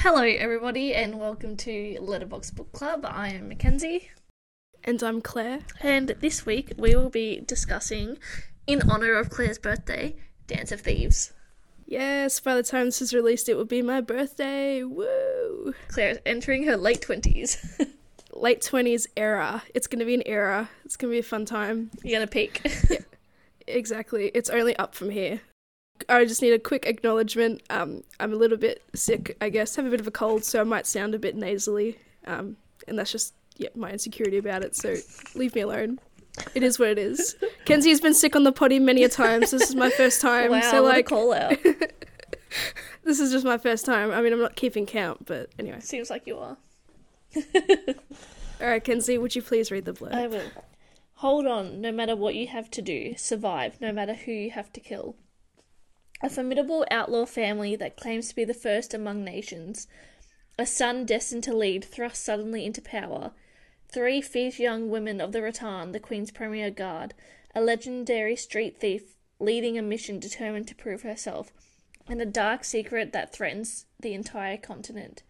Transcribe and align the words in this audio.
Hello, 0.00 0.22
everybody, 0.22 0.94
and 0.94 1.18
welcome 1.18 1.56
to 1.58 1.96
Letterbox 2.00 2.50
Book 2.52 2.72
Club. 2.72 3.04
I 3.08 3.30
am 3.30 3.48
Mackenzie, 3.48 4.10
And 4.84 5.02
I'm 5.02 5.20
Claire. 5.20 5.60
and 5.80 6.08
this 6.20 6.46
week 6.46 6.72
we 6.76 6.94
will 6.94 7.10
be 7.10 7.40
discussing, 7.40 8.16
in 8.66 8.88
honor 8.90 9.14
of 9.14 9.30
Claire's 9.30 9.58
birthday, 9.58 10.16
Dance 10.46 10.72
of 10.72 10.80
Thieves. 10.80 11.32
Yes, 11.86 12.38
by 12.40 12.54
the 12.54 12.62
time 12.62 12.86
this 12.86 13.02
is 13.02 13.14
released, 13.14 13.48
it 13.48 13.54
will 13.54 13.64
be 13.64 13.82
my 13.82 14.00
birthday. 14.00 14.82
Woo! 14.84 15.74
Claire 15.88 16.10
is 16.10 16.18
entering 16.26 16.64
her 16.66 16.76
late 16.76 17.00
20s. 17.00 17.86
Late 18.34 18.60
20s 18.60 19.06
era. 19.16 19.64
It's 19.74 19.88
going 19.88 19.98
to 19.98 20.04
be 20.04 20.14
an 20.14 20.22
era. 20.24 20.70
It's 20.84 20.96
going 20.96 21.10
to 21.10 21.14
be 21.14 21.18
a 21.18 21.24
fun 21.24 21.44
time. 21.44 21.90
You're 22.04 22.20
gonna 22.20 22.26
peak. 22.28 22.60
Exactly. 23.66 24.30
It's 24.32 24.48
only 24.48 24.74
up 24.76 24.94
from 24.94 25.10
here. 25.10 25.42
I 26.08 26.24
just 26.24 26.42
need 26.42 26.52
a 26.52 26.58
quick 26.58 26.86
acknowledgement. 26.86 27.62
Um, 27.70 28.02
I'm 28.20 28.32
a 28.32 28.36
little 28.36 28.58
bit 28.58 28.82
sick, 28.94 29.36
I 29.40 29.48
guess. 29.48 29.76
have 29.76 29.86
a 29.86 29.90
bit 29.90 30.00
of 30.00 30.06
a 30.06 30.12
cold, 30.12 30.44
so 30.44 30.60
I 30.60 30.64
might 30.64 30.86
sound 30.86 31.14
a 31.14 31.18
bit 31.18 31.36
nasally. 31.36 31.98
Um, 32.26 32.56
and 32.86 32.98
that's 32.98 33.12
just 33.12 33.34
yeah, 33.56 33.68
my 33.74 33.90
insecurity 33.90 34.38
about 34.38 34.62
it. 34.62 34.74
So 34.74 34.96
leave 35.34 35.54
me 35.54 35.62
alone. 35.62 36.00
It 36.54 36.62
is 36.62 36.78
what 36.78 36.88
it 36.88 36.98
is. 36.98 37.36
Kenzie's 37.64 38.00
been 38.00 38.14
sick 38.14 38.36
on 38.36 38.44
the 38.44 38.52
potty 38.52 38.78
many 38.78 39.02
a 39.02 39.08
times. 39.08 39.50
This 39.50 39.68
is 39.68 39.74
my 39.74 39.90
first 39.90 40.20
time. 40.20 40.50
wow, 40.50 40.60
so 40.60 40.82
like 40.82 41.00
a 41.00 41.02
call 41.02 41.32
out. 41.32 41.56
this 43.04 43.20
is 43.20 43.32
just 43.32 43.44
my 43.44 43.58
first 43.58 43.84
time. 43.84 44.12
I 44.12 44.20
mean, 44.22 44.32
I'm 44.32 44.40
not 44.40 44.56
keeping 44.56 44.86
count, 44.86 45.26
but 45.26 45.50
anyway. 45.58 45.80
Seems 45.80 46.10
like 46.10 46.26
you 46.26 46.38
are. 46.38 46.56
All 48.60 48.66
right, 48.66 48.82
Kenzie, 48.82 49.18
would 49.18 49.34
you 49.34 49.42
please 49.42 49.70
read 49.70 49.84
the 49.84 49.92
blurb? 49.92 50.14
I 50.14 50.26
will. 50.28 50.50
Hold 51.14 51.46
on, 51.46 51.80
no 51.80 51.90
matter 51.90 52.14
what 52.14 52.36
you 52.36 52.46
have 52.46 52.70
to 52.72 52.82
do. 52.82 53.14
Survive, 53.16 53.80
no 53.80 53.92
matter 53.92 54.14
who 54.14 54.30
you 54.30 54.52
have 54.52 54.72
to 54.72 54.80
kill. 54.80 55.16
A 56.20 56.28
formidable 56.28 56.84
outlaw 56.90 57.26
family 57.26 57.76
that 57.76 57.96
claims 57.96 58.28
to 58.28 58.34
be 58.34 58.44
the 58.44 58.54
first 58.54 58.92
among 58.92 59.24
nations. 59.24 59.86
A 60.58 60.66
son 60.66 61.06
destined 61.06 61.44
to 61.44 61.56
lead, 61.56 61.84
thrust 61.84 62.24
suddenly 62.24 62.64
into 62.64 62.82
power. 62.82 63.30
Three 63.88 64.20
fierce 64.20 64.58
young 64.58 64.90
women 64.90 65.20
of 65.20 65.30
the 65.30 65.40
Rahtan, 65.40 65.92
the 65.92 66.00
Queen's 66.00 66.32
premier 66.32 66.70
guard. 66.70 67.14
A 67.54 67.60
legendary 67.60 68.34
street 68.34 68.78
thief 68.78 69.14
leading 69.38 69.78
a 69.78 69.82
mission 69.82 70.18
determined 70.18 70.66
to 70.68 70.74
prove 70.74 71.02
herself. 71.02 71.52
And 72.08 72.20
a 72.20 72.26
dark 72.26 72.64
secret 72.64 73.12
that 73.12 73.32
threatens 73.32 73.86
the 74.00 74.14
entire 74.14 74.56
continent. 74.56 75.22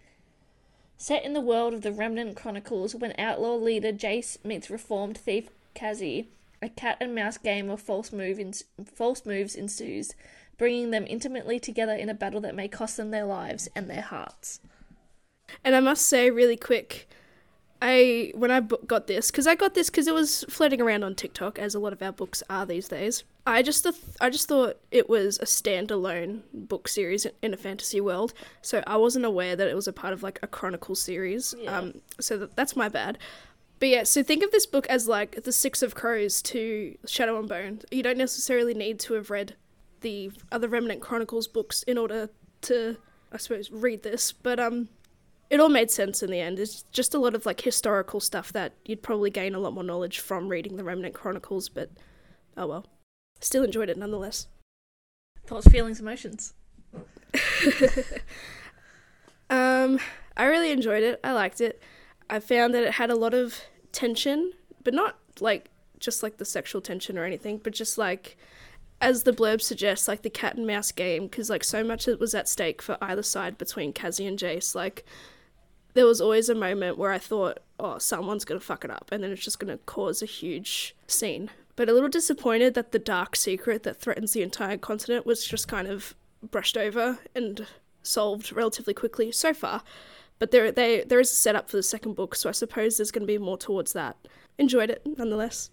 Set 0.97 1.25
in 1.25 1.35
the 1.35 1.41
world 1.41 1.75
of 1.75 1.83
the 1.83 1.93
Remnant 1.93 2.35
Chronicles, 2.35 2.95
when 2.95 3.15
outlaw 3.19 3.55
leader 3.57 3.93
Jase 3.93 4.39
meets 4.43 4.71
reformed 4.71 5.19
thief 5.19 5.51
Kazi, 5.75 6.29
a 6.61 6.69
cat 6.69 6.97
and 7.01 7.15
mouse 7.15 7.39
game 7.39 7.71
of 7.71 7.81
false, 7.81 8.11
move 8.11 8.41
false 8.85 9.25
moves 9.25 9.55
ensues, 9.55 10.15
bringing 10.59 10.91
them 10.91 11.07
intimately 11.09 11.59
together 11.59 11.95
in 11.95 12.09
a 12.09 12.15
battle 12.15 12.41
that 12.43 12.55
may 12.55 12.69
cost 12.69 12.97
them 12.97 13.11
their 13.11 13.25
lives 13.25 13.69
and 13.75 13.89
their 13.89 14.03
hearts. 14.03 14.61
And 15.65 15.75
I 15.75 15.81
must 15.81 16.07
say, 16.07 16.31
really 16.31 16.57
quick, 16.57 17.09
I 17.81 18.33
when 18.35 18.51
I 18.51 18.61
got 18.61 19.07
this 19.07 19.31
because 19.31 19.47
I 19.47 19.55
got 19.55 19.75
this 19.75 19.89
because 19.89 20.09
it 20.09 20.15
was 20.15 20.45
floating 20.49 20.81
around 20.81 21.05
on 21.05 21.15
TikTok, 21.15 21.59
as 21.59 21.75
a 21.75 21.79
lot 21.79 21.93
of 21.93 22.03
our 22.03 22.13
books 22.13 22.43
are 22.51 22.67
these 22.67 22.89
days. 22.89 23.23
I 23.47 23.63
just 23.63 23.85
th- 23.85 23.95
I 24.21 24.31
just 24.31 24.49
thought 24.49 24.79
it 24.91 25.09
was 25.09 25.39
a 25.39 25.45
standalone 25.45 26.41
book 26.53 26.89
series 26.89 27.27
in 27.41 27.55
a 27.55 27.57
fantasy 27.57 28.01
world, 28.01 28.35
so 28.63 28.83
I 28.87 28.97
wasn't 28.97 29.25
aware 29.25 29.55
that 29.55 29.69
it 29.69 29.77
was 29.77 29.87
a 29.87 29.93
part 29.93 30.13
of 30.13 30.23
like 30.23 30.41
a 30.43 30.49
chronicle 30.49 30.97
series. 30.97 31.55
Yeah. 31.57 31.79
Um, 31.79 32.03
so 32.21 32.37
that, 32.37 32.57
that's 32.57 32.75
my 32.75 32.89
bad. 32.89 33.17
But 33.79 33.91
yeah, 33.91 34.03
so 34.03 34.25
think 34.25 34.43
of 34.43 34.51
this 34.51 34.67
book 34.67 34.89
as 34.89 35.07
like 35.07 35.45
the 35.45 35.53
Six 35.53 35.83
of 35.83 35.95
Crows 35.95 36.43
to 36.43 36.97
Shadow 37.07 37.39
and 37.39 37.49
Bone. 37.49 37.81
You 37.93 38.03
don't 38.03 38.19
necessarily 38.19 38.75
need 38.75 38.99
to 39.01 39.15
have 39.15 39.31
read 39.31 39.55
the 40.01 40.31
other 40.53 40.69
Remnant 40.69 41.01
Chronicles 41.01 41.47
books 41.47 41.83
in 41.85 41.99
order 41.99 42.31
to, 42.63 42.97
I 43.33 43.37
suppose, 43.37 43.71
read 43.71 44.03
this. 44.03 44.33
But 44.33 44.61
um, 44.61 44.89
it 45.51 45.61
all 45.61 45.69
made 45.69 45.91
sense 45.91 46.23
in 46.23 46.31
the 46.31 46.41
end. 46.41 46.59
It's 46.59 46.83
just 46.93 47.15
a 47.15 47.19
lot 47.19 47.35
of 47.35 47.47
like 47.47 47.61
historical 47.61 48.21
stuff 48.21 48.53
that 48.53 48.73
you'd 48.85 49.03
probably 49.03 49.31
gain 49.31 49.55
a 49.55 49.59
lot 49.59 49.73
more 49.73 49.85
knowledge 49.85 50.19
from 50.19 50.49
reading 50.49 50.77
the 50.77 50.85
Remnant 50.85 51.15
Chronicles. 51.15 51.69
But 51.69 51.91
oh 52.57 52.67
well, 52.67 52.87
still 53.41 53.65
enjoyed 53.65 53.89
it 53.89 53.97
nonetheless. 53.97 54.49
Thoughts, 55.47 55.69
feelings, 55.69 56.01
emotions. 56.01 56.55
Um, 59.51 59.99
I 60.37 60.45
really 60.45 60.71
enjoyed 60.71 61.03
it. 61.03 61.21
I 61.25 61.33
liked 61.33 61.61
it. 61.61 61.81
I 62.29 62.41
found 62.41 62.75
that 62.75 62.83
it 62.83 62.93
had 62.93 63.11
a 63.11 63.17
lot 63.17 63.35
of 63.35 63.61
tension, 63.93 64.53
but 64.85 64.95
not 64.95 65.19
like 65.41 65.71
just 65.99 66.23
like 66.23 66.37
the 66.37 66.45
sexual 66.45 66.81
tension 66.81 67.19
or 67.19 67.25
anything, 67.25 67.59
but 67.59 67.73
just 67.73 67.99
like 67.99 68.37
as 69.01 69.23
the 69.23 69.33
blurb 69.33 69.61
suggests, 69.61 70.09
like 70.09 70.23
the 70.23 70.31
cat 70.31 70.57
and 70.57 70.67
mouse 70.67 70.93
game, 70.93 71.25
because 71.25 71.51
like 71.51 71.65
so 71.65 71.85
much 71.85 72.07
was 72.07 72.35
at 72.35 72.49
stake 72.49 72.83
for 72.83 72.99
either 73.01 73.23
side 73.23 73.59
between 73.59 73.93
Kazi 73.93 74.27
and 74.27 74.39
Jase. 74.39 74.75
Like 74.75 75.05
there 75.95 76.07
was 76.07 76.21
always 76.21 76.49
a 76.49 76.55
moment 76.55 76.99
where 76.99 77.13
I 77.13 77.19
thought, 77.19 77.61
oh, 77.79 77.99
someone's 77.99 78.45
gonna 78.45 78.61
fuck 78.61 78.85
it 78.85 78.91
up, 78.91 79.09
and 79.13 79.23
then 79.23 79.31
it's 79.31 79.45
just 79.45 79.59
gonna 79.59 79.79
cause 79.79 80.23
a 80.23 80.27
huge 80.27 80.97
scene. 81.07 81.51
But 81.77 81.89
a 81.89 81.93
little 81.93 82.09
disappointed 82.09 82.75
that 82.75 82.91
the 82.91 82.99
dark 82.99 83.37
secret 83.37 83.85
that 83.85 84.01
threatens 84.01 84.33
the 84.33 84.43
entire 84.43 84.77
continent 84.77 85.27
was 85.27 85.45
just 85.45 85.69
kind 85.69 85.87
of 85.87 86.15
brushed 86.43 86.77
over 86.77 87.19
and 87.35 87.67
solved 88.03 88.53
relatively 88.53 88.95
quickly 88.95 89.31
so 89.31 89.55
far. 89.55 89.83
But 90.39 90.51
there, 90.51 90.71
they, 90.71 91.05
there 91.05 91.21
is 91.21 91.31
a 91.31 91.35
setup 91.35 91.69
for 91.69 91.77
the 91.77 91.83
second 91.83 92.15
book, 92.15 92.35
so 92.35 92.49
I 92.49 92.53
suppose 92.53 92.97
there's 92.97 93.11
going 93.11 93.23
to 93.23 93.33
be 93.33 93.39
more 93.39 93.59
towards 93.59 93.93
that. 93.93 94.17
Enjoyed 94.57 94.91
it 94.91 95.03
nonetheless. 95.05 95.71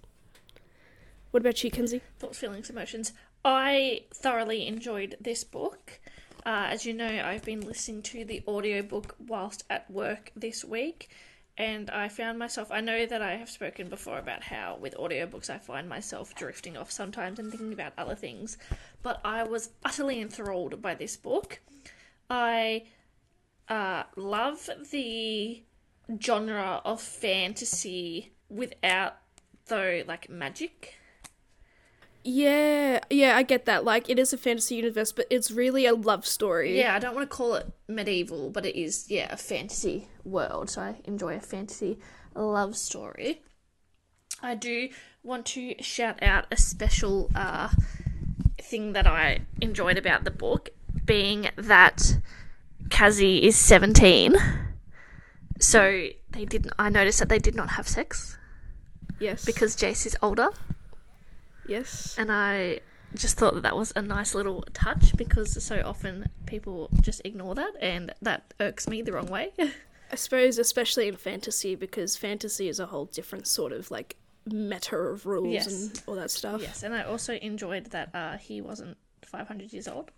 What 1.36 1.42
about 1.42 1.62
you, 1.66 1.70
Kenzie? 1.70 2.02
Thoughts, 2.18 2.38
feelings, 2.38 2.70
emotions. 2.70 3.12
I 3.44 4.06
thoroughly 4.14 4.68
enjoyed 4.68 5.18
this 5.20 5.44
book. 5.44 6.00
Uh, 6.46 6.68
as 6.70 6.86
you 6.86 6.94
know, 6.94 7.10
I've 7.26 7.44
been 7.44 7.60
listening 7.60 8.04
to 8.04 8.24
the 8.24 8.42
audiobook 8.48 9.18
whilst 9.20 9.66
at 9.70 9.92
work 9.92 10.32
this 10.38 10.64
week, 10.64 11.10
and 11.58 11.90
I 11.90 12.08
found 12.08 12.40
myself. 12.40 12.72
I 12.72 12.80
know 12.80 13.06
that 13.06 13.22
I 13.22 13.36
have 13.36 13.50
spoken 13.50 13.90
before 13.90 14.18
about 14.18 14.44
how 14.44 14.78
with 14.80 14.96
audiobooks 14.96 15.50
I 15.50 15.58
find 15.58 15.90
myself 15.90 16.34
drifting 16.36 16.78
off 16.78 16.90
sometimes 16.90 17.38
and 17.38 17.52
thinking 17.52 17.74
about 17.74 17.92
other 17.98 18.16
things, 18.16 18.58
but 19.04 19.20
I 19.26 19.44
was 19.44 19.72
utterly 19.84 20.22
enthralled 20.22 20.82
by 20.82 20.96
this 20.96 21.18
book. 21.18 21.60
I 22.30 22.84
uh, 23.68 24.04
love 24.16 24.70
the 24.90 25.64
genre 26.18 26.82
of 26.86 27.02
fantasy 27.02 28.32
without, 28.48 29.18
though, 29.66 30.02
like 30.08 30.30
magic. 30.30 30.96
Yeah, 32.28 33.02
yeah, 33.12 33.38
I 33.38 33.44
get 33.44 33.66
that. 33.66 33.84
Like, 33.84 34.10
it 34.10 34.18
is 34.18 34.34
a 34.34 34.38
fantasy 34.38 34.76
universe, 34.76 35.12
but 35.12 35.28
it's 35.30 35.52
really 35.52 35.86
a 35.86 35.94
love 35.94 36.26
story. 36.26 36.76
Yeah, 36.80 36.96
I 36.96 37.00
don't 37.00 37.14
want 37.14 37.30
to 37.30 37.36
call 37.36 37.54
it 37.54 37.72
medieval, 37.88 38.50
but 38.50 38.66
it 38.66 38.76
is, 38.76 39.06
yeah, 39.10 39.32
a 39.32 39.38
fantasy 39.38 40.08
world. 40.24 40.72
So 40.72 40.82
I 40.82 40.96
enjoy 41.04 41.36
a 41.36 41.40
fantasy 41.40 42.00
love 42.34 42.76
story. 42.76 43.44
I 44.42 44.56
do 44.56 44.90
want 45.22 45.46
to 45.48 45.76
shout 45.84 46.24
out 46.24 46.48
a 46.52 46.58
special 46.58 47.30
uh, 47.36 47.70
thing 48.60 48.94
that 48.94 49.06
I 49.06 49.42
enjoyed 49.62 50.00
about 50.00 50.24
the 50.24 50.32
book, 50.32 50.72
being 51.06 51.50
that 51.58 52.18
Kazi 52.90 53.44
is 53.46 53.56
17. 53.56 54.36
So 55.60 56.08
they 56.32 56.46
didn't, 56.46 56.74
I 56.80 56.90
noticed 56.90 57.20
that 57.20 57.30
they 57.30 57.40
did 57.40 57.54
not 57.54 57.70
have 57.70 57.88
sex 57.88 58.36
Yes. 59.20 59.46
because 59.46 59.76
Jase 59.76 60.08
is 60.08 60.18
older. 60.24 60.50
Yes. 61.68 62.16
and 62.18 62.32
I 62.32 62.80
just 63.14 63.38
thought 63.38 63.54
that 63.54 63.64
that 63.64 63.76
was 63.78 63.94
a 63.96 64.02
nice 64.02 64.36
little 64.36 64.64
touch 64.74 65.16
because 65.16 65.64
so 65.64 65.82
often 65.86 66.28
people 66.46 66.90
just 67.02 67.22
ignore 67.24 67.56
that, 67.56 67.72
and 67.82 68.14
that 68.22 68.54
irks 68.60 68.88
me 68.90 69.02
the 69.02 69.14
wrong 69.14 69.28
way. 69.28 69.52
I 70.12 70.16
suppose, 70.16 70.60
especially 70.60 71.08
in 71.08 71.16
fantasy, 71.16 71.76
because 71.76 72.16
fantasy 72.18 72.68
is 72.68 72.80
a 72.80 72.86
whole 72.88 73.06
different 73.06 73.48
sort 73.48 73.72
of 73.72 73.90
like 73.90 74.18
meta 74.46 74.96
of 74.96 75.26
rules 75.26 75.54
Yes. 75.54 75.68
and 75.68 76.02
all 76.08 76.16
that 76.16 76.30
stuff. 76.30 76.62
yes, 76.62 76.84
and 76.84 76.94
I 76.94 77.04
also 77.04 77.34
enjoyed 77.36 77.86
that 77.88 78.10
uh, 78.14 78.38
he 78.38 78.62
wasn't 78.62 78.98
500 79.26 79.74
years 79.74 79.88
old. 79.88 80.12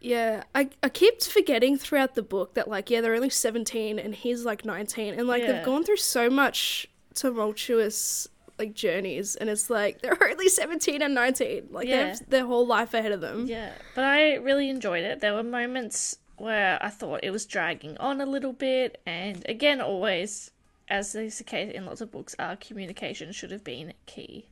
Yeah, 0.00 0.44
I, 0.54 0.70
I 0.82 0.88
keep 0.88 1.20
forgetting 1.22 1.76
throughout 1.76 2.14
the 2.14 2.22
book 2.22 2.54
that 2.54 2.68
like 2.68 2.88
yeah 2.90 3.00
they're 3.02 3.14
only 3.14 3.28
seventeen 3.28 3.98
and 3.98 4.14
he's 4.14 4.44
like 4.46 4.64
nineteen 4.64 5.12
and 5.14 5.26
like 5.28 5.42
Yeah. 5.42 5.52
they've 5.52 5.64
gone 5.64 5.84
through 5.84 5.96
so 5.98 6.30
much 6.30 6.86
tumultuous 7.14 8.26
like 8.60 8.74
journeys 8.74 9.34
and 9.36 9.50
it's 9.50 9.68
like 9.70 10.00
they're 10.02 10.16
only 10.30 10.48
seventeen 10.48 11.02
and 11.02 11.14
nineteen 11.14 11.66
like 11.72 11.88
they 11.88 11.96
have 11.96 12.30
their 12.30 12.46
whole 12.46 12.66
life 12.66 12.94
ahead 12.94 13.10
of 13.12 13.20
them. 13.20 13.46
Yeah, 13.46 13.72
but 13.96 14.04
I 14.04 14.34
really 14.36 14.68
enjoyed 14.70 15.02
it. 15.04 15.20
There 15.20 15.34
were 15.34 15.42
moments 15.42 16.18
where 16.36 16.78
I 16.80 16.90
thought 16.90 17.20
it 17.22 17.30
was 17.32 17.44
dragging 17.46 17.96
on 17.98 18.20
a 18.20 18.26
little 18.26 18.52
bit, 18.54 19.00
and 19.04 19.44
again, 19.48 19.80
always, 19.80 20.50
as 20.88 21.14
is 21.14 21.38
the 21.38 21.44
case 21.44 21.72
in 21.74 21.84
lots 21.84 22.00
of 22.00 22.10
books, 22.10 22.34
our 22.38 22.56
communication 22.56 23.32
should 23.32 23.50
have 23.50 23.64
been 23.64 23.92
key. 24.06 24.46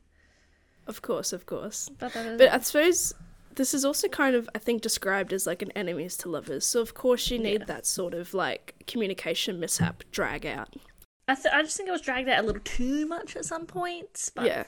Of 0.85 1.01
course, 1.01 1.33
of 1.33 1.45
course. 1.45 1.89
But, 1.99 2.13
But 2.13 2.49
I 2.51 2.59
suppose 2.59 3.13
this 3.55 3.73
is 3.73 3.83
also 3.85 4.07
kind 4.07 4.35
of 4.35 4.47
I 4.55 4.59
think 4.59 4.81
described 4.81 5.33
as 5.33 5.45
like 5.47 5.61
an 5.61 5.71
enemies 5.75 6.15
to 6.17 6.29
lovers. 6.29 6.65
So 6.65 6.79
of 6.81 6.93
course 6.93 7.29
you 7.31 7.39
need 7.39 7.61
Yeah. 7.61 7.65
that 7.73 7.85
sort 7.85 8.13
of 8.13 8.33
like 8.33 8.73
communication 8.87 9.59
mishap 9.59 10.03
drag 10.11 10.45
out. 10.45 10.75
I, 11.29 11.35
th- 11.35 11.53
I 11.53 11.61
just 11.61 11.77
think 11.77 11.87
it 11.89 11.91
was 11.93 12.01
dragged 12.01 12.27
out 12.27 12.43
a 12.43 12.45
little 12.45 12.61
too 12.63 13.05
much 13.05 13.35
at 13.35 13.45
some 13.45 13.65
points. 13.65 14.29
But 14.29 14.45
Yeah. 14.45 14.63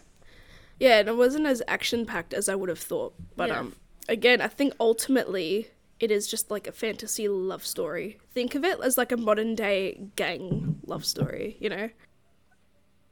Yeah, 0.79 0.99
and 0.99 1.09
it 1.09 1.15
wasn't 1.17 1.45
as 1.45 1.61
action 1.67 2.05
packed 2.05 2.33
as 2.33 2.47
I 2.49 2.55
would 2.55 2.69
have 2.69 2.79
thought. 2.79 3.13
But 3.35 3.49
Yeah. 3.49 3.59
um 3.59 3.75
again, 4.07 4.41
I 4.41 4.47
think 4.47 4.73
ultimately 4.79 5.69
it 5.99 6.09
is 6.11 6.27
just 6.27 6.49
like 6.49 6.67
a 6.67 6.71
fantasy 6.71 7.27
love 7.27 7.65
story. 7.65 8.17
Think 8.33 8.55
of 8.55 8.63
it 8.63 8.79
as 8.81 8.97
like 8.97 9.11
a 9.11 9.17
modern 9.17 9.53
day 9.55 10.01
gang 10.15 10.79
love 10.85 11.05
story, 11.05 11.57
you 11.59 11.69
know? 11.69 11.89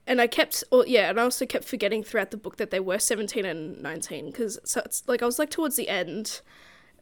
And 0.07 0.19
I 0.19 0.25
kept, 0.25 0.63
or 0.71 0.85
yeah, 0.87 1.09
and 1.11 1.19
I 1.19 1.23
also 1.23 1.45
kept 1.45 1.65
forgetting 1.65 2.03
throughout 2.03 2.31
the 2.31 2.37
book 2.37 2.57
that 2.57 2.71
they 2.71 2.79
were 2.79 2.97
17 2.97 3.45
and 3.45 3.79
19 3.81 4.25
because 4.27 4.57
so 4.63 4.81
it's 4.83 5.03
like 5.07 5.21
I 5.21 5.25
was 5.27 5.37
like 5.37 5.51
towards 5.51 5.75
the 5.75 5.87
end 5.87 6.41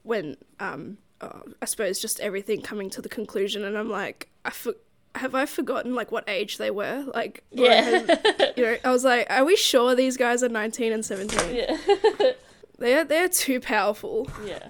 when, 0.03 0.35
um, 0.59 0.97
uh, 1.21 1.39
I 1.61 1.65
suppose 1.65 1.99
just 1.99 2.19
everything 2.19 2.61
coming 2.61 2.89
to 2.91 3.01
the 3.01 3.09
conclusion, 3.09 3.63
and 3.63 3.77
I'm 3.77 3.89
like, 3.89 4.29
I 4.43 4.49
for- 4.51 4.75
have 5.17 5.35
I 5.35 5.45
forgotten 5.45 5.93
like 5.95 6.11
what 6.11 6.27
age 6.29 6.57
they 6.57 6.71
were? 6.71 7.05
Like, 7.13 7.43
Yeah. 7.51 7.81
has- 7.81 8.53
you 8.57 8.63
know, 8.63 8.77
I 8.83 8.91
was 8.91 9.03
like, 9.03 9.27
are 9.29 9.43
we 9.45 9.55
sure 9.55 9.95
these 9.95 10.17
guys 10.17 10.43
are 10.43 10.49
19 10.49 10.93
and 10.93 11.05
17? 11.05 11.55
Yeah. 11.55 11.77
They're 12.79 13.03
they're 13.03 13.27
too 13.29 13.59
powerful. 13.59 14.29
yeah. 14.45 14.69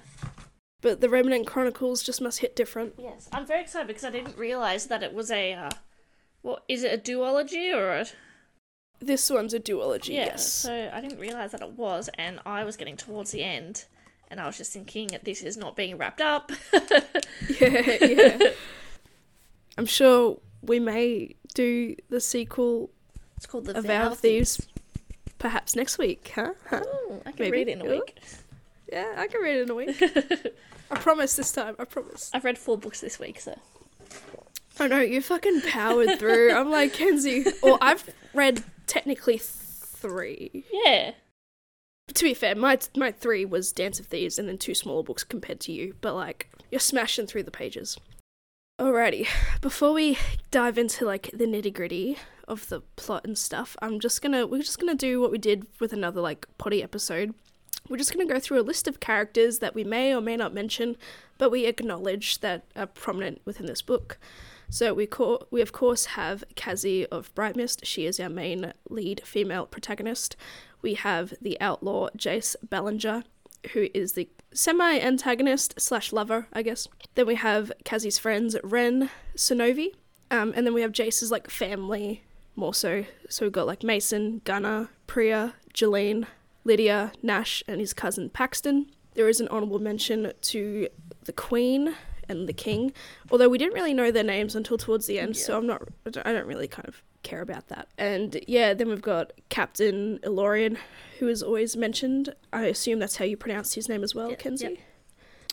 But 0.80 1.00
the 1.02 1.08
Remnant 1.10 1.46
Chronicles 1.46 2.02
just 2.02 2.20
must 2.22 2.38
hit 2.38 2.56
different. 2.56 2.94
Yes, 2.98 3.28
I'm 3.32 3.44
very 3.44 3.60
excited 3.62 3.86
because 3.88 4.04
I 4.04 4.10
didn't 4.10 4.38
realize 4.38 4.86
that 4.86 5.02
it 5.02 5.12
was 5.12 5.30
a. 5.30 5.52
Uh, 5.52 5.70
what 6.40 6.62
is 6.68 6.84
it? 6.84 6.92
A 6.94 6.98
duology 7.12 7.74
or 7.74 7.90
a? 7.90 8.06
This 9.00 9.28
one's 9.28 9.52
a 9.52 9.60
duology, 9.60 10.14
Yeah. 10.14 10.24
yes. 10.26 10.50
So 10.50 10.90
I 10.92 11.00
didn't 11.02 11.18
realize 11.18 11.50
that 11.52 11.60
it 11.60 11.72
was, 11.72 12.08
and 12.16 12.40
I 12.46 12.64
was 12.64 12.76
getting 12.78 12.96
towards 12.96 13.30
the 13.32 13.42
end, 13.44 13.84
and 14.30 14.40
I 14.40 14.46
was 14.46 14.56
just 14.56 14.72
thinking 14.72 15.08
that 15.08 15.24
this 15.24 15.42
is 15.42 15.56
not 15.58 15.76
being 15.76 15.98
wrapped 15.98 16.20
up. 16.22 16.50
yeah, 17.60 17.96
yeah. 18.00 18.38
I'm 19.78 19.86
sure 19.86 20.40
we 20.60 20.80
may 20.80 21.36
do 21.54 21.94
the 22.10 22.20
sequel 22.20 22.90
it's 23.36 23.46
called 23.46 23.66
the 23.66 23.78
of 23.78 23.84
Vow 23.84 24.10
of 24.10 24.18
Thieves 24.18 24.66
perhaps 25.38 25.76
next 25.76 25.98
week, 25.98 26.32
huh? 26.34 26.52
huh? 26.68 26.82
Ooh, 26.84 27.22
I 27.24 27.30
can 27.30 27.44
Maybe. 27.44 27.50
read 27.52 27.68
it 27.68 27.78
in 27.78 27.86
a 27.86 27.90
week. 27.90 28.18
Yeah, 28.92 29.14
I 29.16 29.28
can 29.28 29.40
read 29.40 29.58
it 29.58 29.62
in 29.62 29.70
a 29.70 29.74
week. 29.74 30.02
I 30.90 30.98
promise 30.98 31.36
this 31.36 31.52
time, 31.52 31.76
I 31.78 31.84
promise. 31.84 32.30
I've 32.34 32.44
read 32.44 32.58
four 32.58 32.76
books 32.76 33.00
this 33.00 33.20
week, 33.20 33.38
so 33.38 33.56
I 34.80 34.88
know, 34.88 35.00
you 35.00 35.20
fucking 35.20 35.62
powered 35.62 36.18
through. 36.18 36.52
I'm 36.54 36.70
like, 36.70 36.94
Kenzie. 36.94 37.44
Or 37.62 37.78
I've 37.80 38.12
read 38.34 38.64
technically 38.86 39.38
three. 39.38 40.64
yeah. 40.72 41.12
To 42.14 42.24
be 42.24 42.34
fair, 42.34 42.56
my 42.56 42.78
my 42.96 43.12
three 43.12 43.44
was 43.44 43.70
Dance 43.70 44.00
of 44.00 44.06
Thieves 44.06 44.38
and 44.38 44.48
then 44.48 44.58
two 44.58 44.74
smaller 44.74 45.02
books 45.02 45.22
compared 45.22 45.60
to 45.60 45.72
you, 45.72 45.94
but 46.00 46.14
like 46.14 46.50
you're 46.70 46.80
smashing 46.80 47.26
through 47.26 47.42
the 47.44 47.50
pages. 47.50 47.98
Alrighty, 48.78 49.26
before 49.60 49.92
we 49.92 50.18
dive 50.52 50.78
into 50.78 51.04
like 51.04 51.30
the 51.34 51.46
nitty 51.46 51.74
gritty 51.74 52.16
of 52.46 52.68
the 52.68 52.80
plot 52.94 53.24
and 53.24 53.36
stuff, 53.36 53.76
I'm 53.82 53.98
just 53.98 54.22
gonna 54.22 54.46
we're 54.46 54.62
just 54.62 54.78
gonna 54.78 54.94
do 54.94 55.20
what 55.20 55.32
we 55.32 55.38
did 55.38 55.66
with 55.80 55.92
another 55.92 56.20
like 56.20 56.46
potty 56.58 56.80
episode. 56.80 57.34
We're 57.88 57.96
just 57.96 58.12
gonna 58.12 58.32
go 58.32 58.38
through 58.38 58.60
a 58.60 58.62
list 58.62 58.86
of 58.86 59.00
characters 59.00 59.58
that 59.58 59.74
we 59.74 59.82
may 59.82 60.14
or 60.14 60.20
may 60.20 60.36
not 60.36 60.54
mention, 60.54 60.96
but 61.38 61.50
we 61.50 61.66
acknowledge 61.66 62.38
that 62.38 62.66
are 62.76 62.86
prominent 62.86 63.40
within 63.44 63.66
this 63.66 63.82
book. 63.82 64.16
So 64.70 64.94
we 64.94 65.06
co- 65.06 65.48
we 65.50 65.60
of 65.60 65.72
course 65.72 66.04
have 66.04 66.44
Kazi 66.54 67.04
of 67.06 67.34
Brightmist. 67.34 67.80
She 67.82 68.06
is 68.06 68.20
our 68.20 68.28
main 68.28 68.74
lead 68.88 69.22
female 69.24 69.66
protagonist. 69.66 70.36
We 70.82 70.94
have 70.94 71.34
the 71.42 71.60
outlaw 71.60 72.10
Jase 72.14 72.54
Ballenger, 72.64 73.24
who 73.72 73.88
is 73.94 74.12
the 74.12 74.28
semi-antagonist 74.52 75.80
slash 75.80 76.12
lover, 76.12 76.48
I 76.52 76.62
guess. 76.62 76.88
Then 77.14 77.26
we 77.26 77.34
have 77.36 77.72
Kazi's 77.84 78.18
friends 78.18 78.56
Ren, 78.62 79.10
Sonovi, 79.36 79.92
um, 80.30 80.52
and 80.56 80.66
then 80.66 80.74
we 80.74 80.82
have 80.82 80.92
Jase's 80.92 81.30
like 81.30 81.50
family 81.50 82.22
more 82.56 82.74
so. 82.74 83.04
So 83.28 83.44
we've 83.46 83.52
got 83.52 83.66
like 83.66 83.82
Mason, 83.82 84.40
Gunner, 84.44 84.90
Priya, 85.06 85.54
Jolene, 85.74 86.26
Lydia, 86.64 87.12
Nash, 87.22 87.62
and 87.68 87.80
his 87.80 87.92
cousin 87.92 88.30
Paxton. 88.30 88.90
There 89.14 89.28
is 89.28 89.40
an 89.40 89.48
honourable 89.48 89.78
mention 89.78 90.32
to 90.42 90.88
the 91.24 91.32
Queen 91.32 91.94
and 92.28 92.48
the 92.48 92.52
King, 92.52 92.92
although 93.30 93.48
we 93.48 93.58
didn't 93.58 93.74
really 93.74 93.94
know 93.94 94.10
their 94.10 94.22
names 94.22 94.54
until 94.54 94.76
towards 94.76 95.06
the 95.06 95.18
end, 95.18 95.36
so 95.36 95.56
I'm 95.56 95.66
not, 95.66 95.82
I 96.06 96.32
don't 96.32 96.46
really 96.46 96.68
kind 96.68 96.86
of 96.86 97.02
care 97.22 97.40
about 97.40 97.68
that. 97.68 97.88
And 97.98 98.40
yeah, 98.46 98.74
then 98.74 98.88
we've 98.88 99.02
got 99.02 99.32
Captain 99.48 100.18
Illarion, 100.22 100.76
who 101.18 101.28
is 101.28 101.42
always 101.42 101.76
mentioned. 101.76 102.34
I 102.52 102.66
assume 102.66 102.98
that's 102.98 103.16
how 103.16 103.24
you 103.24 103.36
pronounce 103.36 103.74
his 103.74 103.88
name 103.88 104.04
as 104.04 104.14
well, 104.14 104.30
Yep, 104.30 104.38
Kenzie? 104.38 104.64
yep. 104.64 104.78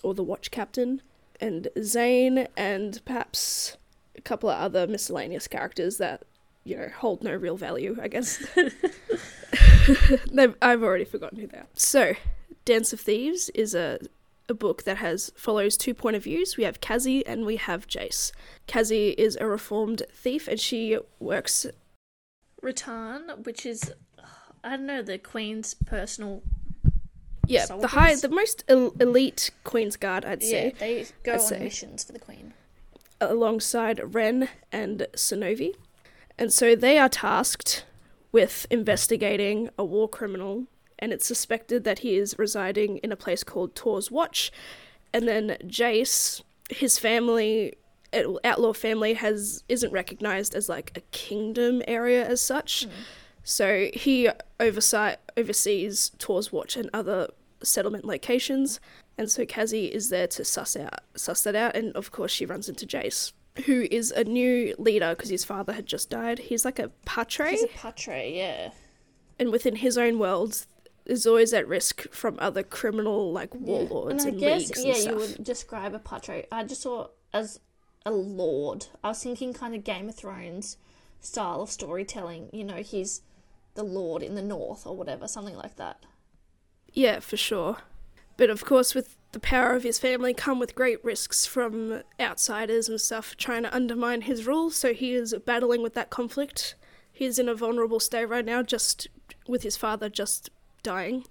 Or 0.04 0.14
the 0.14 0.24
Watch 0.24 0.52
Captain. 0.52 1.02
And 1.42 1.68
Zane, 1.82 2.48
and 2.56 3.02
perhaps 3.06 3.78
a 4.16 4.22
couple 4.22 4.50
of 4.50 4.58
other 4.60 4.88
miscellaneous 4.88 5.48
characters 5.48 5.98
that, 5.98 6.24
you 6.64 6.78
know, 6.78 6.90
hold 6.98 7.24
no 7.24 7.36
real 7.36 7.58
value, 7.58 7.98
I 8.02 8.08
guess. 8.08 8.46
I've 10.62 10.84
already 10.84 11.06
forgotten 11.06 11.40
who 11.40 11.48
they 11.48 11.58
are. 11.58 11.68
So, 11.74 12.14
Dance 12.64 12.94
of 12.94 13.00
Thieves 13.00 13.50
is 13.50 13.76
a 13.76 14.00
a 14.48 14.54
book 14.54 14.84
that 14.84 14.98
has 14.98 15.32
follows 15.36 15.76
two 15.78 15.94
point 15.94 16.16
of 16.16 16.24
views. 16.24 16.58
We 16.58 16.64
have 16.66 16.82
Kazi 16.82 17.26
and 17.26 17.46
we 17.46 17.56
have 17.58 17.88
Jase. 17.88 18.32
Kazi 18.68 19.10
is 19.12 19.38
a 19.42 19.48
reformed 19.48 20.04
thief 20.14 20.48
and 20.48 20.60
she 20.60 20.98
works 21.20 21.66
Rahtan, 22.62 23.46
which 23.46 23.66
is 23.66 23.94
I 24.64 24.72
don't 24.78 24.86
know 24.86 25.02
the 25.02 25.18
Queen's 25.18 25.74
personal. 25.74 26.42
yeah, 27.48 27.66
the 27.68 27.88
high 27.90 28.16
the 28.16 28.30
most 28.30 28.64
el- 28.68 28.94
elite 29.00 29.52
Queen's 29.64 29.96
Guard, 29.96 30.26
I'd 30.26 30.42
say. 30.44 30.66
Yeah, 30.68 30.80
they 30.80 31.06
go 31.24 31.34
I'd 31.34 31.40
on 31.42 31.46
say. 31.48 31.60
missions 31.60 32.04
for 32.04 32.14
the 32.14 32.20
Queen. 32.20 32.54
alongside 33.22 34.14
Ren 34.16 34.50
and 34.72 35.08
Sonovi. 35.16 35.74
And 36.38 36.52
so 36.52 36.76
they 36.76 36.98
are 36.98 37.08
tasked 37.10 37.86
with 38.32 38.66
investigating 38.70 39.70
a 39.78 39.86
war 39.86 40.10
criminal 40.10 40.66
and 41.00 41.12
it's 41.12 41.26
suspected 41.26 41.84
that 41.84 42.00
he 42.00 42.16
is 42.16 42.38
residing 42.38 42.98
in 42.98 43.12
a 43.12 43.16
place 43.16 43.44
called 43.44 43.76
Tor's 43.76 44.10
Watch. 44.10 44.52
And 45.14 45.28
then 45.28 45.58
Jase, 45.68 46.42
his 46.70 47.00
family, 47.00 47.76
outlaw 48.44 48.74
family, 48.74 49.14
has 49.14 49.64
isn't 49.70 49.92
recognized 49.92 50.56
as 50.56 50.70
like 50.70 50.92
a 50.96 51.02
kingdom 51.12 51.82
area 51.88 52.26
as 52.26 52.42
such. 52.42 52.86
Hmm. 52.86 52.92
So 53.44 53.90
he 53.94 54.30
oversight 54.60 55.20
oversees 55.38 56.12
Tor's 56.18 56.52
Watch 56.52 56.76
and 56.76 56.90
other 56.94 57.30
settlement 57.64 58.06
locations. 58.06 58.80
And 59.18 59.30
so 59.30 59.46
Kazi 59.46 59.86
is 59.86 60.10
there 60.10 60.28
to 60.28 60.44
suss 60.44 60.76
out 60.76 61.00
suss 61.16 61.44
that 61.44 61.56
out, 61.56 61.76
and 61.76 61.96
of 61.96 62.12
course 62.12 62.32
she 62.32 62.46
runs 62.46 62.68
into 62.68 62.86
Jase, 62.86 63.32
who 63.66 63.88
is 63.90 64.12
a 64.12 64.24
new 64.24 64.76
leader 64.78 65.12
because 65.16 65.30
his 65.30 65.46
father 65.46 65.74
had 65.74 65.86
just 65.86 66.10
died. 66.10 66.40
He's 66.40 66.66
like 66.66 66.80
a 66.80 66.90
patre, 67.06 67.46
He's 67.46 67.64
a 67.64 67.68
patre, 67.68 68.22
yeah. 68.26 68.72
and 69.40 69.52
within 69.52 69.78
his 69.78 69.98
own 69.98 70.20
world, 70.20 70.66
is 71.06 71.28
always 71.28 71.54
at 71.54 71.68
risk 71.68 72.08
from 72.12 72.36
other 72.40 72.64
criminal 72.64 73.32
like 73.32 73.54
warlords 73.54 74.26
and 74.26 74.36
and, 74.36 74.44
I 74.44 74.48
guess 74.48 74.68
leagues 74.68 74.86
yeah, 74.86 74.94
and 74.94 75.02
stuff. 75.02 75.14
you 75.14 75.20
would 75.20 75.44
describe 75.44 75.94
a 75.94 76.00
patre. 76.00 76.44
I 76.52 76.64
just 76.64 76.82
saw 76.82 77.08
as 77.34 77.60
a 78.06 78.12
lord. 78.12 78.88
I 79.04 79.10
was 79.10 79.22
thinking 79.22 79.54
kind 79.54 79.76
of 79.76 79.84
Game 79.84 80.10
of 80.10 80.16
Thrones 80.16 80.78
style 81.22 81.62
of 81.62 81.70
storytelling. 81.70 82.50
You 82.52 82.64
know, 82.64 82.78
he's 82.78 83.22
the 83.76 83.84
lord 83.84 84.24
in 84.24 84.36
the 84.36 84.42
north 84.42 84.86
or 84.86 84.96
whatever, 84.96 85.28
something 85.28 85.56
like 85.56 85.76
that. 85.76 86.06
Yeah, 86.94 87.20
for 87.20 87.38
sure. 87.38 87.78
But 88.38 88.50
of 88.50 88.66
course, 88.66 88.96
with 88.96 89.18
the 89.32 89.40
power 89.40 89.74
of 89.74 89.84
his 89.84 90.00
family 90.00 90.34
come 90.34 90.60
with 90.60 90.76
great 90.76 91.04
risks 91.04 91.46
from 91.46 92.04
outsiders 92.20 92.88
and 92.88 93.00
stuff 93.00 93.36
trying 93.36 93.64
to 93.64 93.76
undermine 93.76 94.22
his 94.22 94.48
rule, 94.48 94.70
so 94.70 94.94
he 94.94 95.14
is 95.14 95.36
battling 95.46 95.84
with 95.84 95.94
that 95.94 96.10
conflict. 96.10 96.76
He's 97.12 97.40
in 97.40 97.50
a 97.50 97.56
vulnerable 97.56 98.00
state 98.00 98.26
right 98.26 98.46
now, 98.46 98.62
just 98.62 99.08
with 99.48 99.64
his 99.64 99.78
father 99.78 100.10
just 100.10 100.50
dying, 100.86 101.26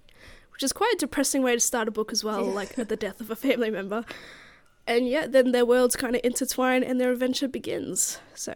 which 0.53 0.61
is 0.63 0.71
quite 0.73 0.93
a 0.93 0.97
depressing 0.97 1.41
way 1.41 1.53
to 1.53 1.59
start 1.59 1.87
a 1.87 1.91
book 1.91 2.11
as 2.11 2.23
well, 2.23 2.45
Yeah. 2.45 2.51
like 2.53 2.77
at 2.77 2.89
the 2.89 2.95
death 2.95 3.19
of 3.21 3.31
a 3.31 3.35
family 3.35 3.71
member. 3.71 4.05
And 4.87 5.07
yeah, 5.09 5.25
then 5.27 5.51
their 5.51 5.65
worlds 5.65 5.95
kind 5.95 6.15
of 6.15 6.21
intertwine 6.23 6.83
and 6.83 7.01
their 7.01 7.11
adventure 7.11 7.47
begins. 7.47 8.19
So, 8.35 8.55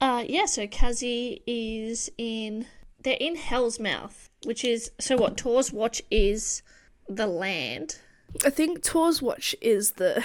Uh, 0.00 0.24
yeah, 0.28 0.46
so 0.46 0.66
Kazi 0.66 1.42
is 1.46 2.10
in. 2.18 2.66
They're 3.02 3.16
in 3.18 3.36
Hell's 3.36 3.78
Mouth, 3.80 4.28
which 4.44 4.64
is. 4.64 4.90
So 5.00 5.16
what? 5.16 5.36
Tor's 5.36 5.72
Watch 5.72 6.02
is 6.10 6.62
the 7.08 7.26
land. 7.26 7.98
I 8.44 8.50
think 8.50 8.82
Tor's 8.82 9.22
Watch 9.22 9.54
is 9.60 9.92
the 9.92 10.24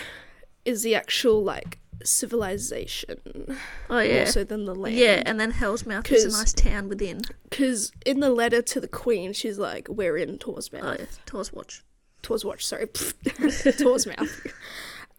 is 0.66 0.84
the 0.84 0.96
actual 0.96 1.44
like 1.44 1.80
civilization 2.04 3.58
Oh, 3.90 4.08
more 4.08 4.26
so 4.26 4.44
than 4.44 4.66
the 4.66 4.76
land. 4.76 4.96
Yeah, 4.96 5.24
and 5.26 5.40
then 5.40 5.52
Hell's 5.52 5.86
Mouth 5.86 6.12
is 6.12 6.26
a 6.26 6.38
nice 6.38 6.54
town 6.54 6.90
within. 6.90 7.22
Because 7.50 7.92
in 8.06 8.20
the 8.20 8.30
letter 8.30 8.62
to 8.62 8.80
the 8.80 8.88
Queen, 8.88 9.34
she's 9.34 9.58
like, 9.58 9.88
"We're 9.90 10.18
in 10.18 10.38
Tor's 10.38 10.72
mouth." 10.72 10.84
Oh, 10.84 10.96
yeah, 11.00 11.06
Tor's 11.26 11.52
Watch. 11.54 11.84
Tor's 12.22 12.44
watch, 12.44 12.66
sorry, 12.66 12.88
Tor's 13.78 14.06
mouth. 14.06 14.48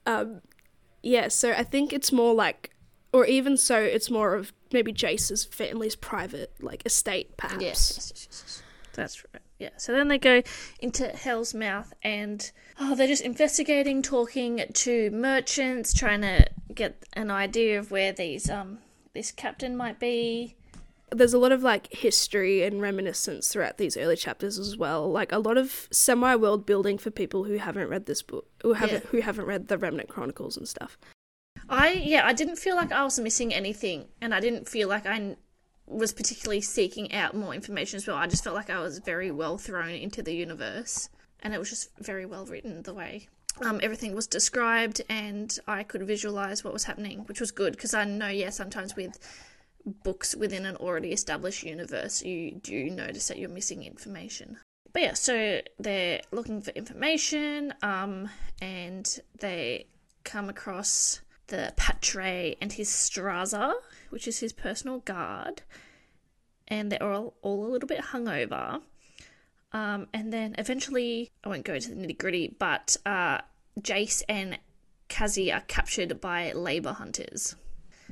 Um, 0.05 0.43
yeah, 1.03 1.29
so 1.29 1.53
I 1.53 1.63
think 1.63 1.93
it's 1.93 2.13
more 2.13 2.35
like, 2.35 2.71
or 3.13 3.25
even 3.25 3.57
so, 3.57 3.79
it's 3.81 4.11
more 4.11 4.35
of 4.35 4.53
maybe 4.73 4.93
Jase's 4.93 5.45
family's 5.45 5.97
private 5.97 6.53
like 6.61 6.85
estate, 6.85 7.37
perhaps. 7.37 7.63
Yes, 7.63 8.13
That's 8.99 9.25
right. 9.33 9.43
Yeah. 9.59 9.71
So 9.77 9.93
then 9.93 10.09
they 10.09 10.19
go 10.19 10.43
into 10.81 11.09
Hell's 11.09 11.55
Mouth 11.55 11.93
and 12.03 12.51
oh, 12.81 12.95
they're 12.95 13.07
just 13.07 13.23
investigating, 13.23 14.03
talking 14.03 14.63
to 14.73 15.11
merchants, 15.11 15.93
trying 15.95 16.21
to 16.23 16.47
get 16.75 17.03
an 17.15 17.31
idea 17.31 17.79
of 17.79 17.91
where 17.91 18.13
these 18.13 18.51
um 18.51 18.79
this 19.15 19.31
captain 19.33 19.77
might 19.77 19.99
be. 19.99 20.55
there's 21.11 21.33
a 21.33 21.39
lot 21.39 21.53
of 21.53 21.63
like 21.63 21.93
history 21.93 22.63
and 22.63 22.83
reminiscence 22.83 23.49
throughout 23.49 23.79
these 23.79 23.97
early 23.97 24.17
chapters 24.17 24.59
as 24.59 24.77
well. 24.77 25.11
Like 25.11 25.33
a 25.33 25.39
lot 25.39 25.57
of 25.57 25.89
semi 25.91 26.35
world 26.37 26.67
building 26.67 26.99
for 26.99 27.11
people 27.11 27.45
who 27.45 27.55
haven't 27.57 27.89
read 27.89 28.07
this 28.07 28.23
book, 28.23 28.47
who 28.63 28.75
haven't 28.75 29.05
Yeah. 29.05 29.11
who 29.11 29.21
haven't 29.23 29.47
read 29.47 29.69
the 29.69 29.79
Remnant 29.79 30.09
Chronicles 30.09 30.57
and 30.57 30.69
stuff. 30.69 30.99
I 31.69 31.93
yeah, 31.93 32.27
I 32.27 32.33
didn't 32.33 32.57
feel 32.57 32.77
like 32.77 32.93
I 32.93 33.03
was 33.05 33.19
missing 33.19 33.53
anything, 33.55 34.09
and 34.21 34.35
I 34.35 34.41
didn't 34.41 34.69
feel 34.69 34.89
like 34.89 35.07
I 35.07 35.37
was 35.89 36.13
particularly 36.13 36.61
seeking 36.61 37.13
out 37.13 37.35
more 37.35 37.55
information 37.55 37.97
as 37.97 38.07
well. 38.07 38.17
I 38.17 38.27
just 38.27 38.45
felt 38.45 38.57
like 38.57 38.71
I 38.71 38.81
was 38.81 38.99
very 38.99 39.31
well 39.31 39.59
thrown 39.59 39.91
into 39.91 40.23
the 40.23 40.35
universe, 40.35 41.09
and 41.41 41.55
it 41.55 41.59
was 41.59 41.71
just 41.71 41.91
very 41.99 42.27
well 42.27 42.45
written 42.47 42.83
the 42.83 42.95
way 42.95 43.29
um, 43.63 43.81
everything 43.83 44.15
was 44.15 44.27
described, 44.27 45.03
and 45.09 45.57
I 45.67 45.83
could 45.83 46.03
visualize 46.07 46.63
what 46.65 46.73
was 46.73 46.85
happening, 46.85 47.21
which 47.21 47.41
was 47.41 47.51
good 47.51 47.73
because 47.73 47.95
I 47.95 48.05
know 48.05 48.29
yeah 48.29 48.51
sometimes 48.51 48.97
with 48.97 49.19
books 50.05 50.35
within 50.35 50.67
an 50.67 50.77
already 50.77 51.13
established 51.13 51.63
universe, 51.63 52.23
you 52.23 52.53
do 52.53 52.91
notice 52.91 53.29
that 53.29 53.39
you're 53.39 53.49
missing 53.49 53.83
information. 53.83 54.59
But 54.93 55.03
yeah, 55.03 55.15
so 55.15 55.61
they're 55.79 56.21
looking 56.31 56.63
for 56.63 56.71
information, 56.71 57.75
um, 57.83 58.29
and 58.61 59.19
they 59.41 59.87
come 60.25 60.49
across 60.49 61.21
the 61.49 61.73
Patre 61.77 62.55
and 62.61 62.73
his 62.73 62.89
Straza, 62.89 63.75
which 64.11 64.27
is 64.29 64.39
his 64.39 64.53
personal 64.53 64.99
guard, 65.01 65.63
and 66.69 66.91
they're 66.93 67.03
all, 67.03 67.35
all 67.43 67.67
a 67.67 67.69
little 67.71 67.87
bit 67.89 68.01
hungover. 68.01 68.81
Um, 69.73 70.09
and 70.15 70.33
then 70.33 70.55
eventually, 70.59 71.31
I 71.45 71.49
won't 71.49 71.65
go 71.65 71.75
into 71.75 71.91
the 71.91 71.97
nitty 71.97 72.17
gritty, 72.19 72.55
but 72.59 72.97
uh, 73.05 73.39
Jase 73.83 74.23
and 74.29 74.59
Kazi 75.09 75.53
are 75.53 75.61
captured 75.63 76.21
by 76.21 76.53
labor 76.53 76.93
hunters. 76.93 77.55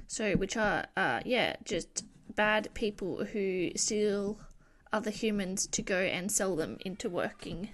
So, 0.06 0.32
which 0.34 0.56
are, 0.56 0.86
uh, 0.96 1.20
yeah, 1.24 1.56
just 1.64 2.04
bad 2.34 2.68
people 2.74 3.24
who 3.24 3.70
steal 3.76 4.38
other 4.92 5.10
humans 5.10 5.66
to 5.68 5.82
go 5.82 5.98
and 5.98 6.30
sell 6.30 6.56
them 6.56 6.76
into 6.84 7.08
working. 7.08 7.70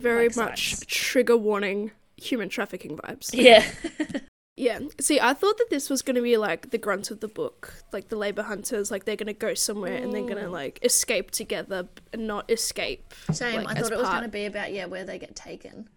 Very 0.00 0.28
Like 0.28 0.36
much 0.36 0.74
sites. 0.76 0.84
trigger 0.88 1.36
warning 1.36 1.90
human 2.16 2.48
trafficking 2.48 2.96
vibes. 2.96 3.30
Yeah. 3.32 3.64
Yeah. 4.58 4.80
See, 5.00 5.20
I 5.20 5.34
thought 5.34 5.56
that 5.58 5.70
this 5.70 5.88
was 5.88 6.02
going 6.02 6.16
to 6.16 6.22
be 6.22 6.36
like 6.36 6.70
the 6.70 6.78
grunt 6.78 7.10
of 7.10 7.20
the 7.20 7.28
book, 7.28 7.74
like 7.92 8.08
the 8.08 8.16
labor 8.16 8.42
hunters, 8.42 8.90
like 8.90 9.04
they're 9.04 9.16
going 9.16 9.28
to 9.28 9.32
go 9.32 9.54
somewhere 9.54 9.94
and 9.94 10.12
they're 10.12 10.22
going 10.22 10.36
to 10.36 10.48
mm. 10.48 10.50
like 10.50 10.80
escape 10.82 11.30
together 11.30 11.88
and 12.12 12.26
not 12.26 12.50
escape. 12.50 13.14
Same. 13.32 13.62
like, 13.62 13.76
I 13.76 13.80
thought 13.80 13.92
it 13.92 13.98
was 13.98 14.08
going 14.08 14.22
to 14.24 14.28
be 14.28 14.46
about, 14.46 14.72
yeah, 14.72 14.86
where 14.86 15.04
they 15.04 15.18
get 15.18 15.36
taken. 15.36 15.88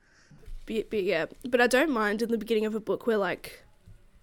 Be, 0.67 0.83
be, 0.83 0.99
yeah, 0.99 1.25
but 1.49 1.59
I 1.59 1.67
don't 1.67 1.89
mind 1.89 2.21
in 2.21 2.29
the 2.29 2.37
beginning 2.37 2.65
of 2.65 2.75
a 2.75 2.79
book 2.79 3.07
where 3.07 3.17
like 3.17 3.63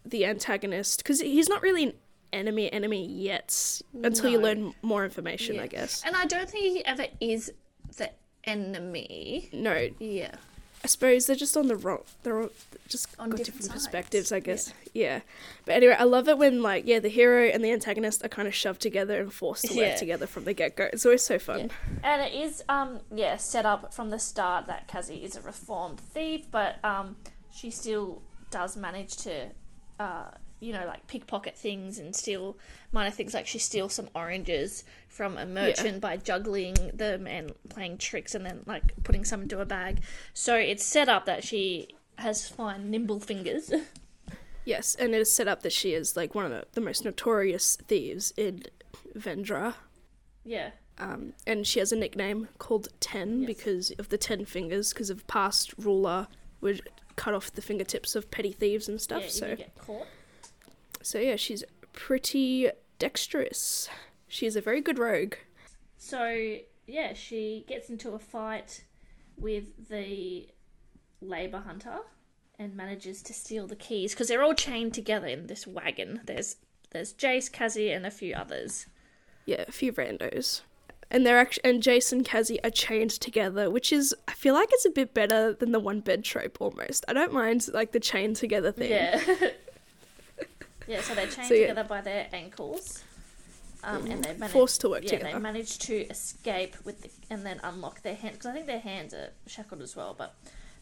the 0.05 0.25
antagonist, 0.25 0.99
because 0.99 1.21
he's 1.21 1.49
not 1.49 1.61
really 1.61 1.85
an 1.85 1.95
enemy 2.33 2.73
enemy 2.73 3.07
yet 3.07 3.83
until 4.05 4.31
you 4.31 4.39
learn 4.39 4.73
more 4.83 5.05
information, 5.05 5.57
Yeah. 5.57 5.63
I 5.63 5.67
guess. 5.67 6.03
And 6.07 6.15
I 6.15 6.27
don't 6.27 6.49
think 6.49 6.77
he 6.77 6.85
ever 6.85 7.07
is 7.21 7.53
the 7.97 8.11
enemy. 8.45 9.49
No, 9.53 9.89
Yeah. 9.99 10.37
I 10.85 10.87
suppose 10.87 11.27
they're 11.27 11.35
just 11.37 11.57
on 11.57 11.67
the 11.67 11.77
wrong. 11.77 12.03
They're 12.23 12.41
all 12.43 12.51
just 12.89 13.09
On 13.19 13.29
got 13.31 13.39
different 13.39 13.63
different 13.63 13.73
perspectives, 13.73 14.31
I 14.33 14.41
guess. 14.41 14.73
Yeah. 14.95 15.21
But 15.67 15.75
anyway, 15.75 15.97
I 15.99 16.05
love 16.05 16.29
it 16.29 16.39
when 16.39 16.63
like 16.63 16.87
yeah, 16.87 17.01
the 17.01 17.09
hero 17.09 17.47
and 17.49 17.65
the 17.65 17.73
antagonist 17.73 18.25
are 18.25 18.29
kind 18.29 18.47
of 18.47 18.55
shoved 18.55 18.81
together 18.81 19.21
and 19.21 19.33
forced 19.33 19.65
to 19.67 19.75
Yeah. 19.75 19.89
work 19.89 19.97
together 19.99 20.27
from 20.27 20.45
the 20.45 20.55
get 20.55 20.77
go. 20.77 20.89
It's 20.93 21.05
always 21.05 21.23
so 21.25 21.39
fun. 21.39 21.71
And 22.03 22.23
it 22.23 22.33
is, 22.35 22.63
um, 22.69 23.01
yeah, 23.15 23.37
set 23.37 23.67
up 23.67 23.93
from 23.93 24.11
the 24.11 24.19
start 24.19 24.67
that 24.69 24.87
Kazi 24.89 25.17
is 25.25 25.37
a 25.37 25.43
reformed 25.43 26.01
thief, 26.01 26.47
but 26.51 26.83
um, 26.85 27.17
she 27.53 27.71
still 27.71 28.23
does 28.51 28.77
manage 28.77 29.17
to, 29.19 29.49
uh, 29.99 30.31
you 30.61 30.73
know, 30.73 30.85
like 30.87 31.07
pickpocket 31.07 31.57
things 31.57 31.99
and 31.99 32.15
steal 32.17 32.57
minor 32.93 33.11
things. 33.11 33.35
Like 33.35 33.47
she 33.47 33.59
steals 33.59 33.95
some 33.95 34.09
oranges 34.15 34.85
from 35.09 35.37
a 35.39 35.47
merchant 35.47 36.01
by 36.01 36.17
juggling 36.17 36.75
them 36.95 37.27
and 37.27 37.53
playing 37.69 37.99
tricks, 37.99 38.35
and 38.35 38.45
then 38.45 38.61
like 38.67 39.03
putting 39.05 39.25
some 39.25 39.43
into 39.43 39.61
a 39.61 39.67
bag. 39.67 40.01
So 40.35 40.55
it's 40.57 40.85
set 40.85 41.09
up 41.09 41.27
that 41.27 41.45
she 41.45 41.89
has 42.17 42.49
fine, 42.49 42.91
nimble 42.91 43.21
fingers. 43.21 43.73
Yes, 44.65 44.95
and 44.97 45.15
it 45.15 45.21
is 45.23 45.33
set 45.33 45.49
up 45.49 45.63
that 45.63 45.73
she 45.73 45.95
is 45.95 46.15
like 46.15 46.35
one 46.35 46.45
of 46.45 46.51
the, 46.51 46.67
the 46.75 46.83
most 46.83 47.03
notorious 47.03 47.77
thieves 47.77 48.33
in 48.37 48.65
Vendra. 49.17 49.75
yeah. 50.45 50.71
Um, 51.01 51.33
and 51.47 51.65
she 51.67 51.79
has 51.79 51.93
a 51.93 51.97
nickname 51.97 52.49
called 52.59 52.89
Ten 53.01 53.43
Yes. 53.43 53.47
because 53.47 53.91
of 53.99 54.09
the 54.11 54.19
ten 54.19 54.45
fingers, 54.45 54.93
because 54.93 55.09
of 55.11 55.27
past 55.29 55.73
ruler 55.79 56.27
would 56.61 56.83
cut 57.17 57.33
off 57.35 57.53
the 57.53 57.63
fingertips 57.63 58.15
of 58.17 58.31
petty 58.33 58.51
thieves 58.53 58.89
and 58.89 59.01
stuff. 59.01 59.23
yeah, 59.23 59.29
so 59.29 59.47
you 59.47 59.57
get 59.57 59.75
caught. 59.79 60.07
So 61.03 61.19
yeah, 61.19 61.37
she's 61.37 61.65
pretty 61.93 62.71
dexterous. 62.99 63.89
She's 64.27 64.57
a 64.57 64.61
very 64.61 64.81
good 64.81 64.99
rogue. 64.99 65.35
So 65.97 66.59
yeah, 66.87 67.13
she 67.15 67.65
gets 67.69 67.91
into 67.91 68.11
a 68.11 68.19
fight 68.19 68.85
with 69.37 69.89
the 69.89 70.49
labor 71.21 71.61
hunter 71.61 71.99
and 72.59 72.75
manages 72.75 73.23
to 73.23 73.33
steal 73.33 73.67
the 73.67 73.77
keys 73.77 74.13
because 74.13 74.29
they're 74.29 74.43
all 74.43 74.55
chained 74.55 74.95
together 74.95 75.27
in 75.27 75.47
this 75.47 75.67
wagon. 75.67 76.21
There's 76.25 76.57
there's 76.91 77.13
Jase, 77.13 77.49
Kazi, 77.49 77.91
and 77.91 78.07
a 78.07 78.11
few 78.11 78.35
others. 78.35 78.87
Yeah, 79.45 79.65
a 79.69 79.73
few 79.73 79.93
randos. 79.93 80.63
And 81.11 81.25
they're 81.25 81.39
actually 81.39 81.71
and 81.71 81.83
Jason 81.83 82.25
Kazi 82.25 82.63
are 82.63 82.71
chained 82.71 83.13
together, 83.13 83.71
which 83.71 83.93
is 83.93 84.15
I 84.27 84.33
feel 84.33 84.55
like 84.55 84.69
it's 84.73 84.85
a 84.85 84.91
bit 84.91 85.15
better 85.15 85.55
than 85.55 85.73
the 85.73 85.81
one 85.81 86.01
bed 86.01 86.25
trope 86.25 86.59
almost. 86.61 87.05
I 87.09 87.13
don't 87.13 87.33
mind 87.33 87.69
like 87.73 87.93
the 87.93 88.01
chain 88.01 88.35
together 88.35 88.73
thing. 88.73 88.91
Yeah. 88.91 89.23
yeah, 90.89 91.01
so 91.03 91.15
they're 91.15 91.27
chained 91.27 91.49
So, 91.49 91.55
yeah. 91.55 91.69
together 91.69 91.85
by 91.89 92.01
their 92.01 92.27
ankles. 92.33 93.05
Um, 93.85 94.07
and 94.11 94.25
they 94.25 94.33
manage, 94.35 94.51
Forced 94.53 94.81
to 94.81 94.89
work 94.89 95.05
yeah, 95.05 95.11
together. 95.11 95.33
they 95.35 95.39
manage 95.39 95.79
to 95.81 95.95
escape 96.09 96.77
with 96.85 97.03
the, 97.03 97.11
and 97.31 97.47
then 97.47 97.61
unlock 97.63 98.03
their 98.03 98.17
hands 98.17 98.35
because 98.35 98.47
I 98.51 98.53
think 98.55 98.67
their 98.67 98.81
hands 98.81 99.15
are 99.15 99.31
shackled 99.47 99.83
as 99.83 99.95
well. 99.95 100.15
But 100.19 100.35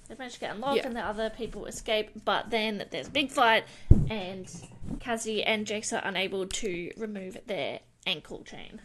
they 0.09 0.15
manage 0.15 0.35
to 0.35 0.41
get 0.41 0.55
unlocked, 0.55 0.77
Yeah. 0.79 0.87
and 0.87 0.97
the 0.97 1.03
other 1.03 1.29
people 1.29 1.67
escape. 1.67 2.11
But 2.25 2.49
then 2.51 2.87
there's 2.91 3.09
a 3.09 3.11
big 3.11 3.31
fight, 3.31 3.65
and 4.09 4.51
Kazi 4.99 5.43
and 5.43 5.67
Jase 5.67 5.93
are 5.93 6.01
unable 6.05 6.47
to 6.47 6.91
remove 6.97 7.37
their 7.47 7.81
ankle 8.07 8.43
chain. 8.45 8.81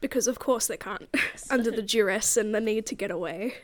because 0.00 0.26
of 0.26 0.38
course 0.38 0.66
they 0.66 0.76
can't 0.76 1.08
under 1.50 1.70
the 1.70 1.80
duress 1.82 2.36
and 2.36 2.54
the 2.54 2.60
need 2.60 2.84
to 2.86 2.94
get 2.94 3.10
away. 3.10 3.54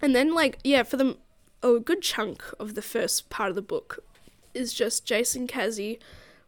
And 0.00 0.14
then 0.14 0.32
like 0.34 0.58
yeah, 0.64 0.82
for 0.82 0.96
them 0.96 1.16
a 1.62 1.78
good 1.80 2.00
chunk 2.02 2.42
of 2.60 2.74
the 2.74 2.82
first 2.82 3.28
part 3.28 3.48
of 3.50 3.54
the 3.56 3.62
book 3.62 4.02
is 4.54 4.72
just 4.72 5.04
Jason 5.06 5.46
Kazi 5.46 5.98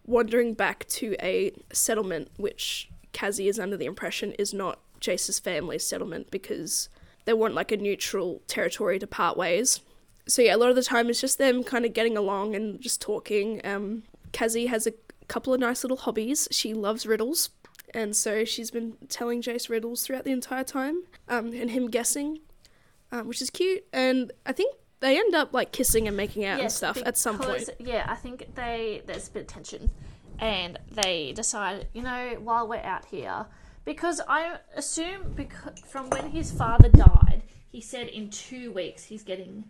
wandering 0.08 0.54
back 0.54 0.86
to 0.88 1.14
a 1.20 1.52
settlement 1.72 2.30
which 2.38 2.90
Kazi 3.12 3.46
is 3.46 3.60
under 3.60 3.76
the 3.76 3.84
impression 3.84 4.32
is 4.32 4.54
not 4.54 4.80
Jase's 5.00 5.38
family's 5.38 5.86
settlement 5.86 6.30
because 6.30 6.88
they 7.26 7.34
want 7.34 7.54
like 7.54 7.70
a 7.70 7.76
neutral 7.76 8.40
territory 8.48 8.98
to 8.98 9.06
part 9.06 9.36
ways. 9.36 9.80
So 10.26 10.42
yeah, 10.42 10.56
a 10.56 10.58
lot 10.58 10.70
of 10.70 10.76
the 10.76 10.82
time 10.82 11.10
it's 11.10 11.20
just 11.20 11.38
them 11.38 11.62
kind 11.62 11.84
of 11.84 11.92
getting 11.92 12.16
along 12.16 12.56
and 12.56 12.80
just 12.80 13.00
talking. 13.02 13.60
Um, 13.64 14.04
Kazi 14.32 14.66
has 14.66 14.86
a 14.86 14.94
couple 15.28 15.52
of 15.52 15.60
nice 15.60 15.84
little 15.84 15.98
hobbies. 15.98 16.48
She 16.50 16.72
loves 16.72 17.06
riddles, 17.06 17.50
and 17.92 18.16
so 18.16 18.44
she's 18.44 18.70
been 18.70 18.96
telling 19.08 19.42
Jase 19.42 19.68
riddles 19.68 20.02
throughout 20.04 20.24
the 20.24 20.32
entire 20.32 20.64
time, 20.64 21.02
um, 21.28 21.52
and 21.52 21.70
him 21.70 21.88
guessing, 21.88 22.40
um, 23.12 23.28
which 23.28 23.42
is 23.42 23.50
cute. 23.50 23.84
And 23.92 24.32
I 24.46 24.52
think 24.52 24.74
they 25.00 25.18
end 25.18 25.34
up 25.34 25.52
like 25.52 25.72
kissing 25.72 26.08
and 26.08 26.16
making 26.16 26.44
out 26.44 26.54
and 26.54 26.62
Yes, 26.62 26.76
stuff 26.76 27.00
at 27.04 27.16
some 27.16 27.38
point. 27.38 27.68
Yeah, 27.78 28.04
I 28.08 28.14
think 28.16 28.54
they 28.54 29.02
there's 29.06 29.28
a 29.28 29.30
bit 29.30 29.40
of 29.42 29.46
tension, 29.48 29.90
and 30.38 30.78
they 30.90 31.32
decide, 31.34 31.88
you 31.94 32.02
know, 32.02 32.36
while 32.42 32.66
we're 32.68 32.76
out 32.82 33.04
here, 33.06 33.46
because 33.84 34.20
I 34.28 34.58
assume 34.74 35.32
because 35.34 35.78
from 35.86 36.10
when 36.10 36.30
his 36.30 36.50
father 36.50 36.88
died, 36.88 37.42
he 37.70 37.80
said 37.80 38.08
in 38.08 38.30
two 38.30 38.72
weeks 38.72 39.04
he's 39.04 39.22
getting 39.22 39.64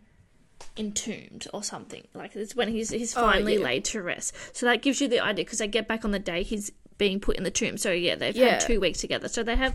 entombed 0.76 1.46
or 1.52 1.62
something. 1.62 2.06
Like 2.14 2.34
it's 2.36 2.54
when 2.54 2.68
he's 2.68 2.90
he's 2.90 3.16
Oh, 3.16 3.22
finally 3.22 3.54
yeah. 3.56 3.64
laid 3.64 3.84
to 3.86 4.02
rest. 4.02 4.34
So 4.56 4.66
that 4.66 4.82
gives 4.82 5.00
you 5.00 5.08
the 5.08 5.20
idea 5.20 5.44
because 5.44 5.58
they 5.58 5.68
get 5.68 5.88
back 5.88 6.04
on 6.04 6.10
the 6.10 6.18
day 6.18 6.42
he's 6.42 6.72
being 6.96 7.20
put 7.20 7.36
in 7.36 7.44
the 7.44 7.50
tomb. 7.50 7.76
So 7.76 7.92
yeah, 7.92 8.14
they've 8.16 8.34
Yeah. 8.36 8.50
had 8.52 8.60
two 8.60 8.80
weeks 8.80 9.00
together. 9.00 9.28
So 9.28 9.42
they 9.42 9.56
have. 9.56 9.74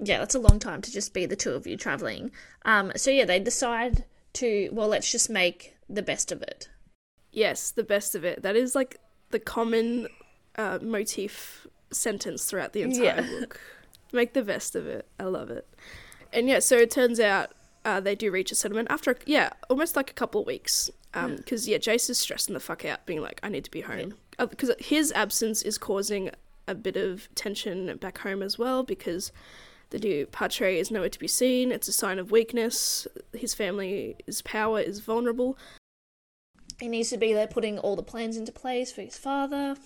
Yeah, 0.00 0.18
that's 0.18 0.36
a 0.36 0.38
long 0.38 0.60
time 0.60 0.80
to 0.82 0.92
just 0.92 1.12
be 1.12 1.26
the 1.26 1.34
two 1.34 1.50
of 1.50 1.66
you 1.66 1.76
traveling. 1.76 2.30
Um, 2.64 2.92
so 2.96 3.10
yeah, 3.10 3.24
they 3.24 3.40
decide 3.40 4.04
to 4.34 4.68
well, 4.72 4.88
let's 4.88 5.10
just 5.10 5.30
make 5.30 5.74
the 5.88 6.02
best 6.02 6.32
of 6.32 6.42
it. 6.42 6.68
Yes, 7.32 7.70
the 7.70 7.84
best 7.84 8.14
of 8.14 8.24
it. 8.24 8.42
That 8.42 8.56
is 8.56 8.74
like 8.74 8.98
the 9.30 9.38
common 9.38 10.08
uh, 10.56 10.78
motif 10.82 11.66
sentence 11.90 12.44
throughout 12.44 12.72
the 12.72 12.82
entire 12.82 13.04
Yeah. 13.04 13.20
book. 13.40 13.60
Make 14.12 14.32
the 14.32 14.42
best 14.42 14.74
of 14.74 14.86
it. 14.86 15.06
I 15.20 15.24
love 15.24 15.50
it. 15.50 15.68
And 16.32 16.48
yeah, 16.48 16.58
so 16.60 16.76
it 16.76 16.90
turns 16.90 17.20
out 17.20 17.50
uh, 17.84 18.00
they 18.00 18.14
do 18.14 18.30
reach 18.30 18.50
a 18.52 18.54
settlement 18.54 18.88
after, 18.90 19.16
yeah, 19.26 19.50
almost 19.70 19.96
like 19.96 20.10
a 20.10 20.14
couple 20.14 20.40
of 20.42 20.46
weeks. 20.46 20.90
Because, 21.12 21.66
yeah, 21.66 21.78
Jase 21.78 22.10
is 22.10 22.18
stressing 22.18 22.54
the 22.54 22.60
fuck 22.60 22.84
out, 22.84 23.04
being 23.04 23.20
like, 23.20 23.40
I 23.42 23.48
need 23.48 23.64
to 23.64 23.70
be 23.70 23.80
home. 23.80 24.14
Because 24.38 24.70
his 24.78 25.10
absence 25.12 25.62
is 25.62 25.76
causing 25.78 26.30
a 26.68 26.74
bit 26.74 26.96
of 26.96 27.28
tension 27.34 27.96
back 27.96 28.18
home 28.18 28.42
as 28.42 28.58
well, 28.58 28.82
because 28.82 29.32
the 29.90 29.98
new 29.98 30.26
Patre 30.26 30.66
is 30.68 30.90
nowhere 30.90 31.08
to 31.08 31.18
be 31.18 31.28
seen. 31.28 31.72
It's 31.72 31.88
a 31.88 31.92
sign 31.92 32.18
of 32.18 32.30
weakness. 32.30 33.06
His 33.32 33.54
family's 33.54 34.42
power 34.42 34.80
is 34.80 35.00
vulnerable. 35.00 35.56
He 36.78 36.88
needs 36.88 37.10
to 37.10 37.16
be 37.16 37.32
there 37.32 37.46
putting 37.48 37.78
all 37.78 37.96
the 37.96 38.02
plans 38.02 38.36
into 38.36 38.52
place 38.52 38.92
for 38.92 39.02
his 39.02 39.16
father. 39.16 39.76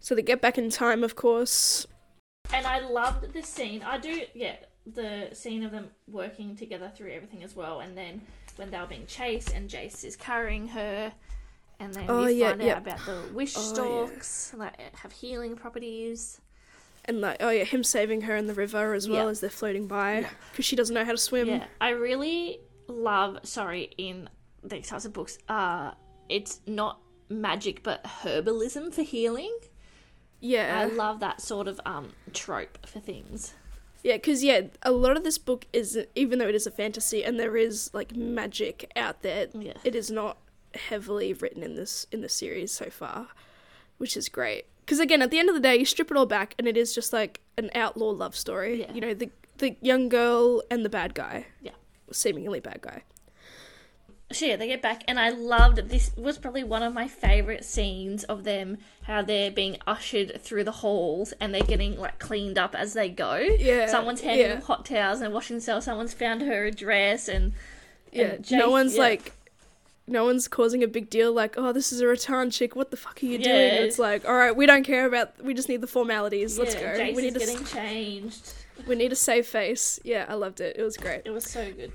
So 0.00 0.14
they 0.14 0.22
get 0.22 0.40
back 0.40 0.58
in 0.58 0.70
time, 0.70 1.02
of 1.02 1.16
course. 1.16 1.86
And 2.52 2.66
I 2.66 2.80
loved 2.80 3.32
this 3.32 3.46
scene. 3.48 3.82
I 3.82 3.98
do, 3.98 4.22
yeah, 4.34 4.56
the 4.86 5.28
scene 5.32 5.62
of 5.64 5.70
them 5.70 5.88
working 6.06 6.56
together 6.56 6.90
through 6.94 7.12
everything 7.12 7.42
as 7.42 7.54
well. 7.56 7.80
And 7.80 7.96
then 7.96 8.22
when 8.56 8.70
they 8.70 8.78
were 8.78 8.86
being 8.86 9.06
chased 9.06 9.52
and 9.54 9.68
Jase 9.68 10.04
is 10.04 10.16
carrying 10.16 10.68
her, 10.68 11.12
and 11.80 11.94
then 11.94 12.06
Oh, 12.08 12.26
you 12.26 12.36
yeah, 12.36 12.48
find 12.50 12.62
yeah. 12.62 12.72
out 12.72 12.78
about 12.78 13.06
the 13.06 13.22
wish 13.32 13.54
Oh, 13.56 13.60
yeah. 13.60 13.72
stalks 13.74 14.52
that 14.58 14.80
have 15.02 15.12
healing 15.12 15.56
properties. 15.56 16.40
And 17.08 17.20
like, 17.22 17.38
oh 17.40 17.48
yeah, 17.50 17.64
him 17.64 17.82
saving 17.82 18.20
her 18.22 18.36
in 18.36 18.46
the 18.46 18.54
river 18.54 18.92
as 18.94 19.08
well 19.08 19.24
Yeah. 19.24 19.30
as 19.30 19.40
they're 19.40 19.48
floating 19.50 19.86
by 19.88 20.20
Yeah. 20.20 20.30
because 20.52 20.66
she 20.66 20.76
doesn't 20.76 20.94
know 20.94 21.04
how 21.04 21.12
to 21.12 21.18
swim. 21.18 21.48
Yeah, 21.48 21.64
I 21.80 21.90
really 21.90 22.60
love. 22.86 23.38
Sorry, 23.44 23.90
in 23.98 24.28
these 24.62 24.88
types 24.88 25.04
of 25.06 25.12
books, 25.14 25.38
uh, 25.48 25.92
it's 26.28 26.60
not 26.66 27.00
magic 27.30 27.82
but 27.82 28.04
herbalism 28.04 28.92
for 28.94 29.02
healing. 29.02 29.56
Yeah, 30.40 30.78
I 30.80 30.84
love 30.84 31.20
that 31.20 31.40
sort 31.40 31.66
of 31.66 31.80
um 31.86 32.12
trope 32.32 32.86
for 32.86 33.00
things. 33.00 33.54
Yeah, 34.04 34.16
because 34.16 34.44
yeah, 34.44 34.62
a 34.82 34.92
lot 34.92 35.16
of 35.16 35.24
this 35.24 35.38
book 35.38 35.66
is 35.72 35.98
even 36.14 36.38
though 36.38 36.46
it 36.48 36.54
is 36.54 36.66
a 36.66 36.70
fantasy 36.70 37.24
and 37.24 37.40
there 37.40 37.56
is 37.56 37.90
like 37.92 38.14
magic 38.14 38.90
out 38.94 39.22
there, 39.22 39.48
Yeah. 39.54 39.72
it 39.82 39.94
is 39.96 40.10
not 40.10 40.38
heavily 40.74 41.32
written 41.32 41.62
in 41.62 41.74
this 41.74 42.06
in 42.12 42.20
the 42.20 42.28
series 42.28 42.70
so 42.70 42.90
far, 42.90 43.28
which 43.96 44.16
is 44.16 44.28
great. 44.28 44.66
Because 44.88 45.00
again, 45.00 45.20
at 45.20 45.30
the 45.30 45.38
end 45.38 45.50
of 45.50 45.54
the 45.54 45.60
day, 45.60 45.76
you 45.76 45.84
strip 45.84 46.10
it 46.10 46.16
all 46.16 46.24
back 46.24 46.54
and 46.58 46.66
it 46.66 46.74
is 46.74 46.94
just 46.94 47.12
like 47.12 47.42
an 47.58 47.68
outlaw 47.74 48.08
love 48.08 48.34
story. 48.34 48.80
Yeah. 48.80 48.92
You 48.94 49.02
know, 49.02 49.12
the 49.12 49.30
the 49.58 49.76
young 49.82 50.08
girl 50.08 50.62
and 50.70 50.82
the 50.82 50.88
bad 50.88 51.12
guy. 51.12 51.44
Yeah. 51.60 51.72
seemingly 52.10 52.58
bad 52.60 52.80
guy. 52.80 53.02
So 54.32 54.46
yeah, 54.46 54.56
they 54.56 54.66
get 54.66 54.80
back, 54.80 55.02
and 55.06 55.20
I 55.20 55.28
loved 55.28 55.90
this. 55.90 56.12
Was 56.16 56.38
probably 56.38 56.64
one 56.64 56.82
of 56.82 56.94
my 56.94 57.06
favorite 57.06 57.66
scenes 57.66 58.24
of 58.24 58.44
them. 58.44 58.78
How 59.02 59.20
they're 59.20 59.50
being 59.50 59.76
ushered 59.86 60.40
through 60.40 60.64
the 60.64 60.72
halls, 60.72 61.34
and 61.38 61.54
they're 61.54 61.62
getting 61.62 61.98
like 61.98 62.18
cleaned 62.18 62.56
up 62.56 62.74
as 62.74 62.94
they 62.94 63.10
go. 63.10 63.36
Yeah, 63.36 63.88
someone's 63.88 64.22
handing 64.22 64.46
yeah. 64.46 64.52
them 64.54 64.62
hot 64.62 64.86
towels 64.86 65.20
and 65.20 65.34
washing 65.34 65.56
themselves. 65.56 65.84
Someone's 65.84 66.14
found 66.14 66.40
her 66.40 66.64
a 66.64 66.70
dress, 66.70 67.28
and 67.28 67.52
Yeah, 68.10 68.36
and 68.36 68.50
no 68.52 68.70
one's 68.70 68.94
yeah. 68.96 69.02
like. 69.02 69.32
No 70.08 70.24
one's 70.24 70.48
causing 70.48 70.82
a 70.82 70.88
big 70.88 71.10
deal 71.10 71.32
like, 71.32 71.56
oh, 71.56 71.72
this 71.72 71.92
is 71.92 72.00
a 72.00 72.04
Rahtan 72.04 72.52
chick. 72.52 72.74
What 72.74 72.90
the 72.90 72.96
fuck 72.96 73.22
are 73.22 73.26
you 73.26 73.38
doing? 73.38 73.56
It's 73.56 73.98
like, 73.98 74.26
all 74.26 74.34
right, 74.34 74.54
we 74.54 74.66
don't 74.66 74.84
care 74.84 75.06
about. 75.06 75.42
We 75.42 75.54
just 75.54 75.68
need 75.68 75.80
the 75.80 75.86
formalities. 75.86 76.58
Let's 76.58 76.74
go. 76.74 76.96
Jase 76.96 77.14
we 77.14 77.22
need 77.22 77.36
is 77.36 77.42
to 77.42 77.52
getting 77.52 77.64
changed. 77.64 78.54
We 78.86 78.94
need 78.94 79.12
a 79.12 79.16
safe 79.16 79.46
face. 79.46 79.98
Yeah, 80.04 80.26
I 80.28 80.34
loved 80.34 80.60
it. 80.60 80.76
It 80.78 80.82
was 80.82 80.96
great. 80.96 81.22
It 81.24 81.30
was 81.30 81.44
so 81.44 81.72
good. 81.72 81.92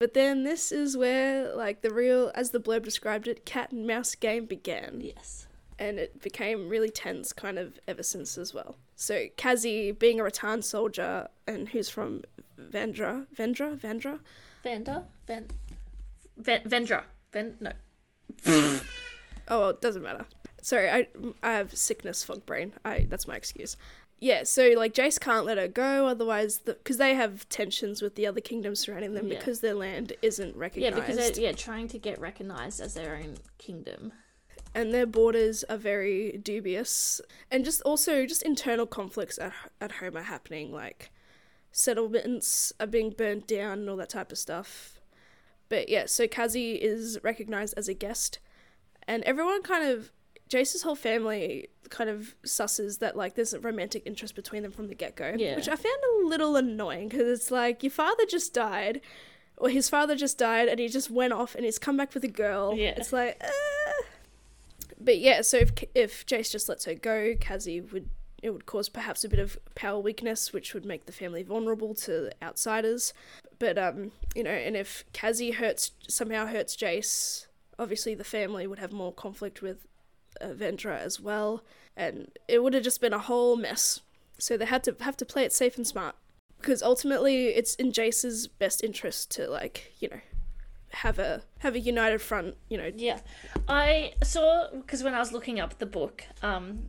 But 0.00 0.14
then 0.14 0.44
this 0.44 0.70
is 0.70 0.96
where, 0.96 1.54
like, 1.54 1.82
the 1.82 1.92
real, 1.92 2.30
as 2.34 2.50
the 2.50 2.60
blurb 2.60 2.84
described 2.84 3.26
it, 3.26 3.44
cat 3.44 3.72
and 3.72 3.86
mouse 3.86 4.14
game 4.14 4.46
began. 4.46 5.00
Yes. 5.00 5.46
And 5.78 5.98
it 5.98 6.22
became 6.22 6.68
really 6.68 6.90
tense 6.90 7.32
kind 7.32 7.58
of 7.58 7.78
ever 7.88 8.02
since 8.02 8.36
as 8.36 8.52
well. 8.52 8.76
So 8.96 9.26
Kazi, 9.36 9.92
being 9.92 10.18
a 10.20 10.24
Rahtan 10.24 10.62
soldier 10.62 11.28
and 11.46 11.68
who's 11.68 11.88
from 11.88 12.22
Vendra, 12.60 13.26
Vendra, 13.36 13.78
Vendra? 13.78 14.18
vendra 14.64 15.04
Ven, 15.26 15.46
Ven, 16.36 16.62
Vendra, 16.62 17.04
Ven. 17.32 17.56
No. 17.60 17.72
Oh, 19.50 19.60
well, 19.60 19.70
it 19.70 19.80
doesn't 19.80 20.02
matter. 20.02 20.26
Sorry, 20.60 20.90
I, 20.90 21.06
I 21.42 21.52
have 21.52 21.74
sickness 21.74 22.22
fog 22.22 22.44
brain. 22.44 22.74
I 22.84 23.06
That's 23.08 23.26
my 23.26 23.34
excuse. 23.34 23.78
Yeah, 24.20 24.42
so, 24.42 24.74
like, 24.76 24.92
Jase 24.92 25.18
can't 25.18 25.46
let 25.46 25.56
her 25.56 25.68
go, 25.68 26.06
otherwise, 26.06 26.58
because 26.58 26.98
they 26.98 27.14
have 27.14 27.48
tensions 27.48 28.02
with 28.02 28.14
the 28.14 28.26
other 28.26 28.42
kingdoms 28.42 28.80
surrounding 28.80 29.14
them 29.14 29.28
Yeah. 29.28 29.38
because 29.38 29.60
their 29.60 29.72
land 29.72 30.12
isn't 30.20 30.54
recognized. 30.54 30.94
Yeah, 30.96 31.00
because 31.00 31.16
they're 31.16 31.42
yeah 31.44 31.52
trying 31.52 31.88
to 31.88 31.98
get 31.98 32.20
recognized 32.20 32.78
as 32.82 32.92
their 32.92 33.16
own 33.16 33.36
kingdom. 33.56 34.12
and 34.74 34.92
their 34.92 35.06
borders 35.06 35.64
are 35.64 35.78
very 35.78 36.32
dubious 36.42 37.22
and 37.50 37.64
just 37.64 37.80
also 37.82 38.26
just 38.26 38.42
internal 38.42 38.84
conflicts 38.86 39.38
at, 39.38 39.54
at 39.80 39.92
home 39.92 40.14
are 40.14 40.24
happening 40.24 40.70
like 40.70 41.10
settlements 41.72 42.70
are 42.78 42.86
being 42.86 43.08
burnt 43.10 43.46
down 43.46 43.78
and 43.78 43.88
all 43.88 43.96
that 43.96 44.10
type 44.10 44.30
of 44.30 44.36
stuff 44.36 44.97
but 45.68 45.88
yeah 45.88 46.04
so 46.06 46.26
kazi 46.28 46.72
is 46.74 47.18
recognized 47.22 47.74
as 47.76 47.88
a 47.88 47.94
guest 47.94 48.38
and 49.06 49.22
everyone 49.24 49.62
kind 49.62 49.88
of 49.88 50.10
jase's 50.48 50.82
whole 50.82 50.96
family 50.96 51.68
kind 51.90 52.08
of 52.10 52.34
susses 52.44 52.98
that 53.00 53.16
like 53.16 53.34
there's 53.34 53.52
a 53.54 53.60
romantic 53.60 54.02
interest 54.06 54.34
between 54.34 54.62
them 54.62 54.72
from 54.72 54.88
the 54.88 54.94
get-go 54.94 55.34
Yeah. 55.36 55.56
which 55.56 55.68
i 55.68 55.76
found 55.76 55.98
a 56.22 56.26
little 56.26 56.56
annoying 56.56 57.08
because 57.08 57.28
it's 57.28 57.50
like 57.50 57.82
your 57.82 57.90
father 57.90 58.24
just 58.28 58.52
died 58.54 59.00
or 59.56 59.68
his 59.68 59.88
father 59.88 60.14
just 60.14 60.38
died 60.38 60.68
and 60.68 60.78
he 60.78 60.88
just 60.88 61.10
went 61.10 61.32
off 61.32 61.54
and 61.54 61.64
he's 61.64 61.78
come 61.78 61.96
back 61.96 62.14
with 62.14 62.24
a 62.24 62.28
girl 62.28 62.74
Yeah. 62.76 62.94
it's 62.96 63.12
like 63.12 63.36
uh, 63.44 64.02
but 65.00 65.18
yeah, 65.20 65.42
so 65.42 65.58
if 65.58 65.70
if 65.94 66.26
Jase 66.26 66.50
just 66.50 66.68
lets 66.68 66.84
her 66.86 66.94
go, 66.94 67.34
Kazi 67.40 67.80
would 67.80 68.08
it 68.42 68.50
would 68.50 68.66
cause 68.66 68.88
perhaps 68.88 69.24
a 69.24 69.28
bit 69.28 69.38
of 69.38 69.58
power 69.74 69.98
weakness, 69.98 70.52
which 70.52 70.74
would 70.74 70.84
make 70.84 71.06
the 71.06 71.12
family 71.12 71.42
vulnerable 71.42 71.94
to 71.94 72.30
outsiders. 72.42 73.12
But 73.58 73.78
um, 73.78 74.12
you 74.34 74.44
know, 74.44 74.50
and 74.50 74.76
if 74.76 75.04
Kazi 75.12 75.52
hurts 75.52 75.92
somehow 76.08 76.46
hurts 76.46 76.76
Jase, 76.76 77.48
obviously 77.78 78.14
the 78.14 78.24
family 78.24 78.66
would 78.66 78.78
have 78.78 78.92
more 78.92 79.12
conflict 79.12 79.62
with 79.62 79.86
uh, 80.40 80.48
Vendra 80.48 80.98
as 80.98 81.20
well, 81.20 81.62
and 81.96 82.30
it 82.46 82.62
would 82.62 82.74
have 82.74 82.84
just 82.84 83.00
been 83.00 83.12
a 83.12 83.18
whole 83.18 83.56
mess. 83.56 84.00
So 84.38 84.56
they 84.56 84.66
had 84.66 84.84
to 84.84 84.96
have 85.00 85.16
to 85.16 85.26
play 85.26 85.44
it 85.44 85.52
safe 85.52 85.76
and 85.76 85.86
smart 85.86 86.14
because 86.60 86.82
ultimately 86.82 87.48
it's 87.48 87.74
in 87.74 87.92
Jase's 87.92 88.46
best 88.46 88.82
interest 88.84 89.30
to 89.32 89.48
like 89.48 89.92
you 89.98 90.08
know 90.08 90.20
have 90.90 91.18
a 91.18 91.42
have 91.58 91.74
a 91.74 91.80
united 91.80 92.20
front. 92.20 92.56
You 92.68 92.78
know, 92.78 92.90
Yeah, 92.94 93.20
I 93.68 94.12
saw 94.22 94.68
because 94.72 95.02
when 95.02 95.14
I 95.14 95.18
was 95.18 95.32
looking 95.32 95.60
up 95.60 95.78
the 95.78 95.86
book, 95.86 96.24
um, 96.42 96.88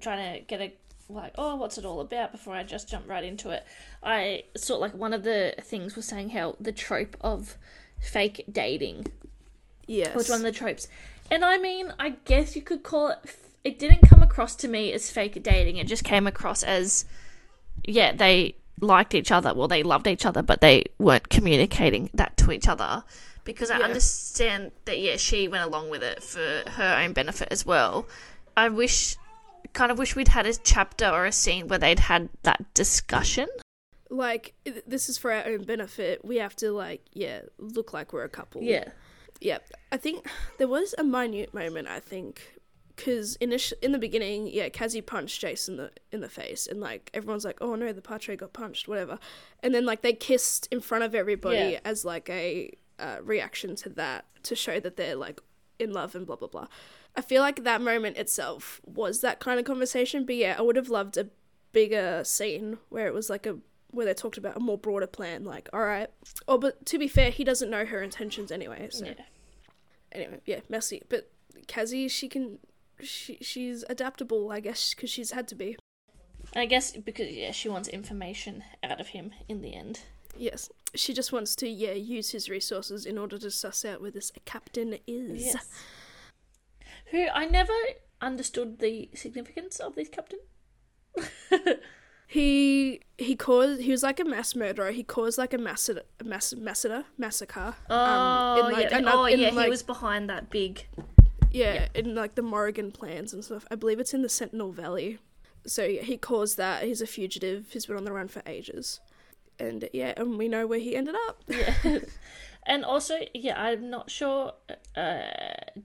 trying 0.00 0.34
to 0.34 0.44
get 0.44 0.60
a 0.60 0.72
like, 1.08 1.32
oh, 1.36 1.56
what's 1.56 1.76
it 1.76 1.84
all 1.84 2.00
about 2.00 2.32
before 2.32 2.54
I 2.54 2.62
just 2.62 2.88
jump 2.88 3.08
right 3.08 3.24
into 3.24 3.50
it. 3.50 3.64
I 4.02 4.44
saw 4.56 4.76
like 4.76 4.94
one 4.94 5.12
of 5.12 5.22
the 5.22 5.54
things 5.60 5.96
was 5.96 6.06
saying 6.06 6.30
how 6.30 6.56
the 6.58 6.72
trope 6.72 7.16
of 7.20 7.56
fake 8.00 8.44
dating 8.50 9.06
yes, 9.86 10.14
was 10.14 10.28
one 10.28 10.38
of 10.38 10.44
the 10.44 10.52
tropes, 10.52 10.88
and 11.30 11.44
I 11.44 11.58
mean, 11.58 11.92
I 11.98 12.10
guess 12.24 12.56
you 12.56 12.62
could 12.62 12.82
call 12.82 13.08
it. 13.08 13.18
It 13.64 13.78
didn't 13.78 14.08
come 14.08 14.22
across 14.22 14.54
to 14.56 14.68
me 14.68 14.92
as 14.92 15.10
fake 15.10 15.42
dating. 15.42 15.78
It 15.78 15.86
just 15.86 16.04
came 16.04 16.26
across 16.26 16.62
as, 16.62 17.06
yeah, 17.82 18.12
they 18.12 18.56
liked 18.78 19.14
each 19.14 19.32
other. 19.32 19.54
Well, 19.54 19.68
they 19.68 19.82
loved 19.82 20.06
each 20.06 20.26
other, 20.26 20.42
but 20.42 20.60
they 20.60 20.84
weren't 20.98 21.30
communicating 21.30 22.10
that 22.12 22.36
to 22.38 22.52
each 22.52 22.68
other. 22.68 23.04
Because 23.42 23.70
I 23.70 23.78
Yeah. 23.78 23.84
understand 23.86 24.72
that, 24.84 24.98
yeah, 24.98 25.16
she 25.16 25.48
went 25.48 25.64
along 25.64 25.88
with 25.88 26.02
it 26.02 26.22
for 26.22 26.62
her 26.72 26.98
own 27.02 27.14
benefit 27.14 27.48
as 27.50 27.64
well. 27.64 28.06
I 28.54 28.68
wish, 28.68 29.16
kind 29.72 29.90
of 29.90 29.98
wish 29.98 30.14
we'd 30.16 30.28
had 30.28 30.46
a 30.46 30.54
chapter 30.54 31.06
or 31.08 31.24
a 31.26 31.32
scene 31.32 31.68
where 31.68 31.78
they'd 31.78 31.98
had 32.00 32.28
that 32.42 32.72
discussion. 32.74 33.48
like 34.10 34.54
this 34.86 35.08
is 35.08 35.18
for 35.18 35.32
our 35.32 35.44
own 35.46 35.62
benefit. 35.64 36.24
We 36.24 36.36
have 36.36 36.54
to 36.56 36.70
like 36.72 37.02
yeah 37.12 37.40
look 37.58 37.92
like 37.92 38.12
we're 38.12 38.24
a 38.24 38.28
couple. 38.28 38.62
Yeah. 38.62 38.90
yeah. 39.40 39.58
I 39.90 39.96
think 39.96 40.26
there 40.58 40.68
was 40.68 40.94
a 40.98 41.04
minute 41.04 41.52
moment. 41.54 41.88
I 41.88 42.00
think 42.00 42.42
because 42.96 43.34
initial 43.36 43.76
in 43.82 43.90
the 43.90 43.98
beginning, 43.98 44.46
yeah, 44.46 44.68
Kazi 44.68 45.00
punched 45.00 45.40
Jase 45.40 45.68
in 45.68 45.76
the 45.76 45.90
in 46.12 46.20
the 46.20 46.28
face, 46.28 46.66
and 46.68 46.80
like 46.80 47.10
everyone's 47.12 47.44
like, 47.44 47.58
oh 47.60 47.74
no, 47.74 47.92
the 47.92 48.02
Patre 48.02 48.36
got 48.36 48.52
punched, 48.52 48.86
whatever. 48.86 49.18
And 49.64 49.74
then 49.74 49.84
like 49.84 50.02
they 50.02 50.12
kissed 50.12 50.68
in 50.70 50.80
front 50.80 51.02
of 51.02 51.14
everybody 51.14 51.56
Yeah. 51.72 51.80
as 51.84 52.04
like 52.04 52.30
a 52.30 52.70
uh, 53.00 53.16
reaction 53.24 53.74
to 53.74 53.88
that 53.90 54.26
to 54.44 54.54
show 54.54 54.78
that 54.78 54.96
they're 54.96 55.16
like 55.16 55.40
in 55.80 55.92
love 55.92 56.14
and 56.14 56.24
blah 56.24 56.36
blah 56.36 56.46
blah. 56.48 56.68
I 57.16 57.20
feel 57.22 57.42
like 57.42 57.62
that 57.64 57.80
moment 57.80 58.16
itself 58.16 58.80
was 58.84 59.20
that 59.20 59.38
kind 59.40 59.58
of 59.60 59.64
conversation, 59.64 60.26
but 60.26 60.34
yeah, 60.34 60.56
I 60.58 60.62
would 60.62 60.76
have 60.76 60.88
loved 60.88 61.16
a 61.16 61.28
bigger 61.72 62.22
scene 62.24 62.78
where 62.88 63.06
it 63.06 63.14
was 63.14 63.30
like 63.30 63.46
a 63.46 63.58
where 63.90 64.06
they 64.06 64.14
talked 64.14 64.36
about 64.36 64.56
a 64.56 64.60
more 64.60 64.76
broader 64.76 65.06
plan. 65.06 65.44
Like, 65.44 65.68
all 65.72 65.84
right, 65.84 66.08
oh, 66.48 66.58
but 66.58 66.84
to 66.86 66.98
be 66.98 67.06
fair, 67.06 67.30
he 67.30 67.44
doesn't 67.44 67.70
know 67.70 67.84
her 67.84 68.02
intentions 68.02 68.50
anyway. 68.50 68.88
So 68.90 69.06
Yeah. 69.06 69.12
anyway, 70.12 70.40
yeah, 70.46 70.60
messy. 70.68 71.02
But 71.08 71.30
Kazi, 71.68 72.08
she 72.08 72.28
can, 72.28 72.58
she 73.00 73.38
she's 73.40 73.84
adaptable, 73.88 74.50
I 74.50 74.60
guess, 74.60 74.94
because 74.94 75.10
she's 75.10 75.30
had 75.30 75.46
to 75.48 75.54
be. 75.54 75.76
I 76.56 76.66
guess 76.66 76.92
because, 76.92 77.30
yeah, 77.30 77.52
she 77.52 77.68
wants 77.68 77.88
information 77.88 78.64
out 78.82 79.00
of 79.00 79.08
him 79.08 79.32
in 79.48 79.62
the 79.62 79.74
end. 79.74 80.00
Yes, 80.36 80.68
she 80.94 81.14
just 81.14 81.32
wants 81.32 81.54
to 81.56 81.68
yeah 81.68 81.92
use 81.92 82.30
his 82.30 82.48
resources 82.48 83.06
in 83.06 83.18
order 83.18 83.38
to 83.38 83.50
suss 83.50 83.84
out 83.84 84.00
where 84.00 84.10
this 84.10 84.32
captain 84.44 84.98
is. 85.06 85.44
Yes. 85.44 85.68
Who 87.06 87.26
I 87.32 87.46
never 87.46 87.72
understood 88.20 88.78
the 88.78 89.10
significance 89.14 89.78
of 89.78 89.94
this 89.94 90.08
captain. 90.08 90.40
He 92.34 93.00
he 93.16 93.36
caused 93.36 93.82
he 93.82 93.92
was 93.92 94.02
like 94.02 94.18
a 94.18 94.24
mass 94.24 94.56
murderer. 94.56 94.90
He 94.90 95.04
caused 95.04 95.38
like 95.38 95.52
a 95.54 95.58
massacre, 95.58 96.02
mass 96.24 96.52
massacre, 96.52 97.04
massacre. 97.16 97.76
Um, 97.88 97.90
oh, 97.90 98.60
oh, 98.60 98.66
in, 98.66 98.72
like, 98.72 98.90
yeah. 98.90 99.00
oh, 99.04 99.26
yeah. 99.26 99.50
like- 99.50 99.64
he 99.64 99.70
was 99.70 99.84
behind 99.84 100.28
that 100.30 100.50
big. 100.50 100.86
Yeah, 101.52 101.86
in 101.94 102.16
like 102.16 102.34
the 102.34 102.42
Morrighan 102.42 102.92
plans 102.92 103.32
and 103.32 103.44
stuff. 103.44 103.64
I 103.70 103.76
believe 103.76 104.00
it's 104.00 104.12
in 104.12 104.22
the 104.22 104.28
Sentinel 104.28 104.72
Valley. 104.72 105.20
So 105.64 105.84
yeah, 105.84 106.02
he 106.02 106.16
caused 106.16 106.56
that. 106.56 106.82
He's 106.82 107.00
a 107.00 107.06
fugitive. 107.06 107.66
He's 107.70 107.86
been 107.86 107.96
on 107.96 108.04
the 108.04 108.12
run 108.12 108.26
for 108.26 108.42
ages. 108.46 108.98
And 109.60 109.88
yeah, 109.92 110.14
and 110.16 110.36
we 110.36 110.48
know 110.48 110.66
where 110.66 110.80
he 110.80 110.96
ended 110.96 111.14
up. 111.28 111.44
Yeah. 111.46 111.74
and 112.66 112.84
also, 112.84 113.16
yeah, 113.34 113.60
I'm 113.62 113.90
not 113.90 114.10
sure 114.10 114.52
uh, 114.96 115.22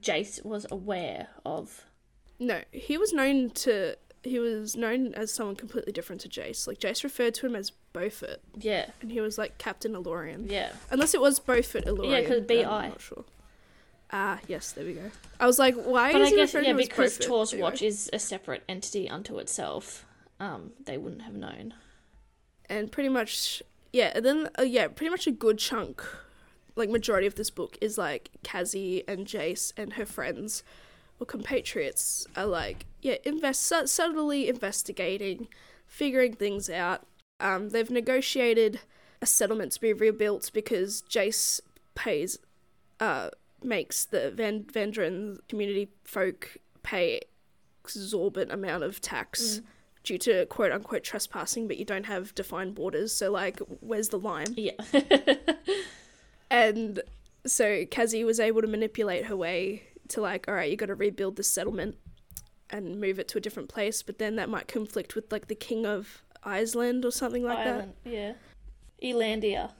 Jase 0.00 0.40
was 0.44 0.66
aware 0.70 1.28
of. 1.44 1.84
No, 2.38 2.62
he 2.72 2.96
was 2.96 3.12
known 3.12 3.50
to 3.50 3.96
he 4.22 4.38
was 4.38 4.76
known 4.76 5.14
as 5.14 5.32
someone 5.32 5.56
completely 5.56 5.92
different 5.92 6.20
to 6.22 6.28
Jase. 6.28 6.66
Like 6.66 6.78
Jase 6.78 7.02
referred 7.04 7.34
to 7.34 7.46
him 7.46 7.56
as 7.56 7.70
Beaufort, 7.92 8.40
Yeah, 8.58 8.90
and 9.00 9.10
he 9.10 9.20
was 9.20 9.38
like 9.38 9.56
Captain 9.58 9.92
Illarion. 9.94 10.50
yeah. 10.50 10.72
Unless 10.90 11.14
it 11.14 11.20
was 11.20 11.38
Beaufort 11.38 11.84
Illarion. 11.86 12.10
Yeah, 12.22 12.28
'cause 12.28 12.38
um, 12.40 12.46
BI. 12.46 12.62
I'm 12.64 12.90
not 12.90 13.00
sure. 13.00 13.24
Ah, 14.12 14.40
yes, 14.48 14.72
there 14.72 14.84
we 14.84 14.94
go. 14.94 15.10
I 15.38 15.46
was 15.46 15.58
like, 15.58 15.74
why 15.76 16.12
But 16.12 16.22
is 16.22 16.26
I 16.26 16.30
he 16.30 16.36
guess 16.36 16.52
yeah, 16.54 16.60
to 16.60 16.66
him 16.66 16.78
as 16.80 16.88
because? 16.88 17.18
Tor's 17.18 17.52
Anyway. 17.52 17.62
watch 17.70 17.80
is 17.82 18.10
a 18.12 18.18
separate 18.18 18.62
entity 18.68 19.08
unto 19.08 19.38
itself. 19.38 20.04
Um, 20.40 20.72
they 20.84 20.98
wouldn't 20.98 21.22
have 21.22 21.34
known. 21.34 21.74
and 22.68 22.90
pretty 22.92 23.08
much 23.08 23.62
yeah 23.92 24.12
and 24.14 24.24
then 24.24 24.48
uh, 24.58 24.62
yeah 24.62 24.86
pretty 24.88 25.10
much 25.10 25.26
a 25.26 25.30
good 25.32 25.58
chunk 25.58 26.02
like 26.76 26.88
majority 26.88 27.26
of 27.26 27.34
this 27.34 27.50
book 27.50 27.76
is 27.80 27.98
like 27.98 28.30
Kazi 28.44 29.06
and 29.08 29.26
Jase 29.26 29.72
and 29.76 29.94
her 29.94 30.06
friends 30.06 30.62
or 31.18 31.26
compatriots 31.26 32.26
are 32.36 32.46
like 32.46 32.86
yeah 33.02 33.16
invest 33.24 33.62
su- 33.62 33.86
subtly 33.86 34.48
investigating 34.48 35.48
figuring 35.86 36.34
things 36.34 36.70
out 36.70 37.06
um 37.40 37.70
they've 37.70 37.90
negotiated 37.90 38.80
a 39.20 39.26
settlement 39.26 39.72
to 39.72 39.80
be 39.80 39.92
rebuilt 39.92 40.50
because 40.54 41.02
Jase 41.02 41.60
pays 41.94 42.38
uh 43.00 43.30
makes 43.62 44.04
the 44.04 44.30
Van 44.30 44.64
Vandren 44.64 45.38
community 45.48 45.90
folk 46.04 46.56
pay 46.82 47.20
exorbitant 47.84 48.52
amount 48.52 48.82
of 48.82 49.00
tax 49.00 49.60
due 50.02 50.18
to 50.18 50.46
quote 50.46 50.72
unquote 50.72 51.04
trespassing, 51.04 51.66
but 51.68 51.76
you 51.76 51.84
don't 51.84 52.06
have 52.06 52.34
defined 52.34 52.74
borders. 52.74 53.12
So 53.12 53.30
like, 53.30 53.60
where's 53.80 54.08
the 54.08 54.18
line? 54.18 54.54
Yeah. 54.56 54.72
And 56.50 57.02
so 57.46 57.84
Kazi 57.86 58.24
was 58.24 58.40
able 58.40 58.60
to 58.60 58.66
manipulate 58.66 59.26
her 59.26 59.36
way 59.36 59.84
to 60.08 60.20
like, 60.20 60.48
all 60.48 60.54
right, 60.54 60.70
you 60.70 60.76
got 60.76 60.86
to 60.86 60.94
rebuild 60.94 61.36
this 61.36 61.48
settlement 61.48 61.96
and 62.68 63.00
move 63.00 63.18
it 63.18 63.28
to 63.28 63.38
a 63.38 63.40
different 63.40 63.68
place. 63.68 64.02
But 64.02 64.18
then 64.18 64.36
that 64.36 64.48
might 64.48 64.68
conflict 64.68 65.14
with 65.14 65.30
like 65.30 65.46
the 65.46 65.54
king 65.54 65.86
of 65.86 66.22
Iceland 66.42 67.04
or 67.04 67.12
something 67.12 67.44
like 67.44 67.58
Island. 67.58 67.94
Yeah. 68.04 68.32
Elandia. 69.02 69.72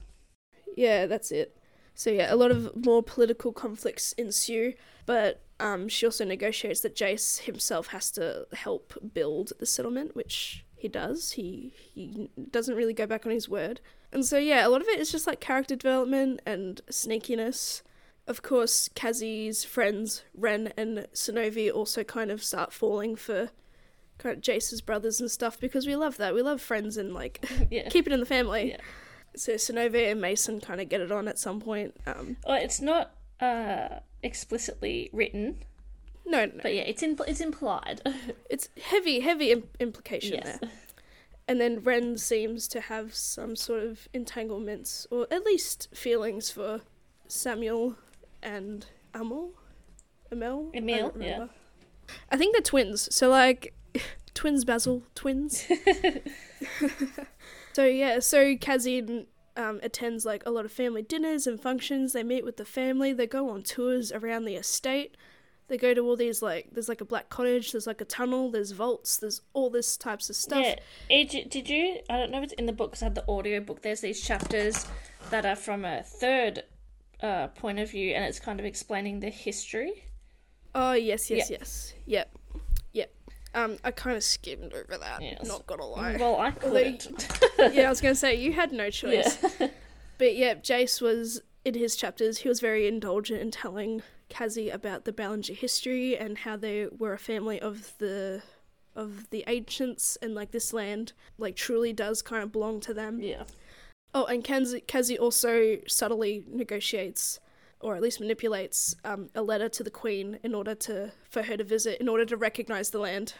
Yeah, 0.76 1.06
that's 1.06 1.30
it. 1.30 1.56
So 1.94 2.10
yeah, 2.10 2.32
a 2.32 2.36
lot 2.36 2.50
of 2.50 2.74
more 2.74 3.02
political 3.02 3.52
conflicts 3.52 4.12
ensue, 4.12 4.74
but 5.04 5.42
um, 5.58 5.88
she 5.88 6.06
also 6.06 6.24
negotiates 6.24 6.80
that 6.80 6.96
Jase 6.96 7.38
himself 7.38 7.88
has 7.88 8.10
to 8.12 8.46
help 8.54 8.94
build 9.12 9.52
the 9.58 9.66
settlement, 9.66 10.16
which 10.16 10.64
he 10.76 10.88
does. 10.88 11.32
He 11.32 11.74
he 11.76 12.30
doesn't 12.50 12.74
really 12.74 12.94
go 12.94 13.06
back 13.06 13.26
on 13.26 13.32
his 13.32 13.48
word, 13.48 13.80
and 14.12 14.24
so 14.24 14.38
yeah, 14.38 14.66
a 14.66 14.68
lot 14.68 14.80
of 14.80 14.88
it 14.88 14.98
is 14.98 15.10
just 15.12 15.26
like 15.26 15.40
character 15.40 15.76
development 15.76 16.40
and 16.46 16.80
sneakiness. 16.90 17.82
Of 18.26 18.42
course, 18.42 18.88
Kazi's 18.94 19.64
friends 19.64 20.22
Ren 20.34 20.72
and 20.76 21.06
Sonovi 21.14 21.72
also 21.72 22.04
kind 22.04 22.30
of 22.30 22.42
start 22.42 22.72
falling 22.72 23.16
for 23.16 23.50
kind 24.18 24.36
of 24.36 24.42
Jase's 24.42 24.80
brothers 24.80 25.20
and 25.20 25.30
stuff 25.30 25.58
because 25.58 25.86
we 25.86 25.96
love 25.96 26.16
that. 26.18 26.34
We 26.34 26.42
love 26.42 26.60
friends 26.60 26.96
and 26.96 27.12
like 27.14 27.44
Yeah. 27.70 27.88
keep 27.90 28.06
it 28.06 28.12
in 28.12 28.20
the 28.20 28.26
family. 28.26 28.70
Yeah. 28.70 28.76
So 29.36 29.52
Sonovi 29.54 30.10
and 30.10 30.20
Mason 30.20 30.60
kind 30.60 30.80
of 30.80 30.88
get 30.88 31.00
it 31.00 31.12
on 31.12 31.28
at 31.28 31.38
some 31.38 31.60
point. 31.60 31.96
Um, 32.06 32.36
Well, 32.46 32.60
it's 32.60 32.80
not 32.80 33.12
uh, 33.40 34.00
explicitly 34.22 35.08
written, 35.12 35.56
no, 36.26 36.46
no, 36.46 36.52
but 36.62 36.74
yeah, 36.74 36.82
it's 36.82 37.02
in, 37.02 37.18
it's 37.26 37.40
implied. 37.40 38.02
it's 38.50 38.68
heavy, 38.82 39.20
heavy 39.20 39.50
Im- 39.52 39.68
implication 39.78 40.34
yes. 40.34 40.58
there. 40.60 40.70
And 41.50 41.60
then 41.60 41.80
Ren 41.80 42.16
seems 42.16 42.68
to 42.68 42.80
have 42.80 43.12
some 43.12 43.56
sort 43.56 43.82
of 43.82 44.06
entanglements, 44.12 45.08
or 45.10 45.26
at 45.32 45.44
least 45.44 45.88
feelings 45.92 46.48
for 46.48 46.82
Samuel 47.26 47.96
and 48.40 48.86
Amel. 49.12 49.50
Amel? 50.30 50.70
I 50.72 50.78
Emil, 50.78 51.12
yeah. 51.18 51.46
I 52.30 52.36
think 52.36 52.54
they're 52.54 52.62
twins. 52.62 53.12
So 53.12 53.28
like 53.28 53.74
twins 54.34 54.64
Basil, 54.64 55.02
twins. 55.16 55.66
so 57.72 57.84
yeah, 57.84 58.20
so 58.20 58.54
Kazin 58.54 59.26
um, 59.56 59.80
attends 59.82 60.24
like 60.24 60.44
a 60.46 60.52
lot 60.52 60.64
of 60.64 60.70
family 60.70 61.02
dinners 61.02 61.48
and 61.48 61.60
functions. 61.60 62.12
They 62.12 62.22
meet 62.22 62.44
with 62.44 62.58
the 62.58 62.64
family. 62.64 63.12
They 63.12 63.26
go 63.26 63.50
on 63.50 63.64
tours 63.64 64.12
around 64.12 64.44
the 64.44 64.54
estate. 64.54 65.16
They 65.70 65.78
go 65.78 65.94
to 65.94 66.00
all 66.00 66.16
these 66.16 66.42
like 66.42 66.66
there's 66.72 66.88
like 66.88 67.00
a 67.00 67.04
black 67.04 67.30
cottage. 67.30 67.70
There's 67.72 67.86
like 67.86 68.00
a 68.00 68.04
tunnel. 68.04 68.50
There's 68.50 68.72
vaults. 68.72 69.16
There's 69.18 69.40
all 69.54 69.70
this 69.70 69.96
types 69.96 70.28
of 70.28 70.34
stuff. 70.36 70.62
Yeah. 70.64 70.74
Age, 71.08 71.48
did 71.48 71.68
you? 71.70 72.00
I 72.10 72.18
don't 72.18 72.30
know 72.32 72.38
if 72.38 72.44
it's 72.44 72.52
in 72.54 72.66
the 72.66 72.72
book 72.72 72.92
'cause 72.92 73.02
I 73.02 73.06
had 73.06 73.14
the 73.14 73.24
audio 73.30 73.60
book. 73.60 73.80
There's 73.80 74.00
these 74.00 74.20
chapters 74.20 74.84
that 75.30 75.46
are 75.46 75.54
from 75.56 75.84
a 75.84 76.02
third 76.02 76.64
uh, 77.22 77.46
point 77.48 77.78
of 77.78 77.90
view, 77.90 78.14
and 78.14 78.24
it's 78.24 78.40
kind 78.40 78.58
of 78.58 78.66
explaining 78.66 79.20
the 79.20 79.30
history. 79.30 80.04
Oh 80.74 80.92
yes, 80.92 81.30
yes, 81.30 81.48
Yeah. 81.50 81.56
yes. 81.60 81.94
Yep, 82.06 82.38
yep. 82.92 83.14
Um, 83.54 83.78
I 83.84 83.90
kind 83.92 84.16
of 84.16 84.24
skimmed 84.24 84.72
over 84.72 84.98
that. 84.98 85.22
Yes. 85.22 85.46
Not 85.46 85.66
gonna 85.66 85.86
lie. 85.86 86.16
Well, 86.18 86.36
I 86.40 86.50
couldn't. 86.50 87.06
yeah, 87.58 87.86
I 87.86 87.88
was 87.88 88.00
gonna 88.00 88.14
say 88.16 88.34
you 88.34 88.52
had 88.52 88.72
no 88.72 88.90
choice. 88.90 89.38
yeah. 89.60 89.68
But 90.18 90.36
yeah, 90.36 90.52
Jase 90.54 91.00
was 91.00 91.40
in 91.64 91.72
his 91.74 91.96
chapters. 91.96 92.38
He 92.38 92.48
was 92.48 92.60
very 92.60 92.86
indulgent 92.86 93.40
in 93.40 93.50
telling 93.50 94.02
Kazi 94.30 94.70
about 94.70 95.04
the 95.04 95.12
Ballenger 95.12 95.54
history 95.54 96.16
and 96.16 96.38
how 96.38 96.56
they 96.56 96.86
were 96.98 97.12
a 97.12 97.18
family 97.18 97.60
of 97.60 97.92
the 97.98 98.42
of 98.96 99.28
the 99.30 99.44
ancients 99.46 100.16
and 100.20 100.34
like 100.34 100.50
this 100.50 100.72
land 100.72 101.12
like 101.38 101.54
truly 101.56 101.92
does 101.92 102.22
kind 102.22 102.42
of 102.42 102.50
belong 102.52 102.80
to 102.80 102.92
them. 102.94 103.20
yeah. 103.20 103.44
Oh, 104.12 104.24
and 104.24 104.42
Kazi, 104.42 104.80
Kazi 104.80 105.16
also 105.16 105.78
subtly 105.86 106.44
negotiates, 106.48 107.38
or 107.78 107.94
at 107.94 108.02
least 108.02 108.18
manipulates, 108.18 108.96
um, 109.04 109.30
a 109.36 109.42
letter 109.42 109.68
to 109.68 109.84
the 109.84 109.90
queen 109.90 110.40
in 110.42 110.52
order 110.52 110.74
to 110.74 111.12
for 111.30 111.42
her 111.44 111.56
to 111.56 111.62
visit, 111.62 112.00
in 112.00 112.08
order 112.08 112.24
to 112.24 112.36
recognize 112.36 112.90
the 112.90 112.98
land. 112.98 113.34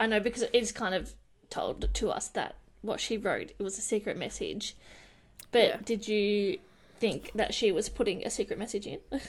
I 0.00 0.06
know 0.06 0.18
because 0.20 0.42
it 0.42 0.50
is 0.54 0.72
kind 0.72 0.94
of 0.94 1.12
told 1.50 1.92
to 1.92 2.08
us 2.10 2.28
that 2.28 2.54
what 2.80 3.00
she 3.00 3.18
wrote 3.18 3.50
it 3.58 3.62
was 3.62 3.76
a 3.76 3.82
secret 3.82 4.16
message. 4.16 4.74
But 5.52 5.62
Yeah. 5.68 5.76
did 5.84 6.08
you 6.08 6.58
think 6.98 7.30
that 7.34 7.52
she 7.52 7.70
was 7.72 7.88
putting 7.90 8.24
a 8.24 8.30
secret 8.30 8.58
message 8.58 8.86
in? 8.86 9.00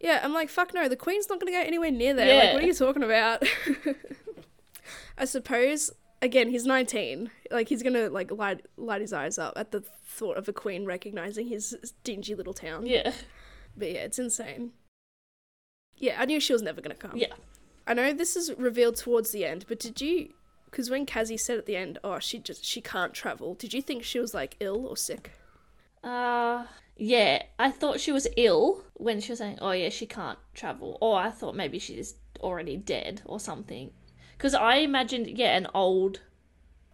Yeah, 0.00 0.20
I'm 0.22 0.32
like, 0.32 0.48
fuck 0.48 0.72
no, 0.72 0.88
the 0.88 0.96
queen's 0.96 1.28
not 1.28 1.40
gonna 1.40 1.52
go 1.52 1.60
anywhere 1.60 1.90
near 1.90 2.14
there. 2.14 2.26
Yeah. 2.26 2.42
Like, 2.44 2.54
what 2.54 2.62
are 2.62 2.66
you 2.66 2.74
talking 2.74 3.02
about? 3.02 3.42
I 5.18 5.24
suppose. 5.24 5.90
Again, 6.22 6.50
he's 6.50 6.66
19. 6.66 7.30
Like, 7.50 7.68
he's 7.68 7.82
gonna 7.82 8.08
like 8.10 8.30
light 8.30 8.64
light 8.76 9.00
his 9.00 9.12
eyes 9.12 9.38
up 9.38 9.54
at 9.56 9.70
the 9.72 9.82
thought 10.04 10.36
of 10.36 10.48
a 10.48 10.52
queen 10.52 10.84
recognizing 10.84 11.48
his 11.48 11.76
dingy 12.04 12.34
little 12.34 12.52
town. 12.54 12.86
yeah. 12.86 13.12
But 13.76 13.92
yeah, 13.92 14.00
it's 14.00 14.18
insane. 14.18 14.72
Yeah, 15.96 16.16
I 16.18 16.24
knew 16.24 16.40
she 16.40 16.52
was 16.52 16.62
never 16.62 16.80
gonna 16.80 16.94
come. 16.94 17.16
Yeah. 17.16 17.34
I 17.86 17.94
know 17.94 18.12
this 18.12 18.36
is 18.36 18.52
revealed 18.56 18.96
towards 18.96 19.30
the 19.32 19.44
end, 19.44 19.64
but 19.68 19.78
did 19.80 20.00
you? 20.00 20.30
Because 20.66 20.90
when 20.90 21.06
Kazi 21.06 21.36
said 21.36 21.58
at 21.58 21.66
the 21.66 21.76
end, 21.76 21.98
"Oh, 22.04 22.18
she 22.18 22.38
just 22.38 22.64
she 22.64 22.80
can't 22.80 23.14
travel," 23.14 23.54
did 23.54 23.72
you 23.74 23.80
think 23.82 24.02
she 24.04 24.18
was 24.20 24.34
like 24.34 24.56
ill 24.60 24.86
or 24.86 24.96
sick? 24.96 25.32
Uh 26.02 26.64
yeah, 27.02 27.42
I 27.58 27.70
thought 27.70 27.98
she 27.98 28.12
was 28.12 28.28
ill 28.36 28.84
when 28.94 29.20
she 29.20 29.32
was 29.32 29.38
saying, 29.38 29.58
"Oh 29.62 29.72
yeah, 29.72 29.88
she 29.88 30.04
can't 30.06 30.38
travel," 30.54 30.98
or 31.00 31.18
I 31.18 31.30
thought 31.30 31.56
maybe 31.56 31.78
she's 31.78 32.14
already 32.40 32.76
dead 32.76 33.22
or 33.24 33.40
something. 33.40 33.90
Because 34.36 34.54
I 34.54 34.76
imagined, 34.76 35.26
yeah, 35.26 35.56
an 35.56 35.66
old 35.74 36.20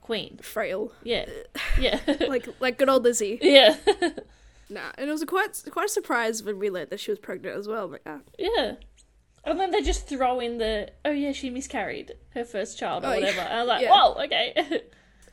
queen. 0.01 0.39
Frail, 0.43 0.93
Yeah, 1.03 1.27
yeah, 1.81 2.01
like 2.29 2.49
like 2.61 2.79
good 2.79 2.89
old 2.89 3.03
Lizzie. 3.03 3.39
yeah, 3.43 3.77
Nah, 4.71 4.91
and 4.97 5.09
it 5.09 5.13
was 5.13 5.23
a 5.23 5.27
quite 5.27 5.63
quite 5.71 5.87
a 5.87 5.89
surprise 5.89 6.43
when 6.43 6.59
we 6.61 6.71
learned 6.71 6.91
that 6.91 7.01
she 7.01 7.11
was 7.11 7.19
pregnant 7.19 7.57
as 7.57 7.67
well. 7.69 7.89
Like, 7.89 8.03
ah, 8.07 8.21
yeah. 8.39 8.75
And 9.45 9.61
then 9.61 9.71
they 9.71 9.81
just 9.83 10.09
throw 10.09 10.41
in 10.41 10.59
the, 10.59 10.91
"Oh 11.05 11.11
yeah, 11.13 11.33
she 11.33 11.51
miscarried 11.51 12.13
her 12.35 12.45
first 12.45 12.79
child 12.79 13.05
or 13.05 13.09
Oh, 13.09 13.13
yeah. 13.13 13.21
whatever." 13.21 13.41
And 13.41 13.53
I 13.53 13.61
was 13.63 13.69
like, 13.69 13.83
Yeah. 13.83 13.91
"Whoa, 13.93 14.25
okay." 14.25 14.83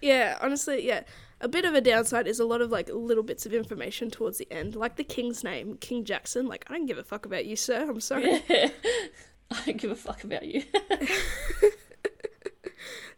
yeah. 0.02 0.38
Honestly, 0.42 0.86
yeah. 0.86 1.02
A 1.44 1.48
bit 1.48 1.66
of 1.66 1.76
a 1.76 1.82
downside 1.82 2.26
is 2.26 2.40
a 2.40 2.46
lot 2.46 2.62
of 2.62 2.72
like 2.72 2.90
little 2.92 3.24
bits 3.24 3.46
of 3.46 3.54
information 3.54 4.10
towards 4.10 4.38
the 4.38 4.52
end, 4.52 4.76
like 4.76 4.96
the 4.96 5.04
king's 5.04 5.44
name, 5.44 5.78
King 5.78 6.06
Jackson. 6.06 6.48
Like, 6.48 6.66
I 6.70 6.74
don't 6.74 6.86
give 6.88 6.98
a 6.98 7.04
fuck 7.04 7.26
about 7.26 7.46
you, 7.46 7.56
sir. 7.56 7.88
I'm 7.88 8.00
sorry. 8.00 8.42
I 8.50 8.72
don't 9.66 9.78
give 9.78 9.92
a 9.92 9.96
fuck 9.96 10.24
about 10.24 10.46
you. 10.46 10.64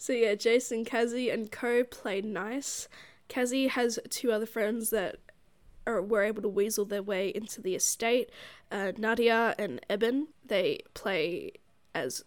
So 0.05 0.13
yeah, 0.13 0.35
Jason, 0.35 0.85
Kazi, 0.85 1.31
and 1.31 1.51
Co 1.51 1.83
played 1.83 2.25
nice. 2.25 2.87
Kazi 3.27 3.65
has 3.65 3.97
two 4.11 4.31
other 4.31 4.45
friends 4.45 4.91
that 4.91 5.15
are 5.87 5.99
were 5.99 6.21
able 6.21 6.43
to 6.43 6.47
weasel 6.47 6.85
their 6.85 7.01
way 7.01 7.29
into 7.29 7.59
the 7.59 7.73
estate. 7.73 8.29
Uh, 8.71 8.91
Nadia 8.97 9.55
and 9.57 9.83
Eben. 9.89 10.27
They 10.45 10.81
play 10.93 11.53
as 11.95 12.23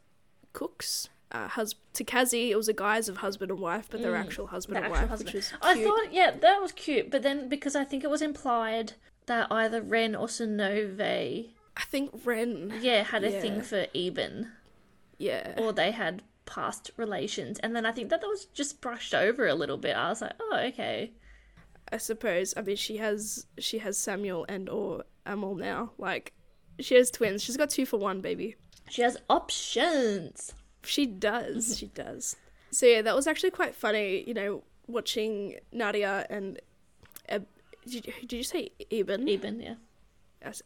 cooks. 0.53 1.09
Uh, 1.31 1.47
hus- 1.49 1.75
to 1.93 2.05
Kazi, 2.05 2.51
it 2.51 2.57
was 2.57 2.69
a 2.69 2.73
guise 2.73 3.09
of 3.09 3.19
husband 3.19 3.51
and 3.51 3.61
wife, 3.61 3.89
but 3.91 4.01
they're 4.01 4.15
Mm, 4.15 4.21
actual 4.25 4.47
husband 4.47 4.79
and 4.79 4.87
actual 4.87 5.01
wife, 5.03 5.09
husband. 5.11 5.29
which 5.35 5.43
is 5.45 5.49
cute. 5.51 5.61
I 5.63 5.85
thought, 5.85 6.13
yeah, 6.13 6.31
that 6.31 6.63
was 6.63 6.73
cute, 6.73 7.11
but 7.11 7.23
then 7.23 7.49
because 7.51 7.77
I 7.77 7.85
think 7.85 8.03
it 8.03 8.09
was 8.11 8.23
implied 8.23 8.95
that 9.27 9.47
either 9.53 9.83
Ren 9.83 10.15
or 10.15 10.27
Sonove, 10.27 10.99
I 11.77 11.83
think 11.85 12.11
Ren. 12.25 12.79
yeah, 12.81 13.03
had 13.03 13.25
a 13.25 13.31
Yeah. 13.31 13.41
thing 13.43 13.61
for 13.61 13.87
Eben, 13.95 14.53
Yeah. 15.19 15.55
or 15.59 15.73
they 15.75 15.91
had 15.91 16.23
past 16.47 16.91
relations, 16.97 17.59
and 17.59 17.77
then 17.77 17.85
I 17.85 17.93
think 17.93 18.09
that 18.09 18.23
that 18.23 18.27
was 18.27 18.47
just 18.47 18.81
brushed 18.81 19.13
over 19.13 19.47
a 19.47 19.55
little 19.55 19.77
bit. 19.77 19.95
I 19.97 20.09
was 20.09 20.23
like, 20.23 20.33
oh, 20.41 20.57
okay, 20.69 21.13
I 21.93 21.99
suppose. 21.99 22.55
I 22.57 22.63
mean, 22.63 22.77
she 22.77 22.97
has 22.97 23.47
she 23.59 23.79
has 23.81 23.99
Samuel 23.99 24.47
and 24.49 24.71
or 24.71 25.05
Amal 25.27 25.57
now. 25.57 25.93
Like, 25.99 26.33
she 26.81 26.95
has 26.95 27.11
twins. 27.11 27.43
She's 27.43 27.59
got 27.59 27.69
two 27.69 27.85
for 27.85 27.99
one, 27.99 28.23
baby. 28.23 28.57
she 28.89 29.03
has 29.03 29.19
options. 29.29 30.55
She 30.85 31.07
does. 31.07 31.79
she 31.79 31.87
does. 31.87 32.37
So 32.71 32.87
yeah, 32.87 33.03
that 33.03 33.15
was 33.17 33.27
actually 33.27 33.51
quite 33.51 33.75
funny. 33.75 34.25
You 34.27 34.35
know, 34.35 34.63
watching 34.87 35.57
Nadia 35.73 36.27
and 36.31 36.61
Eb- 37.29 37.47
did 37.87 38.07
you, 38.07 38.13
did 38.21 38.33
you 38.33 38.43
say 38.43 38.71
Eben? 38.91 39.29
Eben, 39.29 39.61
yeah. 39.61 39.75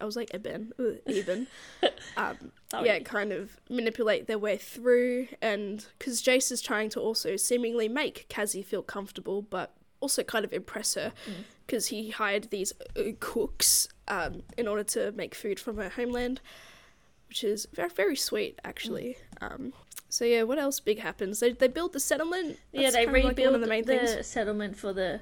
I 0.00 0.04
was 0.04 0.16
like 0.16 0.30
Eben, 0.34 0.72
Ugh, 0.78 0.98
Eben. 1.06 1.46
um, 2.18 2.36
yeah, 2.84 2.98
kind 3.00 3.32
of 3.32 3.58
manipulate 3.70 4.26
their 4.26 4.38
way 4.38 4.58
through, 4.58 5.28
and 5.40 5.86
because 5.98 6.20
Jase 6.20 6.52
is 6.52 6.60
trying 6.60 6.90
to 6.90 7.00
also 7.00 7.36
seemingly 7.36 7.88
make 7.88 8.26
Kazi 8.28 8.62
feel 8.62 8.82
comfortable, 8.82 9.40
but 9.40 9.72
also 10.00 10.22
kind 10.22 10.44
of 10.44 10.52
impress 10.52 10.94
her, 10.94 11.12
Mm. 11.26 11.44
because 11.66 11.86
he 11.86 12.10
hired 12.10 12.50
these 12.50 12.74
uh, 12.96 13.12
cooks 13.18 13.88
um, 14.08 14.42
in 14.58 14.68
order 14.68 14.84
to 14.84 15.10
make 15.12 15.34
food 15.34 15.58
from 15.58 15.78
her 15.78 15.88
homeland, 15.88 16.40
which 17.28 17.42
is 17.42 17.66
very 17.72 17.88
very 17.88 18.16
sweet 18.16 18.58
actually. 18.64 19.16
Mm. 19.40 19.52
Um, 19.54 19.72
so 20.12 20.26
yeah, 20.26 20.42
what 20.42 20.58
else 20.58 20.78
big 20.78 20.98
happens? 20.98 21.40
They 21.40 21.52
they 21.52 21.68
build 21.68 21.94
the 21.94 22.00
settlement. 22.00 22.58
yeah, 22.70 22.90
they 22.90 23.06
like 23.06 23.14
rebuild 23.14 23.46
one 23.46 23.54
of 23.54 23.60
the 23.62 23.66
main 23.66 23.82
things. 23.82 24.14
the 24.14 24.22
settlement 24.22 24.76
for 24.76 24.92
the 24.92 25.20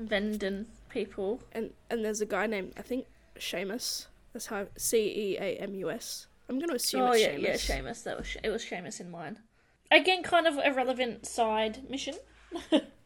Venden 0.00 0.64
people. 0.88 1.42
and 1.52 1.72
and 1.90 2.02
there's 2.02 2.22
a 2.22 2.26
guy 2.26 2.46
named 2.46 2.72
I 2.78 2.82
think 2.82 3.04
Seamus. 3.38 4.06
That's 4.32 4.46
how 4.46 4.68
C 4.78 5.34
E 5.34 5.36
A 5.38 5.56
M 5.58 5.74
U 5.74 5.90
S. 5.90 6.28
I'm 6.48 6.58
gonna 6.58 6.76
assume 6.76 7.02
oh 7.02 7.12
it's 7.12 7.20
yeah, 7.20 7.32
Seamus. 7.34 7.42
yeah, 7.42 7.52
Seamus. 7.56 8.02
That 8.04 8.16
was 8.16 8.36
it 8.42 8.48
was 8.48 8.64
Seamus 8.64 9.00
in 9.00 9.10
mine. 9.10 9.40
Again, 9.90 10.22
kind 10.22 10.46
of 10.46 10.56
a 10.64 10.72
relevant 10.72 11.26
side 11.26 11.88
mission. 11.90 12.14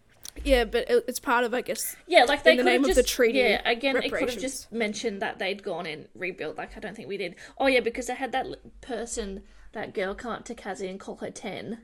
Yeah, 0.44 0.64
but 0.64 0.88
it, 0.88 1.04
it's 1.08 1.18
part 1.18 1.42
of 1.44 1.52
I 1.52 1.60
guess. 1.60 1.96
Yeah, 2.06 2.22
like 2.24 2.44
they 2.44 2.52
In 2.52 2.58
the 2.58 2.62
could 2.62 2.70
name 2.70 2.82
have 2.82 2.90
of 2.90 2.96
the 2.96 3.02
just 3.02 3.14
treaty 3.14 3.40
yeah. 3.40 3.68
Again, 3.68 3.96
it 3.96 4.12
could 4.12 4.30
have 4.30 4.38
just 4.38 4.70
mentioned 4.72 5.20
that 5.22 5.40
they'd 5.40 5.62
gone 5.62 5.86
and 5.86 6.06
rebuilt. 6.14 6.56
Like 6.56 6.76
I 6.76 6.80
don't 6.80 6.94
think 6.94 7.08
we 7.08 7.16
did. 7.16 7.34
Oh 7.58 7.66
yeah, 7.66 7.80
because 7.80 8.06
they 8.06 8.14
had 8.14 8.30
that 8.32 8.46
person, 8.80 9.42
that 9.72 9.94
girl, 9.94 10.14
come 10.14 10.32
up 10.32 10.44
to 10.46 10.54
Kazi 10.54 10.88
and 10.88 10.98
call 10.98 11.16
her 11.16 11.30
ten. 11.30 11.82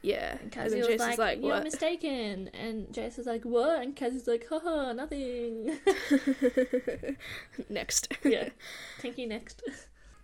Yeah, 0.00 0.32
And 0.32 0.40
and 0.42 0.52
Kazi 0.52 0.70
then 0.70 0.78
was 0.78 0.88
Jason's 0.88 1.00
like, 1.00 1.18
like, 1.18 1.42
"You're 1.42 1.60
mistaken," 1.62 2.48
and 2.54 2.92
Jase 2.92 3.16
was 3.16 3.26
like, 3.26 3.42
"What?" 3.44 3.82
And 3.82 3.96
Kazi's 3.96 4.28
like, 4.28 4.46
"Haha, 4.48 4.92
nothing." 4.92 5.76
Next. 7.68 8.12
yeah, 8.24 8.50
Tinky 9.00 9.26
next. 9.26 9.62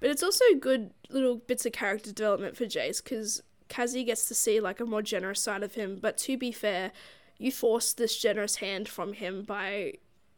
But 0.01 0.11
it's 0.11 0.23
also 0.23 0.45
good 0.61 0.93
little 1.11 1.37
bits 1.37 1.67
of 1.67 1.73
character 1.73 2.13
development 2.13 2.57
for 2.57 2.67
Jase 2.67 3.01
because 3.01 3.43
Kazi 3.69 4.05
gets 4.05 4.29
to 4.29 4.35
see 4.35 4.61
like 4.61 4.79
a 4.81 4.87
more 4.87 5.03
generous 5.03 5.41
side 5.41 5.63
of 5.63 5.75
him. 5.75 5.99
But 6.01 6.19
to 6.19 6.37
be 6.39 6.53
fair, 6.53 6.93
you 7.39 7.51
force 7.51 7.93
this 7.93 8.17
generous 8.17 8.57
hand 8.57 8.89
from 8.89 9.15
him 9.15 9.43
by 9.43 9.95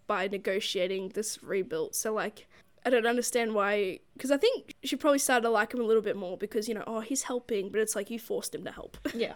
by 0.07 0.29
negotiating 0.29 1.11
this 1.11 1.43
rebuild. 1.43 1.95
So 1.95 2.15
like. 2.15 2.47
I 2.87 2.91
don't 2.91 3.07
understand 3.07 3.53
why, 3.55 3.99
because 4.15 4.31
I 4.31 4.37
think 4.37 4.77
she 4.85 4.95
probably 4.97 5.19
started 5.19 5.43
to 5.43 5.51
like 5.51 5.75
him 5.75 5.81
a 5.81 5.85
little 5.85 6.03
bit 6.03 6.17
more 6.17 6.39
because 6.39 6.69
you 6.69 6.75
know, 6.75 6.85
oh, 6.87 7.01
he's 7.01 7.25
helping, 7.25 7.69
but 7.71 7.81
it's 7.81 7.97
like 7.97 8.09
you 8.11 8.19
forced 8.19 8.55
him 8.55 8.65
to 8.65 8.71
help. 8.71 8.97
Yeah. 9.15 9.35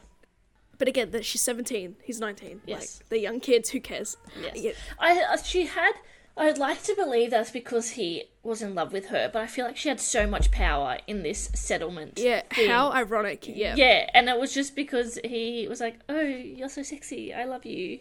But 0.78 0.88
again, 0.88 1.10
that 1.10 1.26
she's 1.26 1.42
seventeen, 1.42 1.96
he's 2.02 2.20
nineteen. 2.20 2.62
Yes. 2.64 3.00
Like 3.00 3.08
they're 3.10 3.18
young 3.18 3.40
kids, 3.40 3.68
who 3.68 3.80
cares? 3.80 4.16
Yes. 4.40 4.52
Yeah. 4.56 4.72
I 4.98 5.20
uh, 5.20 5.36
she 5.36 5.66
had. 5.66 5.92
I'd 6.36 6.56
like 6.56 6.82
to 6.84 6.94
believe 6.94 7.32
that's 7.32 7.50
because 7.50 7.90
he 7.90 8.24
was 8.42 8.62
in 8.62 8.74
love 8.74 8.92
with 8.92 9.06
her, 9.08 9.28
but 9.30 9.42
I 9.42 9.46
feel 9.46 9.66
like 9.66 9.76
she 9.76 9.90
had 9.90 10.00
so 10.00 10.26
much 10.26 10.50
power 10.50 10.96
in 11.06 11.22
this 11.22 11.50
settlement. 11.54 12.18
Yeah, 12.18 12.42
thing. 12.54 12.70
how 12.70 12.92
ironic. 12.92 13.46
Yeah. 13.46 13.74
Yeah, 13.76 14.08
and 14.14 14.28
it 14.30 14.38
was 14.40 14.54
just 14.54 14.74
because 14.74 15.18
he 15.22 15.66
was 15.68 15.80
like, 15.80 15.98
"Oh, 16.08 16.20
you're 16.20 16.70
so 16.70 16.82
sexy. 16.82 17.34
I 17.34 17.44
love 17.44 17.66
you." 17.66 17.98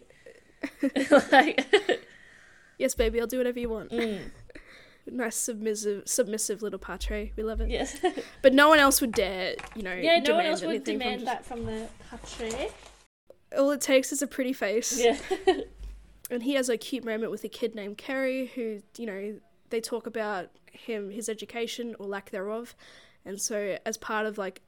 like, 1.34 1.66
Yes, 2.78 2.96
baby, 2.96 3.20
I'll 3.20 3.28
do 3.28 3.40
whatever 3.40 3.60
you 3.60 3.68
want. 3.70 3.92
mm, 3.92 4.20
Nice 5.12 5.36
submissive, 5.36 6.04
submissive 6.08 6.62
little 6.62 6.80
patre. 6.80 7.30
We 7.36 7.44
love 7.44 7.62
it. 7.62 7.70
yes. 7.70 7.98
But 8.42 8.54
no 8.54 8.70
one 8.70 8.80
else 8.80 9.02
would 9.02 9.12
dare, 9.12 9.56
you 9.76 9.84
know, 9.84 9.94
yeah, 9.94 10.20
no 10.20 10.36
one 10.36 10.46
else 10.46 10.62
would 10.62 10.84
demand 10.84 11.22
from 11.22 11.26
that 11.26 11.46
from 11.46 11.66
the 11.66 11.88
patre. 12.10 12.68
All 13.58 13.72
it 13.72 13.82
takes 13.82 14.12
is 14.12 14.22
a 14.22 14.28
pretty 14.28 14.54
face. 14.54 15.00
Yeah. 15.00 15.18
And 16.32 16.44
he 16.44 16.54
has 16.54 16.70
a 16.70 16.78
cute 16.78 17.04
moment 17.04 17.32
with 17.32 17.44
a 17.44 17.50
kid 17.50 17.74
named 17.74 17.98
Kerry, 17.98 18.52
who, 18.54 18.82
you 18.98 19.06
know, 19.08 19.40
they 19.70 19.82
talk 19.82 20.06
about 20.06 20.50
him, 20.72 21.10
his 21.10 21.28
education 21.28 21.96
or 22.00 22.06
lack 22.06 22.30
thereof, 22.30 22.76
and 23.26 23.42
so 23.42 23.78
as 23.86 23.98
part 23.98 24.26
of 24.26 24.38
like 24.38 24.62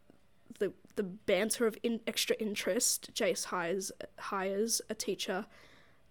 the 0.60 0.74
the 0.96 1.04
banter 1.04 1.68
of 1.68 1.78
in, 1.84 2.00
extra 2.08 2.36
interest, 2.38 3.12
Jase 3.14 3.46
hires 3.46 3.92
hires 4.18 4.82
a 4.90 4.96
teacher 4.96 5.46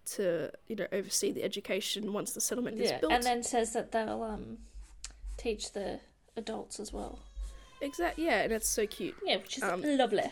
to 0.05 0.51
you 0.67 0.75
know 0.75 0.87
oversee 0.91 1.31
the 1.31 1.43
education 1.43 2.13
once 2.13 2.33
the 2.33 2.41
settlement 2.41 2.79
is 2.79 2.91
built. 2.99 3.11
and 3.13 3.23
then 3.23 3.43
says 3.43 3.73
that 3.73 3.91
they'll 3.91 4.23
um 4.23 4.57
teach 5.37 5.73
the 5.73 5.99
adults 6.37 6.79
as 6.79 6.91
well. 6.93 7.19
exactly, 7.81 8.25
yeah, 8.25 8.41
and 8.41 8.51
it's 8.53 8.67
so 8.69 8.85
cute. 8.87 9.15
Yeah, 9.25 9.37
which 9.37 9.57
is 9.57 9.63
Um, 9.63 9.81
lovely. 9.83 10.23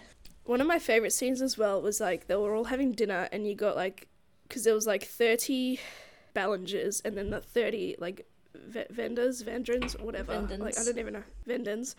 One 0.46 0.62
of 0.62 0.68
my 0.68 0.80
favorite 0.80 1.14
scenes 1.14 1.42
as 1.42 1.58
well 1.58 1.82
was 1.82 2.00
like 2.00 2.28
they 2.28 2.36
were 2.36 2.56
all 2.56 2.66
having 2.66 2.92
dinner, 2.94 3.28
and 3.32 3.48
you 3.48 3.56
got 3.56 3.76
like, 3.76 4.08
because 4.48 4.64
there 4.64 4.74
was 4.74 4.88
like 4.88 5.04
thirty 5.06 5.80
Ballengers, 6.34 7.02
and 7.06 7.18
then 7.18 7.30
the 7.32 7.42
thirty 7.42 7.96
like 8.00 8.26
v- 8.56 8.86
vendors, 8.90 9.42
vendrins, 9.42 9.96
or 9.96 10.06
whatever. 10.06 10.34
Like 10.34 10.44
I 10.44 10.48
Vendons. 10.48 10.86
don't 10.86 10.98
even 11.00 11.14
know 11.14 11.24
vendons, 11.46 11.96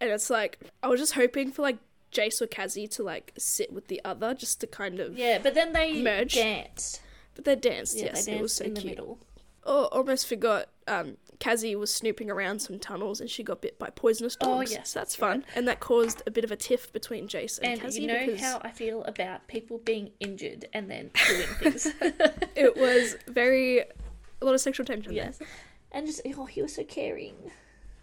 and 0.00 0.10
it's 0.10 0.30
like 0.30 0.58
I 0.82 0.88
was 0.88 0.98
just 1.00 1.12
hoping 1.14 1.52
for 1.52 1.62
like 1.62 1.78
Jase 2.10 2.40
or 2.40 2.46
Kazi 2.46 2.86
to 2.88 3.02
like 3.02 3.32
sit 3.38 3.72
with 3.72 3.88
the 3.88 4.00
other, 4.04 4.34
just 4.34 4.60
to 4.62 4.66
kind 4.66 4.98
of. 5.00 5.16
Yeah, 5.18 5.38
but 5.42 5.54
then 5.54 5.72
they 5.72 6.02
merge. 6.02 6.34
danced. 6.34 7.00
But 7.36 7.44
they 7.44 7.54
danced. 7.56 7.96
Yeah, 7.96 8.06
yes, 8.06 8.26
they 8.26 8.32
it 8.32 8.42
was 8.42 8.52
danced 8.52 8.56
so 8.56 8.64
in 8.64 8.74
the 8.74 8.80
cute. 8.80 8.90
middle. 8.92 9.18
Oh, 9.64 9.84
almost 9.86 10.26
forgot. 10.26 10.68
Um, 10.88 11.16
Kazi 11.40 11.74
was 11.76 11.92
snooping 11.92 12.30
around 12.30 12.60
some 12.60 12.78
tunnels, 12.78 13.20
and 13.20 13.28
she 13.28 13.42
got 13.42 13.60
bit 13.60 13.78
by 13.78 13.90
poisonous 13.90 14.36
dogs. 14.36 14.48
Oh, 14.48 14.58
dogs. 14.60 14.72
yes, 14.72 14.90
so 14.90 15.00
that's 15.00 15.14
fun, 15.14 15.44
and 15.54 15.68
that 15.68 15.80
caused 15.80 16.22
a 16.26 16.30
bit 16.30 16.44
of 16.44 16.52
a 16.52 16.56
tiff 16.56 16.92
between 16.92 17.28
Jase 17.28 17.58
and, 17.58 17.74
And 17.74 17.82
Kazi 17.82 18.02
you 18.02 18.06
know 18.06 18.26
because 18.26 18.40
how 18.40 18.60
I 18.62 18.70
feel 18.70 19.02
about 19.04 19.46
people 19.48 19.78
being 19.78 20.12
injured 20.20 20.66
and 20.72 20.90
then 20.90 21.10
doing 21.28 21.46
things. 21.60 21.86
it 22.54 22.76
was 22.76 23.16
very 23.26 23.80
a 23.80 24.44
lot 24.44 24.54
of 24.54 24.60
sexual 24.60 24.86
tension. 24.86 25.14
there. 25.14 25.24
yes. 25.26 25.38
And 25.92 26.06
just, 26.06 26.20
oh, 26.36 26.44
he 26.44 26.62
was 26.62 26.74
so 26.74 26.84
caring. 26.84 27.34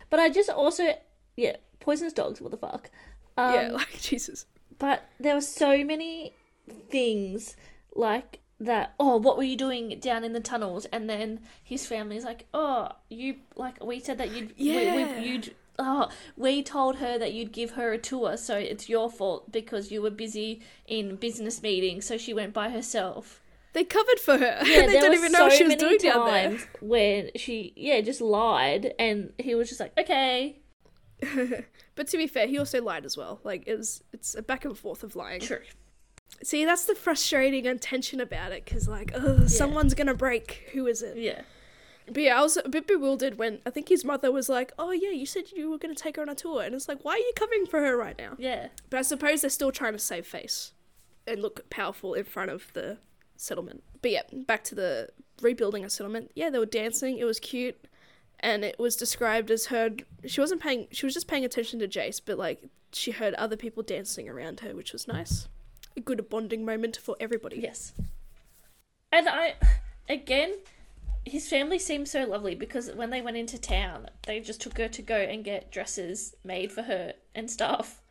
But 0.09 0.19
I 0.19 0.29
just 0.29 0.49
also, 0.49 0.95
yeah, 1.35 1.57
poisonous 1.79 2.13
dogs, 2.13 2.41
what 2.41 2.51
the 2.51 2.57
fuck. 2.57 2.89
Um, 3.37 3.53
yeah, 3.55 3.69
like 3.71 3.99
Jesus. 4.01 4.45
But 4.79 5.07
there 5.19 5.35
were 5.35 5.41
so 5.41 5.83
many 5.83 6.33
things 6.89 7.55
like 7.95 8.39
that. 8.65 8.93
Oh, 8.99 9.17
what 9.17 9.37
were 9.37 9.43
you 9.43 9.55
doing 9.57 9.99
down 9.99 10.23
in 10.23 10.33
the 10.33 10.39
tunnels? 10.39 10.85
And 10.85 11.09
then 11.09 11.39
his 11.63 11.85
family's 11.85 12.23
like, 12.25 12.45
oh, 12.53 12.89
you 13.09 13.35
like 13.55 13.83
we 13.83 13.99
said 13.99 14.17
that 14.17 14.31
you'd 14.31 14.53
Yeah. 14.57 15.19
we, 15.19 15.27
you'd. 15.27 15.55
Oh, 15.79 16.09
we 16.37 16.61
told 16.61 16.97
her 16.97 17.17
that 17.17 17.33
you'd 17.33 17.51
give 17.51 17.71
her 17.71 17.93
a 17.93 17.97
tour, 17.97 18.37
so 18.37 18.55
it's 18.57 18.89
your 18.89 19.09
fault 19.09 19.51
because 19.51 19.91
you 19.91 20.01
were 20.03 20.11
busy 20.11 20.61
in 20.85 21.15
business 21.15 21.63
meetings, 21.63 22.05
so 22.05 22.17
she 22.17 22.31
went 22.33 22.53
by 22.53 22.69
herself. 22.69 23.41
They 23.73 23.83
covered 23.83 24.19
for 24.19 24.37
her. 24.37 24.59
Yeah, 24.63 24.85
they 24.85 24.99
don't 24.99 25.15
even 25.15 25.31
know 25.31 25.45
what 25.45 25.53
she 25.53 25.63
was 25.63 25.75
doing 25.75 25.97
down 25.97 26.27
there. 26.27 26.57
when 26.79 27.31
she, 27.35 27.73
yeah, 27.75 28.01
just 28.01 28.21
lied, 28.21 28.93
and 28.99 29.33
he 29.39 29.55
was 29.55 29.67
just 29.67 29.79
like, 29.79 29.97
okay, 29.97 30.59
But 31.95 32.07
to 32.07 32.17
be 32.17 32.27
fair, 32.27 32.47
he 32.47 32.57
also 32.57 32.81
lied 32.81 33.05
as 33.05 33.17
well. 33.17 33.39
Like 33.43 33.63
it 33.67 33.77
was, 33.77 34.03
it's 34.13 34.35
a 34.35 34.41
back 34.41 34.65
and 34.65 34.77
forth 34.77 35.03
of 35.03 35.15
lying. 35.15 35.41
true. 35.41 35.59
See, 36.41 36.65
that's 36.65 36.85
the 36.85 36.95
frustrating 36.95 37.67
and 37.67 37.81
tension 37.81 38.19
about 38.19 38.51
it, 38.51 38.65
because 38.65 38.87
like, 38.87 39.11
ugh, 39.15 39.47
someone's 39.49 39.93
gonna 39.93 40.13
break. 40.13 40.69
Who 40.73 40.87
is 40.87 41.01
it? 41.01 41.15
Yeah, 41.17 41.41
But 42.07 42.23
yeah, 42.23 42.37
I 42.37 42.41
was 42.41 42.57
a 42.57 42.67
bit 42.67 42.85
bewildered 42.87 43.37
when 43.37 43.59
I 43.65 43.69
think 43.69 43.87
his 43.89 44.03
mother 44.03 44.31
was 44.31 44.49
like, 44.49 44.73
"Oh 44.77 44.91
yeah, 44.91 45.11
you 45.11 45.25
said 45.25 45.51
you 45.55 45.69
were 45.69 45.77
gonna 45.77 45.95
take 45.95 46.17
her 46.17 46.21
on 46.21 46.29
a 46.29 46.35
tour," 46.35 46.63
and 46.63 46.75
it's 46.75 46.87
like, 46.89 47.03
why 47.05 47.13
are 47.13 47.17
you 47.17 47.31
covering 47.35 47.65
for 47.65 47.79
her 47.79 47.95
right 47.95 48.17
now? 48.17 48.35
yeah, 48.37 48.67
But 48.89 48.97
I 48.99 49.03
suppose 49.03 49.41
they're 49.41 49.49
still 49.49 49.71
trying 49.71 49.93
to 49.93 49.99
save 49.99 50.25
face 50.27 50.73
and 51.25 51.41
look 51.41 51.69
powerful 51.69 52.13
in 52.13 52.25
front 52.25 52.51
of 52.51 52.73
the 52.73 52.97
settlement. 53.37 53.83
But 54.01 54.11
yeah, 54.11 54.23
back 54.33 54.65
to 54.65 54.75
the 54.75 55.09
rebuilding 55.41 55.85
a 55.85 55.89
settlement. 55.89 56.31
Yeah, 56.35 56.49
they 56.49 56.59
were 56.59 56.65
dancing. 56.65 57.17
It 57.19 57.23
was 57.23 57.39
cute, 57.39 57.85
and 58.41 58.65
it 58.65 58.77
was 58.77 58.97
described 58.97 59.49
as 59.49 59.67
her. 59.67 59.91
She 60.25 60.41
wasn't 60.41 60.61
paying. 60.61 60.87
She 60.91 61.05
was 61.05 61.13
just 61.13 61.29
paying 61.29 61.45
attention 61.45 61.79
to 61.79 61.87
Jase, 61.87 62.19
but 62.19 62.37
like 62.37 62.63
she 62.91 63.11
heard 63.11 63.33
other 63.35 63.55
people 63.55 63.81
dancing 63.81 64.27
around 64.27 64.59
her, 64.59 64.75
which 64.75 64.91
was 64.91 65.07
nice. 65.07 65.47
A 65.95 66.01
good 66.01 66.29
bonding 66.29 66.65
moment 66.65 66.97
for 66.97 67.15
everybody. 67.19 67.59
yes. 67.59 67.93
And 69.11 69.29
I, 69.29 69.55
again, 70.09 70.55
his 71.23 71.47
family 71.47 71.77
seemed 71.77 72.07
so 72.07 72.25
lovely 72.25 72.55
because 72.55 72.89
when 72.91 73.11
they 73.11 73.21
went 73.21 73.37
into 73.37 73.59
town, 73.59 74.09
they 74.25 74.39
just 74.39 74.59
took 74.61 74.77
her 74.79 74.87
to 74.87 75.01
go 75.01 75.15
and 75.17 75.43
get 75.43 75.71
dresses 75.71 76.35
made 76.43 76.71
for 76.71 76.81
her 76.83 77.13
and 77.35 77.49
stuff. 77.49 78.01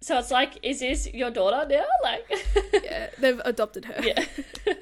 So 0.00 0.18
it's 0.18 0.30
like, 0.30 0.58
is 0.62 0.80
this 0.80 1.12
your 1.12 1.30
daughter 1.30 1.66
now? 1.68 1.84
Like, 2.02 2.26
Yeah, 2.84 3.10
they've 3.18 3.40
adopted 3.44 3.84
her. 3.86 4.00
yeah, 4.02 4.24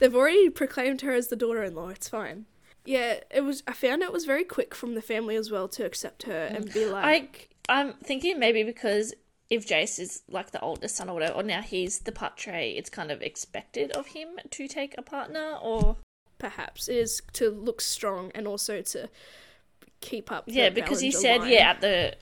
They've 0.00 0.14
already 0.14 0.50
proclaimed 0.50 1.02
her 1.02 1.12
as 1.12 1.28
the 1.28 1.36
daughter-in-law. 1.36 1.90
It's 1.90 2.08
fine. 2.08 2.46
Yeah, 2.84 3.20
it 3.30 3.42
was. 3.42 3.62
I 3.66 3.72
found 3.72 4.02
it 4.02 4.12
was 4.12 4.24
very 4.24 4.44
quick 4.44 4.74
from 4.74 4.94
the 4.94 5.00
family 5.02 5.36
as 5.36 5.50
well 5.50 5.68
to 5.68 5.86
accept 5.86 6.24
her 6.24 6.46
and 6.46 6.66
be 6.66 6.80
mm. 6.80 6.88
I, 6.88 7.02
like, 7.02 7.50
I'm 7.68 7.94
thinking 7.94 8.38
maybe 8.38 8.62
because 8.62 9.14
if 9.50 9.66
Jase 9.66 9.98
is 9.98 10.22
like 10.28 10.50
the 10.50 10.60
oldest 10.60 10.96
son 10.96 11.08
or 11.08 11.14
whatever, 11.14 11.34
or 11.34 11.42
now 11.42 11.60
he's 11.60 12.00
the 12.00 12.12
patre, 12.12 12.54
it's 12.54 12.90
kind 12.90 13.10
of 13.10 13.22
expected 13.22 13.92
of 13.92 14.08
him 14.08 14.28
to 14.50 14.68
take 14.68 14.94
a 14.96 15.02
partner, 15.02 15.56
or 15.62 15.96
perhaps 16.38 16.88
it 16.88 16.96
is 16.96 17.22
to 17.34 17.50
look 17.50 17.80
strong 17.80 18.30
and 18.34 18.46
also 18.46 18.80
to 18.82 19.08
keep 20.00 20.32
up. 20.32 20.46
the 20.46 20.52
yeah, 20.52 20.68
because 20.70 21.00
he 21.00 21.10
said 21.10 21.42
line. 21.42 21.52
yeah 21.52 21.70
at 21.70 21.80
the 21.80 22.14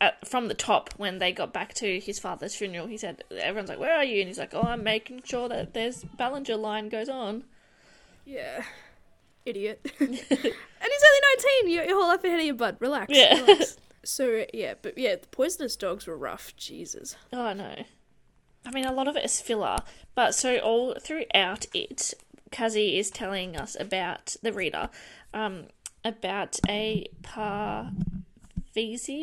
at, 0.00 0.26
from 0.26 0.48
the 0.48 0.54
top 0.54 0.92
when 0.96 1.18
they 1.18 1.32
got 1.32 1.52
back 1.52 1.74
to 1.74 1.98
his 1.98 2.18
father's 2.18 2.54
funeral. 2.54 2.86
He 2.86 2.96
said, 2.96 3.24
"Everyone's 3.30 3.68
like, 3.68 3.80
where 3.80 3.94
are 3.94 4.04
you?" 4.04 4.20
And 4.20 4.28
he's 4.28 4.38
like, 4.38 4.54
"Oh, 4.54 4.62
I'm 4.62 4.82
making 4.82 5.22
sure 5.24 5.48
that 5.48 5.74
there's 5.74 6.04
Ballenger 6.16 6.56
line 6.56 6.88
goes 6.88 7.08
on." 7.08 7.44
Yeah. 8.24 8.62
Idiot. 9.44 9.80
and 10.00 10.08
he's 10.08 10.30
only 10.30 11.20
19. 11.62 11.68
You're 11.68 11.84
your 11.84 11.98
whole 11.98 12.08
life 12.08 12.24
ahead 12.24 12.40
of 12.40 12.46
you, 12.46 12.54
bud. 12.54 12.76
Relax. 12.80 13.12
Yeah. 13.14 13.40
relax. 13.40 13.76
So, 14.04 14.44
yeah, 14.52 14.74
but 14.80 14.96
yeah, 14.98 15.16
the 15.16 15.26
poisonous 15.28 15.76
dogs 15.76 16.06
were 16.06 16.16
rough. 16.16 16.54
Jesus. 16.56 17.16
Oh 17.32 17.52
no. 17.52 17.74
I 18.66 18.70
mean, 18.70 18.84
a 18.86 18.92
lot 18.92 19.08
of 19.08 19.16
it 19.16 19.24
is 19.24 19.40
filler, 19.40 19.78
but 20.14 20.34
so 20.34 20.58
all 20.58 20.94
throughout 21.00 21.66
it, 21.74 22.14
Kazi 22.50 22.98
is 22.98 23.10
telling 23.10 23.56
us 23.56 23.76
about 23.78 24.36
the 24.42 24.52
reader, 24.54 24.88
um, 25.34 25.64
about 26.02 26.58
a 26.68 27.06
Parvezi, 27.22 27.90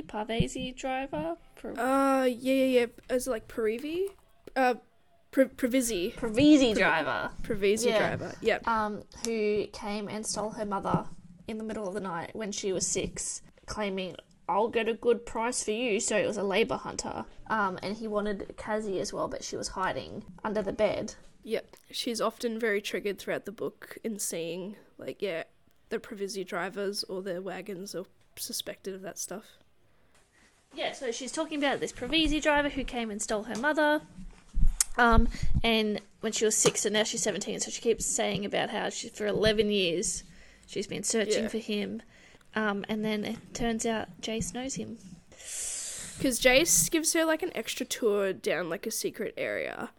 Parvezi 0.06 0.76
driver, 0.76 1.38
Par- 1.60 1.72
Uh, 1.80 2.26
yeah, 2.26 2.54
yeah, 2.54 2.66
yeah. 3.10 3.16
Is 3.16 3.28
it 3.28 3.32
like 3.32 3.48
Parivi? 3.48 4.08
Uh, 4.56 4.76
Pre- 5.32 5.46
Previzi. 5.46 6.14
Driver, 6.76 7.32
Previzi 7.42 7.86
Yeah. 7.88 8.16
driver. 8.16 8.36
Yep. 8.42 8.68
um, 8.68 9.04
who 9.26 9.66
came 9.72 10.10
and 10.10 10.26
stole 10.26 10.50
her 10.52 10.66
mother 10.66 11.06
in 11.48 11.58
the 11.58 11.64
middle 11.64 11.88
of 11.88 11.94
the 11.94 12.02
night 12.02 12.36
when 12.36 12.52
she 12.52 12.74
was 12.74 12.86
six, 12.86 13.42
claiming, 13.66 14.18
I'll 14.52 14.68
get 14.68 14.88
a 14.88 14.94
good 14.94 15.26
price 15.26 15.64
for 15.64 15.72
you. 15.72 16.00
So 16.00 16.18
it 16.18 16.28
was 16.28 16.38
a 16.38 16.44
labour 16.44 16.76
hunter. 16.78 17.26
Um, 17.48 17.80
and 17.82 17.96
he 17.98 18.08
wanted 18.08 18.54
Kazi 18.58 19.00
as 19.00 19.12
well, 19.14 19.28
but 19.28 19.44
she 19.44 19.56
was 19.56 19.70
hiding 19.70 20.24
under 20.44 20.62
the 20.62 20.74
bed. 20.74 21.16
Yep. 21.44 21.76
She's 21.92 22.22
often 22.22 22.60
very 22.60 22.82
triggered 22.82 23.18
throughout 23.18 23.46
the 23.46 23.52
book 23.52 23.98
in 24.04 24.20
seeing, 24.20 24.76
like, 24.98 25.22
yeah, 25.22 25.44
the 25.90 25.98
Previzi 26.00 26.46
drivers 26.46 27.04
or 27.06 27.22
their 27.22 27.42
wagons 27.42 27.96
are 27.96 28.06
suspected 28.36 28.94
of 28.94 29.02
that 29.02 29.18
stuff. 29.18 29.46
Yeah, 30.74 30.94
so 30.94 31.12
she's 31.12 31.32
talking 31.32 31.58
about 31.58 31.80
this 31.80 31.92
Previzi 31.92 32.42
driver 32.42 32.70
who 32.70 32.84
came 32.84 33.10
and 33.12 33.22
stole 33.22 33.44
her 33.44 33.56
mother. 33.58 34.02
Um, 34.98 35.28
and 35.64 36.00
when 36.22 36.32
she 36.32 36.46
was 36.46 36.56
six, 36.56 36.86
and 36.86 36.94
now 36.94 37.04
she's 37.04 37.24
17, 37.24 37.60
so 37.62 37.72
she 37.72 37.82
keeps 37.82 38.06
saying 38.06 38.46
about 38.46 38.70
how 38.70 38.90
she, 38.90 39.10
for 39.10 39.26
11 39.26 39.72
years 39.72 40.24
she's 40.68 40.88
been 40.88 41.04
searching 41.04 41.44
Yeah. 41.44 41.50
for 41.50 41.58
him. 41.58 42.02
Um, 42.56 42.86
and 42.90 43.04
then 43.06 43.24
it 43.24 43.54
turns 43.54 43.86
out 43.86 44.08
Jase 44.22 44.54
knows 44.54 44.76
him. 44.76 44.98
Because 46.18 46.38
Jase 46.38 46.90
gives 46.90 47.14
her 47.14 47.26
like 47.26 47.42
an 47.42 47.52
extra 47.56 47.86
tour 47.86 48.34
down 48.34 48.70
like 48.70 48.86
a 48.86 48.92
secret 48.92 49.34
area, 49.38 49.90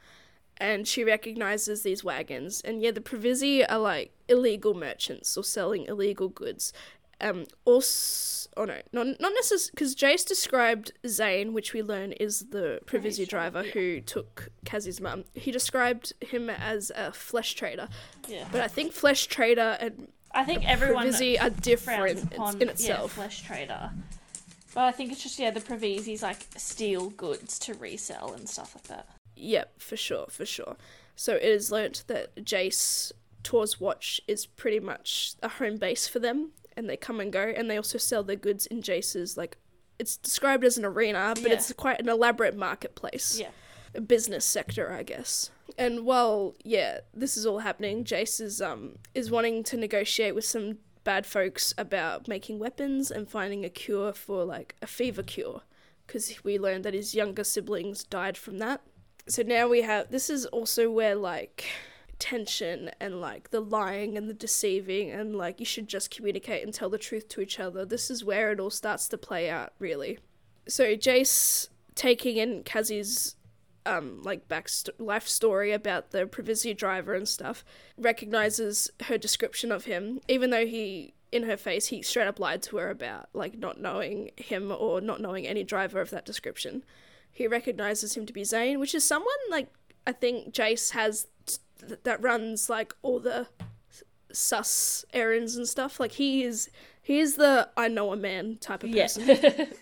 and 0.58 0.86
she 0.86 1.02
recognizes 1.02 1.82
these 1.82 2.04
wagons. 2.04 2.60
And 2.60 2.80
yeah, 2.82 2.92
the 2.92 3.00
Previzi 3.00 3.64
are 3.68 3.78
like 3.78 4.12
illegal 4.28 4.74
merchants 4.74 5.36
or 5.36 5.42
selling 5.42 5.86
illegal 5.86 6.28
goods. 6.28 6.72
Um, 7.20 7.46
also, 7.64 8.50
oh 8.56 8.64
no, 8.66 8.80
not 8.92 9.06
not 9.20 9.32
necessarily 9.34 9.70
because 9.72 9.94
Jase 9.94 10.24
described 10.24 10.92
Zane, 11.06 11.52
which 11.54 11.72
we 11.72 11.82
learn 11.82 12.12
is 12.12 12.46
the 12.50 12.80
Previzi 12.84 13.26
driver 13.26 13.62
who 13.62 14.00
took 14.00 14.50
Kazi's 14.64 15.00
mum. 15.00 15.24
He 15.34 15.50
described 15.50 16.12
him 16.20 16.50
as 16.50 16.92
a 16.94 17.12
flesh 17.12 17.54
trader, 17.54 17.88
Yeah. 18.28 18.46
but 18.52 18.60
I 18.60 18.68
think 18.68 18.92
flesh 18.92 19.26
trader 19.26 19.76
and 19.80 20.08
I 20.34 20.44
think 20.44 20.68
everyone 20.68 21.08
Previzi 21.08 21.40
are 21.40 21.50
different 21.50 22.24
upon 22.32 22.54
in 22.60 22.68
yeah, 22.68 22.72
itself. 22.72 23.12
flesh 23.12 23.42
trader. 23.42 23.90
But 24.74 24.84
I 24.84 24.92
think 24.92 25.12
it's 25.12 25.22
just, 25.22 25.38
yeah, 25.38 25.50
the 25.50 25.60
Previzi's 25.60 26.22
like 26.22 26.38
steal 26.56 27.10
goods 27.10 27.58
to 27.60 27.74
resell 27.74 28.32
and 28.32 28.48
stuff 28.48 28.74
like 28.74 28.84
that. 28.84 29.06
Yep, 29.36 29.80
for 29.80 29.96
sure, 29.96 30.26
for 30.30 30.46
sure. 30.46 30.76
So 31.16 31.34
it 31.36 31.42
is 31.42 31.70
learnt 31.70 32.04
that 32.06 32.44
Jase 32.44 33.12
Tor's 33.42 33.78
Watch 33.80 34.20
is 34.26 34.46
pretty 34.46 34.80
much 34.80 35.34
a 35.42 35.48
home 35.48 35.76
base 35.76 36.08
for 36.08 36.18
them, 36.20 36.52
and 36.76 36.88
they 36.88 36.96
come 36.96 37.20
and 37.20 37.30
go, 37.32 37.52
and 37.54 37.68
they 37.70 37.76
also 37.76 37.98
sell 37.98 38.22
their 38.22 38.36
goods 38.36 38.66
in 38.66 38.80
Jase's 38.82 39.36
like. 39.36 39.56
It's 39.98 40.16
described 40.16 40.64
as 40.64 40.78
an 40.78 40.84
arena, 40.84 41.34
but 41.36 41.44
Yeah. 41.50 41.52
it's 41.52 41.70
quite 41.74 42.00
an 42.00 42.08
elaborate 42.08 42.56
marketplace, 42.56 43.38
Yeah. 43.38 43.50
a 43.94 44.00
business 44.00 44.44
sector, 44.44 44.90
I 44.92 45.02
guess. 45.04 45.50
And 45.78 46.04
while 46.04 46.54
yeah, 46.64 47.00
this 47.14 47.36
is 47.36 47.46
all 47.46 47.60
happening, 47.60 48.04
Jase 48.04 48.40
is 48.40 48.60
um 48.60 48.96
is 49.14 49.30
wanting 49.30 49.62
to 49.64 49.76
negotiate 49.76 50.34
with 50.34 50.44
some 50.44 50.78
bad 51.04 51.26
folks 51.26 51.74
about 51.76 52.28
making 52.28 52.58
weapons 52.58 53.10
and 53.10 53.28
finding 53.28 53.64
a 53.64 53.68
cure 53.68 54.12
for 54.12 54.44
like 54.44 54.76
a 54.80 54.86
fever 54.86 55.22
cure, 55.22 55.62
because 56.06 56.32
we 56.44 56.58
learned 56.58 56.84
that 56.84 56.94
his 56.94 57.14
younger 57.14 57.44
siblings 57.44 58.04
died 58.04 58.36
from 58.36 58.58
that. 58.58 58.82
So 59.26 59.42
now 59.42 59.68
we 59.68 59.82
have 59.82 60.10
this 60.10 60.30
is 60.30 60.46
also 60.46 60.90
where 60.90 61.14
like 61.14 61.64
tension 62.18 62.90
and 63.00 63.20
like 63.20 63.50
the 63.50 63.60
lying 63.60 64.16
and 64.16 64.28
the 64.28 64.34
deceiving 64.34 65.10
and 65.10 65.34
like 65.34 65.58
you 65.58 65.66
should 65.66 65.88
just 65.88 66.08
communicate 66.08 66.62
and 66.62 66.72
tell 66.72 66.88
the 66.88 66.98
truth 66.98 67.28
to 67.28 67.40
each 67.40 67.58
other. 67.58 67.84
This 67.84 68.10
is 68.10 68.24
where 68.24 68.52
it 68.52 68.60
all 68.60 68.70
starts 68.70 69.08
to 69.08 69.18
play 69.18 69.50
out 69.50 69.72
really. 69.80 70.20
So 70.68 70.94
jase 70.94 71.68
taking 71.96 72.36
in 72.36 72.62
kazi's 72.62 73.34
um 73.86 74.22
like 74.22 74.48
back 74.48 74.68
st- 74.68 75.00
life 75.00 75.26
story 75.26 75.72
about 75.72 76.10
the 76.10 76.24
Previzi 76.26 76.76
driver 76.76 77.14
and 77.14 77.28
stuff 77.28 77.64
recognizes 77.96 78.90
her 79.04 79.18
description 79.18 79.72
of 79.72 79.84
him 79.84 80.20
even 80.28 80.50
though 80.50 80.66
he 80.66 81.14
in 81.30 81.44
her 81.44 81.56
face 81.56 81.86
he 81.86 82.02
straight 82.02 82.26
up 82.26 82.38
lied 82.38 82.62
to 82.62 82.76
her 82.76 82.90
about 82.90 83.28
like 83.32 83.58
not 83.58 83.80
knowing 83.80 84.30
him 84.36 84.70
or 84.70 85.00
not 85.00 85.20
knowing 85.20 85.46
any 85.46 85.64
driver 85.64 86.00
of 86.00 86.10
that 86.10 86.24
description 86.24 86.82
he 87.32 87.48
recognizes 87.48 88.16
him 88.16 88.26
to 88.26 88.32
be 88.32 88.44
Zane, 88.44 88.78
which 88.78 88.94
is 88.94 89.04
someone 89.04 89.34
like 89.50 89.68
I 90.06 90.12
think 90.12 90.52
Jase 90.52 90.90
has 90.90 91.26
th- 91.46 92.00
that 92.04 92.22
runs 92.22 92.68
like 92.68 92.94
all 93.02 93.18
the 93.18 93.48
sus 94.30 95.04
errands 95.12 95.56
and 95.56 95.66
stuff. 95.66 95.98
Like 95.98 96.12
he 96.12 96.44
is 96.44 96.70
he 97.00 97.18
is 97.18 97.36
the 97.36 97.70
I 97.76 97.88
know 97.88 98.12
a 98.12 98.16
man 98.16 98.58
type 98.60 98.84
of 98.84 98.92
person. 98.92 99.26
Yeah. 99.26 99.66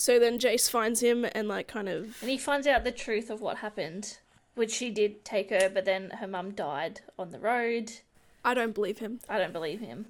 So 0.00 0.18
then 0.18 0.38
Jase 0.38 0.70
finds 0.70 1.00
him 1.00 1.26
and 1.32 1.46
like 1.46 1.68
kind 1.68 1.86
of 1.86 2.16
and 2.22 2.30
he 2.30 2.38
finds 2.38 2.66
out 2.66 2.84
the 2.84 2.90
truth 2.90 3.28
of 3.28 3.42
what 3.42 3.58
happened, 3.58 4.16
which 4.54 4.70
she 4.70 4.88
did 4.88 5.26
take 5.26 5.50
her, 5.50 5.68
but 5.68 5.84
then 5.84 6.08
her 6.20 6.26
mum 6.26 6.52
died 6.52 7.02
on 7.18 7.32
the 7.32 7.38
road. 7.38 7.92
I 8.42 8.54
don't 8.54 8.74
believe 8.74 9.00
him. 9.00 9.20
I 9.28 9.38
don't 9.38 9.52
believe 9.52 9.80
him. 9.80 10.06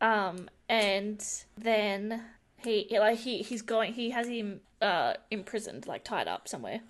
Um, 0.00 0.50
and 0.68 1.24
then 1.56 2.24
he 2.56 2.88
like 2.98 3.18
he 3.18 3.42
he's 3.42 3.62
going. 3.62 3.92
He 3.92 4.10
has 4.10 4.26
him 4.26 4.62
uh 4.82 5.14
imprisoned, 5.30 5.86
like 5.86 6.02
tied 6.02 6.26
up 6.26 6.48
somewhere. 6.48 6.80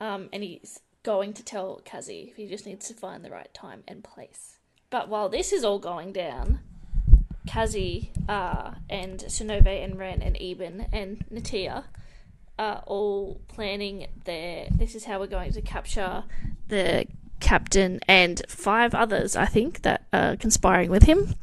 Um, 0.00 0.28
and 0.32 0.44
he's 0.44 0.78
going 1.02 1.32
to 1.32 1.42
tell 1.42 1.82
Kazi. 1.84 2.32
He 2.36 2.46
just 2.46 2.64
needs 2.64 2.86
to 2.86 2.94
find 2.94 3.24
the 3.24 3.30
right 3.30 3.52
time 3.52 3.82
and 3.88 4.04
place. 4.04 4.60
But 4.88 5.08
while 5.08 5.28
this 5.28 5.52
is 5.52 5.64
all 5.64 5.80
going 5.80 6.12
down, 6.12 6.60
Kazi 7.48 8.12
uh, 8.28 8.72
and 8.90 9.20
Synové 9.20 9.82
and 9.82 9.98
Wren 9.98 10.20
and 10.20 10.36
Eben 10.40 10.86
and 10.92 11.24
Natiya 11.32 11.84
are 12.58 12.82
all 12.86 13.40
planning 13.48 14.06
their. 14.24 14.68
This 14.70 14.94
is 14.94 15.04
how 15.04 15.18
we're 15.18 15.28
going 15.28 15.52
to 15.52 15.62
capture 15.62 16.24
the 16.68 17.06
captain 17.40 18.00
and 18.06 18.42
five 18.48 18.94
others, 18.94 19.34
I 19.34 19.46
think, 19.46 19.82
that 19.82 20.06
are 20.12 20.36
conspiring 20.36 20.90
with 20.90 21.04
him. 21.04 21.34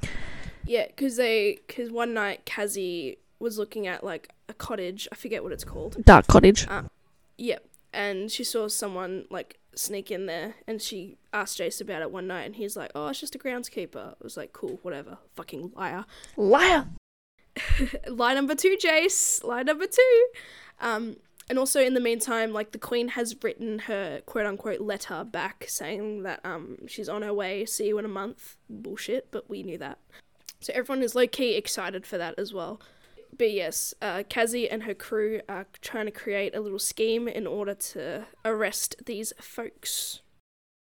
Yeah, 0.65 0.87
because 0.87 1.17
they 1.17 1.59
because 1.67 1.91
one 1.91 2.13
night 2.13 2.45
Kazi 2.45 3.17
was 3.39 3.57
looking 3.57 3.87
at 3.87 4.03
like 4.03 4.29
a 4.47 4.53
cottage. 4.53 5.07
I 5.11 5.15
forget 5.15 5.43
what 5.43 5.51
it's 5.51 5.63
called. 5.63 6.03
Dark 6.05 6.27
Cottage. 6.27 6.67
Yeah, 7.37 7.59
and 7.93 8.31
she 8.31 8.43
saw 8.43 8.67
someone 8.67 9.25
like 9.29 9.59
sneak 9.75 10.11
in 10.11 10.25
there, 10.25 10.55
and 10.67 10.81
she 10.81 11.17
asked 11.33 11.57
Jase 11.57 11.81
about 11.81 12.01
it 12.01 12.11
one 12.11 12.27
night, 12.27 12.43
and 12.43 12.55
he's 12.55 12.75
like, 12.75 12.91
"Oh, 12.95 13.07
it's 13.07 13.19
just 13.19 13.35
a 13.35 13.39
groundskeeper." 13.39 14.13
It 14.13 14.23
was 14.23 14.37
like, 14.37 14.53
"Cool, 14.53 14.79
whatever." 14.81 15.17
Fucking 15.35 15.73
liar. 15.75 16.05
Liar! 16.37 16.87
lie 18.07 18.33
number 18.33 18.55
two, 18.55 18.77
Jase. 18.77 19.43
Lie 19.43 19.63
number 19.63 19.87
two. 19.87 20.27
Um, 20.79 21.17
and 21.49 21.59
also 21.59 21.81
in 21.81 21.93
the 21.93 21.99
meantime, 21.99 22.53
like 22.53 22.71
the 22.71 22.79
Queen 22.79 23.09
has 23.09 23.35
written 23.43 23.79
her 23.79 24.21
quote 24.25 24.45
unquote 24.45 24.81
letter 24.81 25.23
back 25.23 25.65
saying 25.67 26.23
that 26.23 26.39
um 26.43 26.87
she's 26.87 27.09
on 27.09 27.21
her 27.21 27.33
way. 27.33 27.65
See 27.65 27.87
you 27.87 27.97
in 27.99 28.05
a 28.05 28.09
month. 28.09 28.57
Bullshit, 28.69 29.29
but 29.31 29.49
we 29.49 29.63
knew 29.63 29.77
that. 29.77 29.99
So 30.59 30.73
everyone 30.73 31.03
is 31.03 31.13
low 31.13 31.27
key 31.27 31.55
excited 31.55 32.05
for 32.05 32.17
that 32.17 32.39
as 32.39 32.53
well. 32.53 32.81
But 33.37 33.51
yes, 33.51 33.93
uh, 34.01 34.23
Kazi 34.29 34.69
and 34.69 34.83
her 34.83 34.93
crew 34.93 35.41
are 35.49 35.65
trying 35.81 36.05
to 36.05 36.11
create 36.11 36.55
a 36.55 36.61
little 36.61 36.79
scheme 36.79 37.27
in 37.27 37.45
order 37.45 37.73
to 37.73 38.25
arrest 38.45 38.95
these 39.05 39.33
folks. 39.39 40.21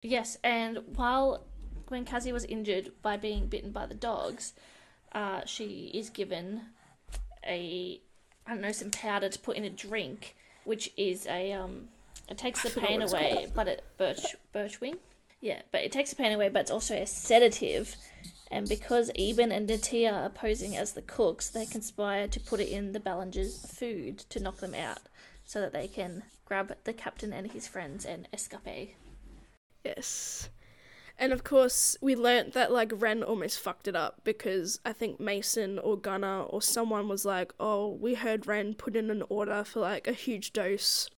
Yes, 0.03 0.37
and 0.45 0.79
while 0.97 1.45
when 1.89 2.05
Kazi 2.05 2.33
was 2.33 2.45
injured 2.45 2.91
by 3.03 3.17
being 3.17 3.47
bitten 3.47 3.71
by 3.71 3.87
the 3.87 3.95
dogs, 3.95 4.53
uh, 5.13 5.43
she 5.47 5.91
is 5.95 6.11
given 6.11 6.63
a 7.47 8.01
I 8.47 8.51
don't 8.51 8.61
know 8.61 8.73
some 8.73 8.91
powder 8.91 9.29
to 9.29 9.39
put 9.39 9.57
in 9.57 9.65
a 9.65 9.71
drink, 9.71 10.37
which 10.65 10.93
is 10.97 11.27
a 11.27 11.53
um 11.53 11.89
it 12.29 12.39
takes 12.39 12.63
the 12.63 12.81
pain 12.81 13.03
away, 13.03 13.49
but 13.55 13.69
it 13.69 13.85
birch 13.97 14.37
birchwing. 14.55 14.97
Yeah, 15.41 15.61
but 15.73 15.83
it 15.83 15.93
takes 15.93 16.11
the 16.11 16.17
pain 16.17 16.33
away, 16.33 16.49
but 16.49 16.61
it's 16.61 16.71
also 16.71 16.95
a 16.95 17.07
sedative. 17.07 17.97
And 18.51 18.69
because 18.69 19.11
Eben 19.17 19.51
and 19.51 19.69
Natiya 19.69 20.13
are 20.13 20.31
posing 20.31 20.77
as 20.77 20.93
the 20.93 21.03
cooks, 21.03 21.49
they 21.49 21.67
conspire 21.67 22.29
to 22.29 22.41
put 22.41 22.61
it 22.61 22.69
in 22.69 22.93
the 22.93 23.01
Ballengers' 23.01 23.65
food 23.67 24.19
to 24.31 24.41
knock 24.41 24.59
them 24.59 24.75
out, 24.75 25.01
so 25.45 25.61
that 25.61 25.73
they 25.73 25.89
can 25.89 26.25
grab 26.45 26.77
the 26.85 26.93
captain 26.93 27.33
and 27.33 27.51
his 27.53 27.67
friends 27.67 28.05
and 28.05 28.29
escape. 28.33 28.95
Yes. 29.85 30.51
And 31.19 31.33
of 31.33 31.45
course, 31.45 31.97
we 32.01 32.17
learnt 32.17 32.55
that 32.55 32.73
like 32.73 32.93
Wren 32.95 33.23
almost 33.23 33.61
fucked 33.61 33.87
it 33.87 33.95
up 33.95 34.21
because 34.25 34.81
I 34.85 34.93
think 34.93 35.21
Mason 35.21 35.79
or 35.79 35.97
Gunner 35.97 36.43
or 36.43 36.61
someone 36.61 37.09
was 37.09 37.25
like, 37.25 37.53
"Oh, 37.61 37.89
we 37.89 38.15
heard 38.15 38.47
Wren 38.47 38.75
put 38.75 38.97
in 38.97 39.11
an 39.11 39.23
order 39.29 39.63
for 39.65 39.81
like 39.81 40.09
a 40.09 40.13
huge 40.13 40.53
dose." 40.53 41.09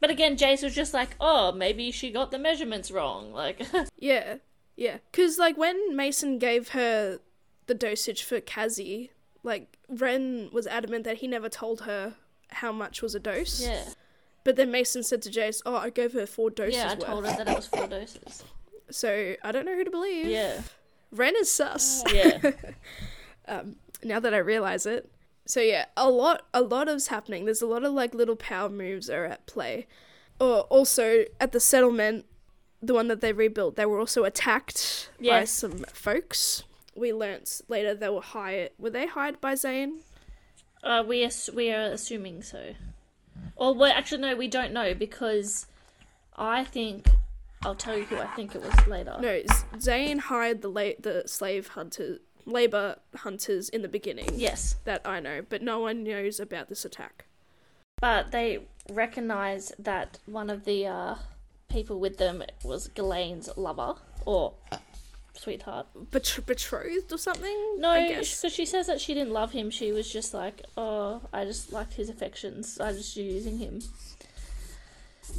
But 0.00 0.10
again, 0.10 0.36
Jase 0.36 0.62
was 0.62 0.74
just 0.74 0.94
like, 0.94 1.10
oh, 1.20 1.52
maybe 1.52 1.90
she 1.90 2.12
got 2.12 2.30
the 2.30 2.38
measurements 2.38 2.90
wrong. 2.90 3.32
Like, 3.32 3.60
Yeah, 3.98 4.36
yeah. 4.78 4.98
Because, 5.10 5.38
like, 5.38 5.58
when 5.58 5.94
Mason 5.94 6.38
gave 6.38 6.68
her 6.70 7.18
the 7.66 7.74
dosage 7.74 8.22
for 8.22 8.40
Kazi, 8.40 9.10
like, 9.42 9.76
Wren 9.90 10.48
was 10.52 10.66
adamant 10.66 11.04
that 11.04 11.18
he 11.18 11.26
never 11.28 11.48
told 11.50 11.82
her 11.82 12.14
how 12.50 12.72
much 12.72 13.02
was 13.02 13.14
a 13.14 13.20
dose. 13.20 13.60
yeah. 13.60 13.84
But 14.44 14.56
then 14.56 14.70
Mason 14.70 15.02
said 15.02 15.20
to 15.22 15.30
Jase, 15.30 15.60
Oh, 15.66 15.76
I 15.76 15.90
gave 15.90 16.14
her 16.14 16.24
four 16.24 16.48
doses 16.48 16.76
Yeah, 16.76 16.90
I 16.92 16.94
worth. 16.94 17.04
told 17.04 17.26
her 17.26 17.36
that 17.36 17.48
it 17.48 17.54
was 17.56 17.66
four 17.66 17.86
doses. 17.86 18.42
So 18.90 19.34
I 19.44 19.52
don't 19.52 19.66
know 19.66 19.74
who 19.76 19.84
to 19.84 19.90
believe. 19.90 20.24
Yeah. 20.26 20.62
Wren 21.12 21.34
is 21.36 21.52
sus. 21.52 22.02
Yeah. 22.14 22.52
um, 23.48 23.76
now 24.02 24.18
that 24.20 24.32
I 24.32 24.38
realize 24.38 24.86
it. 24.86 25.10
So 25.46 25.60
yeah, 25.60 25.86
a 25.94 26.08
lot, 26.08 26.46
a 26.54 26.62
lot 26.62 26.88
is 26.88 27.08
happening. 27.08 27.44
There's 27.44 27.60
a 27.60 27.66
lot 27.66 27.84
of 27.84 27.92
like 27.92 28.14
little 28.14 28.36
power 28.36 28.70
moves 28.70 29.10
are 29.10 29.26
at 29.26 29.44
play. 29.46 29.86
Or 30.40 30.60
also 30.70 31.24
at 31.38 31.52
the 31.52 31.60
settlement, 31.60 32.24
the 32.82 32.94
one 32.94 33.08
that 33.08 33.20
they 33.20 33.32
rebuilt, 33.32 33.76
they 33.76 33.86
were 33.86 33.98
also 33.98 34.24
attacked 34.24 35.10
by 35.22 35.44
some 35.44 35.78
folks. 35.92 36.64
We 36.94 37.12
learnt 37.12 37.60
later 37.68 37.94
they 37.94 38.08
were 38.08 38.20
hired. 38.20 38.70
Were 38.78 38.90
they 38.90 39.06
hired 39.06 39.40
by 39.40 39.54
Zane? 39.54 40.00
Uh, 40.82 41.04
we 41.06 41.24
ass- 41.24 41.50
we 41.52 41.70
are 41.72 41.90
assuming 41.92 42.42
so. 42.42 42.74
Or 43.56 43.74
well, 43.74 43.92
actually, 43.94 44.22
no, 44.22 44.34
we 44.36 44.48
don't 44.48 44.72
know 44.72 44.94
because 44.94 45.66
I 46.36 46.64
think 46.64 47.08
I'll 47.64 47.74
tell 47.74 47.96
you 47.98 48.04
who 48.04 48.18
I 48.18 48.26
think 48.28 48.54
it 48.54 48.62
was 48.62 48.86
later. 48.86 49.16
No, 49.20 49.40
Z- 49.40 49.64
Zane 49.80 50.18
hired 50.18 50.62
the 50.62 50.68
la- 50.68 50.98
the 51.00 51.24
slave 51.26 51.68
hunter, 51.68 52.18
labor 52.46 52.96
hunters 53.16 53.68
in 53.68 53.82
the 53.82 53.88
beginning. 53.88 54.28
Yes, 54.34 54.76
That 54.84 55.02
I 55.04 55.18
know, 55.20 55.42
but 55.48 55.62
no 55.62 55.80
one 55.80 56.04
knows 56.04 56.38
about 56.40 56.68
this 56.68 56.84
attack. 56.84 57.24
but 58.00 58.30
they 58.30 58.60
recognize 58.90 59.72
that 59.78 60.18
one 60.26 60.48
of 60.50 60.64
the 60.64 60.86
uh, 60.86 61.14
people 61.68 61.98
with 61.98 62.18
them 62.18 62.42
was 62.64 62.88
Jalaine's 62.94 63.48
lover 63.56 63.94
or 64.24 64.54
sweetheart. 65.34 65.86
Bet- 66.10 66.38
betrothed 66.46 67.12
or 67.12 67.18
something? 67.18 67.76
No, 67.78 68.08
because 68.08 68.52
she 68.52 68.66
says 68.66 68.86
that 68.86 69.00
she 69.00 69.14
didn't 69.14 69.32
love 69.32 69.52
him. 69.52 69.70
She 69.70 69.92
was 69.92 70.10
just 70.10 70.34
like, 70.34 70.62
oh, 70.76 71.22
I 71.32 71.44
just 71.44 71.72
liked 71.72 71.94
his 71.94 72.08
affections. 72.08 72.78
I 72.80 72.88
was 72.88 72.98
just 72.98 73.16
using 73.16 73.58
him. 73.58 73.80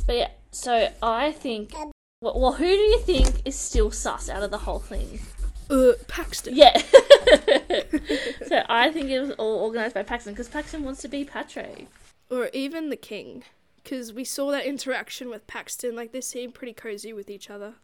But 0.05 0.15
yeah, 0.15 0.29
so 0.51 0.89
I 1.01 1.31
think. 1.31 1.73
Well, 2.21 2.39
well, 2.39 2.53
who 2.53 2.65
do 2.65 2.73
you 2.73 2.99
think 2.99 3.41
is 3.45 3.55
still 3.55 3.91
sus 3.91 4.29
out 4.29 4.43
of 4.43 4.51
the 4.51 4.57
whole 4.59 4.79
thing? 4.79 5.19
Uh, 5.69 5.93
Paxton. 6.07 6.55
Yeah. 6.55 6.77
so 8.47 8.63
I 8.67 8.89
think 8.91 9.09
it 9.09 9.21
was 9.21 9.31
all 9.31 9.63
organised 9.63 9.93
by 9.93 10.03
Paxton 10.03 10.33
because 10.33 10.49
Paxton 10.49 10.83
wants 10.83 11.01
to 11.03 11.07
be 11.07 11.23
Patrei. 11.23 11.85
Or 12.29 12.49
even 12.53 12.89
the 12.89 12.97
king. 12.97 13.43
Because 13.83 14.13
we 14.13 14.23
saw 14.23 14.51
that 14.51 14.65
interaction 14.65 15.29
with 15.29 15.47
Paxton. 15.47 15.95
Like, 15.95 16.11
they 16.11 16.21
seem 16.21 16.51
pretty 16.51 16.73
cozy 16.73 17.13
with 17.13 17.29
each 17.29 17.49
other. 17.49 17.75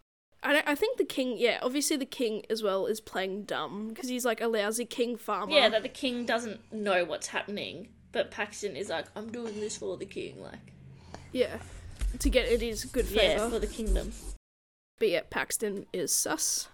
I, 0.44 0.62
I 0.66 0.76
think 0.76 0.98
the 0.98 1.06
king, 1.06 1.38
yeah, 1.38 1.60
obviously 1.62 1.98
the 1.98 2.06
king 2.06 2.44
as 2.50 2.62
well 2.62 2.86
is 2.86 3.02
playing 3.02 3.44
dumb. 3.44 3.90
Because 3.90 4.10
he's 4.10 4.26
like 4.26 4.42
a 4.42 4.48
lousy 4.48 4.86
king 4.86 5.18
farmer. 5.18 5.52
Yeah, 5.52 5.70
that 5.70 5.84
the 5.84 5.90
king 5.90 6.26
doesn't 6.26 6.72
know 6.72 7.06
what's 7.06 7.28
happening, 7.28 7.90
but 8.12 8.32
Paxton 8.32 8.76
is 8.76 8.90
like, 8.90 9.06
I'm 9.16 9.32
doing 9.32 9.60
this 9.60 9.78
for 9.78 9.98
the 9.98 10.06
king, 10.06 10.42
like, 10.42 10.74
Yeah. 11.32 11.58
To 12.20 12.30
get 12.30 12.50
in 12.50 12.62
his 12.62 12.86
good 12.86 13.08
yeah, 13.08 13.38
favour. 13.38 13.50
for 13.50 13.60
the 13.60 13.68
kingdom. 13.68 14.14
But 15.00 15.10
yeah, 15.10 15.22
Paxton 15.30 15.86
is 15.92 16.14
sus. 16.14 16.70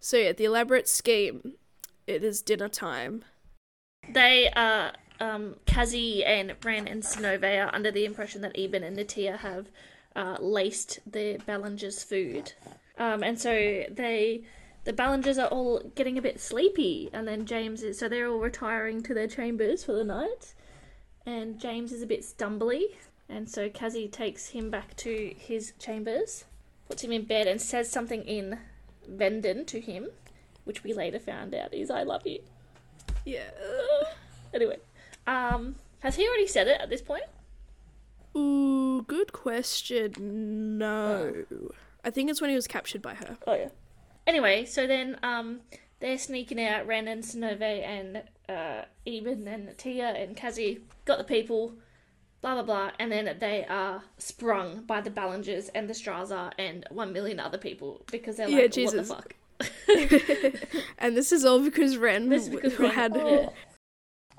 So 0.00 0.16
yeah, 0.16 0.32
the 0.32 0.44
elaborate 0.46 0.88
scheme. 0.88 1.54
It 2.06 2.24
is 2.24 2.42
dinner 2.42 2.68
time. 2.68 3.24
They 4.12 4.50
are, 4.56 4.92
um, 5.20 5.56
Kazi 5.66 6.24
and 6.24 6.54
Wren 6.64 6.88
and 6.88 7.02
Synové 7.02 7.64
are 7.64 7.74
under 7.74 7.90
the 7.90 8.04
impression 8.04 8.40
that 8.42 8.56
Eben 8.58 8.82
and 8.82 8.96
Natiya 8.96 9.38
have 9.38 9.68
uh, 10.16 10.36
laced 10.40 11.00
the 11.06 11.38
Ballengers' 11.46 12.02
food. 12.02 12.52
Um, 12.98 13.22
and 13.22 13.38
so 13.38 13.50
they, 13.50 14.42
the 14.84 14.92
Ballengers 14.92 15.38
are 15.38 15.48
all 15.48 15.80
getting 15.94 16.18
a 16.18 16.22
bit 16.22 16.40
sleepy, 16.40 17.10
and 17.12 17.26
then 17.28 17.46
James 17.46 17.82
is, 17.82 17.98
so 17.98 18.08
they're 18.08 18.28
all 18.28 18.40
retiring 18.40 19.02
to 19.02 19.14
their 19.14 19.28
chambers 19.28 19.84
for 19.84 19.92
the 19.92 20.04
night. 20.04 20.54
And 21.26 21.60
James 21.60 21.92
is 21.92 22.02
a 22.02 22.06
bit 22.06 22.22
stumbly, 22.22 22.96
and 23.28 23.48
so 23.48 23.68
Kazi 23.68 24.08
takes 24.08 24.48
him 24.48 24.70
back 24.70 24.96
to 24.96 25.34
his 25.36 25.72
chambers, 25.78 26.44
puts 26.88 27.04
him 27.04 27.12
in 27.12 27.24
bed, 27.24 27.46
and 27.46 27.60
says 27.60 27.90
something 27.90 28.22
in 28.22 28.58
Vendan 29.08 29.66
to 29.66 29.80
him, 29.80 30.08
which 30.64 30.82
we 30.82 30.92
later 30.92 31.18
found 31.18 31.54
out 31.54 31.72
is 31.74 31.90
"I 31.90 32.02
love 32.02 32.26
you." 32.26 32.40
Yeah. 33.24 33.50
Anyway, 34.52 34.78
um, 35.26 35.76
has 36.00 36.16
he 36.16 36.26
already 36.26 36.46
said 36.46 36.66
it 36.68 36.80
at 36.80 36.88
this 36.90 37.02
point? 37.02 37.24
Ooh, 38.36 39.02
good 39.08 39.32
question. 39.32 40.78
No. 40.78 41.44
I 42.04 42.10
think 42.10 42.30
it's 42.30 42.40
when 42.40 42.50
he 42.50 42.56
was 42.56 42.66
captured 42.66 43.02
by 43.02 43.14
her. 43.14 43.36
Oh 43.46 43.54
yeah. 43.54 43.68
Anyway, 44.26 44.64
so 44.64 44.86
then 44.86 45.18
um, 45.22 45.60
they're 46.00 46.18
sneaking 46.18 46.62
out. 46.64 46.86
Wren 46.86 47.08
and 47.08 47.22
Synové 47.24 47.84
and 47.84 48.22
uh, 48.48 48.84
Eben 49.06 49.46
and 49.48 49.76
Tia 49.76 50.08
and 50.10 50.36
Kazi 50.36 50.80
got 51.04 51.18
the 51.18 51.24
people. 51.24 51.74
Blah 52.40 52.54
blah 52.54 52.62
blah, 52.62 52.90
and 52.98 53.12
then 53.12 53.36
they 53.38 53.66
are 53.66 54.02
sprung 54.16 54.84
by 54.84 55.02
the 55.02 55.10
Ballengers 55.10 55.68
and 55.74 55.90
the 55.90 55.92
Strasser 55.92 56.50
and 56.58 56.86
one 56.90 57.12
million 57.12 57.38
other 57.38 57.58
people 57.58 58.00
because 58.10 58.38
they're 58.38 58.48
Yeah, 58.48 58.62
like, 58.62 58.72
Jesus. 58.72 59.10
"What 59.10 59.28
the 59.58 59.64
fuck?" 59.66 60.62
and 60.98 61.14
this 61.14 61.32
is 61.32 61.44
all 61.44 61.60
because 61.60 61.98
Wren, 61.98 62.30
because 62.30 62.78
Wren- 62.78 62.90
had 62.92 63.14
yeah. 63.14 63.48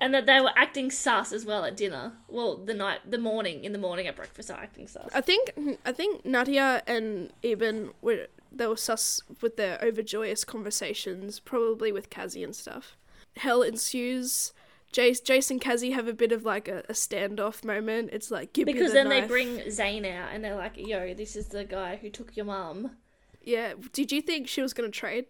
And 0.01 0.13
that 0.15 0.25
they 0.25 0.41
were 0.41 0.51
acting 0.55 0.89
sus 0.89 1.31
as 1.31 1.45
well 1.45 1.63
at 1.63 1.77
dinner. 1.77 2.13
Well, 2.27 2.57
the 2.57 2.73
night, 2.73 2.99
the 3.09 3.19
morning, 3.19 3.63
in 3.63 3.71
the 3.71 3.77
morning 3.77 4.07
at 4.07 4.15
breakfast, 4.15 4.49
are 4.49 4.59
acting 4.59 4.87
sus. 4.87 5.11
I 5.13 5.21
think 5.21 5.51
I 5.85 5.91
think 5.91 6.25
Nadia 6.25 6.81
and 6.87 7.31
Eben 7.43 7.91
were 8.01 8.27
they 8.51 8.65
were 8.65 8.77
sus 8.77 9.21
with 9.41 9.57
their 9.57 9.79
overjoyous 9.81 10.43
conversations, 10.43 11.39
probably 11.39 11.91
with 11.91 12.09
Kazi 12.09 12.43
and 12.43 12.55
stuff. 12.55 12.97
Hell 13.37 13.61
ensues. 13.61 14.53
Jase, 14.91 15.21
Jase 15.21 15.49
and 15.51 15.61
Kazi 15.61 15.91
have 15.91 16.07
a 16.07 16.13
bit 16.13 16.33
of 16.33 16.43
like 16.43 16.67
a, 16.67 16.79
a 16.89 16.93
standoff 16.93 17.63
moment. 17.63 18.09
It's 18.11 18.29
like 18.29 18.53
give 18.53 18.65
me 18.65 18.73
Because 18.73 18.91
the 18.91 18.95
then 18.95 19.09
they 19.09 19.21
bring 19.21 19.69
Zane 19.69 20.05
out 20.05 20.29
and 20.33 20.43
they're 20.43 20.57
like, 20.57 20.73
yo, 20.75 21.13
this 21.13 21.35
is 21.35 21.47
the 21.47 21.63
guy 21.63 21.97
who 22.01 22.09
took 22.09 22.35
your 22.35 22.47
mum. 22.47 22.91
Yeah. 23.41 23.73
Did 23.93 24.11
you 24.11 24.21
think 24.21 24.47
she 24.47 24.61
was 24.61 24.73
gonna 24.73 24.89
trade? 24.89 25.27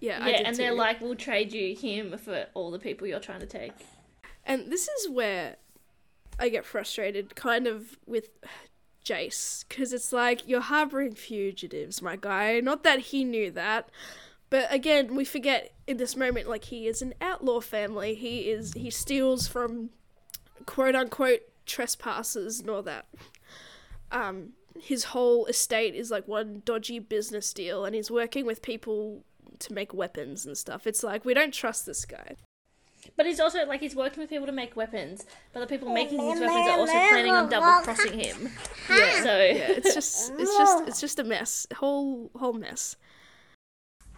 Yeah, 0.00 0.18
I 0.22 0.30
Yeah, 0.30 0.42
and 0.44 0.56
they're 0.56 0.74
like, 0.74 1.00
we'll 1.00 1.14
trade 1.14 1.52
you 1.52 1.74
him 1.74 2.16
for 2.18 2.46
all 2.54 2.70
the 2.70 2.78
people 2.78 3.06
you're 3.06 3.20
trying 3.20 3.40
to 3.40 3.46
take. 3.46 3.72
And 4.44 4.70
this 4.70 4.88
is 4.88 5.08
where 5.08 5.56
I 6.38 6.48
get 6.48 6.64
frustrated, 6.64 7.34
kind 7.34 7.66
of 7.66 7.98
with 8.06 8.28
Jase, 9.02 9.64
because 9.68 9.92
it's 9.92 10.12
like 10.12 10.46
you're 10.48 10.60
harboring 10.60 11.14
fugitives, 11.14 12.02
my 12.02 12.16
guy. 12.16 12.60
Not 12.60 12.82
that 12.82 12.98
he 12.98 13.24
knew 13.24 13.50
that, 13.52 13.88
but 14.50 14.72
again, 14.72 15.14
we 15.14 15.24
forget 15.24 15.72
in 15.86 15.96
this 15.96 16.16
moment, 16.16 16.48
like 16.48 16.64
he 16.64 16.86
is 16.86 17.02
an 17.02 17.14
outlaw 17.20 17.60
family. 17.60 18.14
He 18.14 18.50
is 18.50 18.72
he 18.74 18.90
steals 18.90 19.48
from 19.48 19.90
quote 20.66 20.94
unquote 20.94 21.42
trespassers 21.64 22.60
and 22.60 22.70
all 22.70 22.82
that. 22.82 23.06
Um, 24.12 24.50
his 24.80 25.04
whole 25.04 25.46
estate 25.46 25.94
is 25.94 26.10
like 26.10 26.28
one 26.28 26.62
dodgy 26.64 26.98
business 26.98 27.52
deal, 27.52 27.84
and 27.84 27.94
he's 27.94 28.10
working 28.10 28.46
with 28.46 28.62
people 28.62 29.24
to 29.60 29.72
make 29.72 29.92
weapons 29.94 30.46
and 30.46 30.56
stuff. 30.56 30.86
It's 30.86 31.02
like 31.02 31.24
we 31.24 31.34
don't 31.34 31.52
trust 31.54 31.86
this 31.86 32.04
guy. 32.04 32.36
But 33.16 33.26
he's 33.26 33.38
also 33.38 33.64
like 33.66 33.80
he's 33.80 33.94
working 33.94 34.20
with 34.20 34.30
people 34.30 34.46
to 34.46 34.52
make 34.52 34.74
weapons, 34.76 35.24
but 35.52 35.60
the 35.60 35.66
people 35.66 35.92
making 35.92 36.18
these 36.18 36.40
weapons 36.40 36.68
are 36.68 36.78
also 36.78 36.92
planning 36.92 37.32
on 37.32 37.48
double 37.48 37.84
crossing 37.84 38.18
him. 38.18 38.50
Yeah. 38.90 39.22
So 39.22 39.36
yeah, 39.38 39.70
it's 39.78 39.94
just 39.94 40.32
it's 40.38 40.56
just 40.56 40.88
it's 40.88 41.00
just 41.00 41.18
a 41.18 41.24
mess. 41.24 41.66
Whole 41.76 42.30
whole 42.36 42.52
mess. 42.52 42.96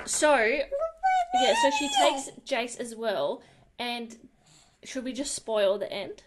so 0.04 0.36
yeah, 0.36 1.54
so 1.62 1.70
she 1.78 1.88
takes 2.00 2.30
Jase 2.44 2.76
as 2.76 2.94
well, 2.96 3.42
and 3.78 4.16
should 4.84 5.04
we 5.04 5.12
just 5.12 5.34
spoil 5.34 5.78
the 5.78 5.92
end? 5.92 6.22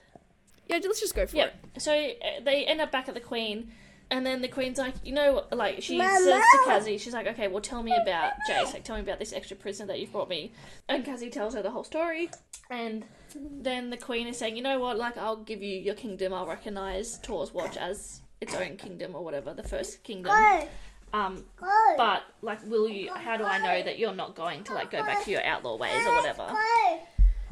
Yeah, 0.68 0.80
let's 0.84 1.00
just 1.00 1.16
go 1.16 1.26
for 1.26 1.36
Yeah. 1.38 1.50
it. 1.76 1.82
So 1.82 1.92
uh, 1.94 2.44
they 2.44 2.66
end 2.66 2.80
up 2.82 2.92
back 2.92 3.08
at 3.10 3.16
the 3.16 3.20
Queen, 3.20 3.72
and 4.12 4.26
then 4.26 4.42
the 4.42 4.48
Queen's 4.48 4.78
like, 4.78 4.94
you 5.04 5.14
know, 5.14 5.46
like 5.52 5.82
she 5.82 5.98
says 5.98 6.26
to 6.26 6.60
Kazi, 6.66 6.98
she's 6.98 7.14
like, 7.14 7.28
okay, 7.28 7.48
well, 7.48 7.62
tell 7.62 7.82
me 7.82 7.96
about 7.96 8.34
Jase. 8.48 8.74
Like, 8.74 8.84
tell 8.84 8.98
me 8.98 9.02
about 9.02 9.18
this 9.18 9.34
extra 9.34 9.58
prisoner 9.58 9.88
that 9.88 10.00
you've 10.00 10.12
brought 10.12 10.30
me. 10.30 10.52
And 10.88 11.04
Kazi 11.04 11.30
tells 11.30 11.54
her 11.56 11.62
the 11.64 11.72
whole 11.72 11.86
story, 11.86 12.30
and 12.70 13.06
then 13.34 13.90
the 13.90 13.98
Queen 13.98 14.28
is 14.28 14.38
saying, 14.38 14.58
you 14.58 14.62
know 14.64 14.80
what? 14.80 14.98
Like, 14.98 15.18
I'll 15.18 15.38
give 15.38 15.64
you 15.64 15.80
your 15.80 15.96
kingdom. 15.96 16.34
I'll 16.34 16.46
recognize 16.46 17.18
Tor's 17.20 17.54
Watch 17.54 17.78
as 17.78 18.22
its 18.42 18.54
own 18.54 18.76
kingdom 18.78 19.16
or 19.16 19.24
whatever, 19.24 19.54
the 19.54 19.64
first 19.64 20.04
kingdom. 20.04 20.32
Um, 21.14 21.44
but 21.98 22.24
like, 22.42 22.66
will 22.70 22.88
you? 22.88 23.14
How 23.14 23.38
do 23.38 23.44
I 23.44 23.58
know 23.60 23.84
that 23.84 23.98
you're 24.00 24.14
not 24.14 24.36
going 24.36 24.64
to 24.66 24.74
like 24.74 24.92
go 24.92 25.04
back 25.04 25.24
to 25.26 25.32
your 25.32 25.44
outlaw 25.44 25.76
ways 25.78 26.06
or 26.06 26.16
whatever? 26.16 26.44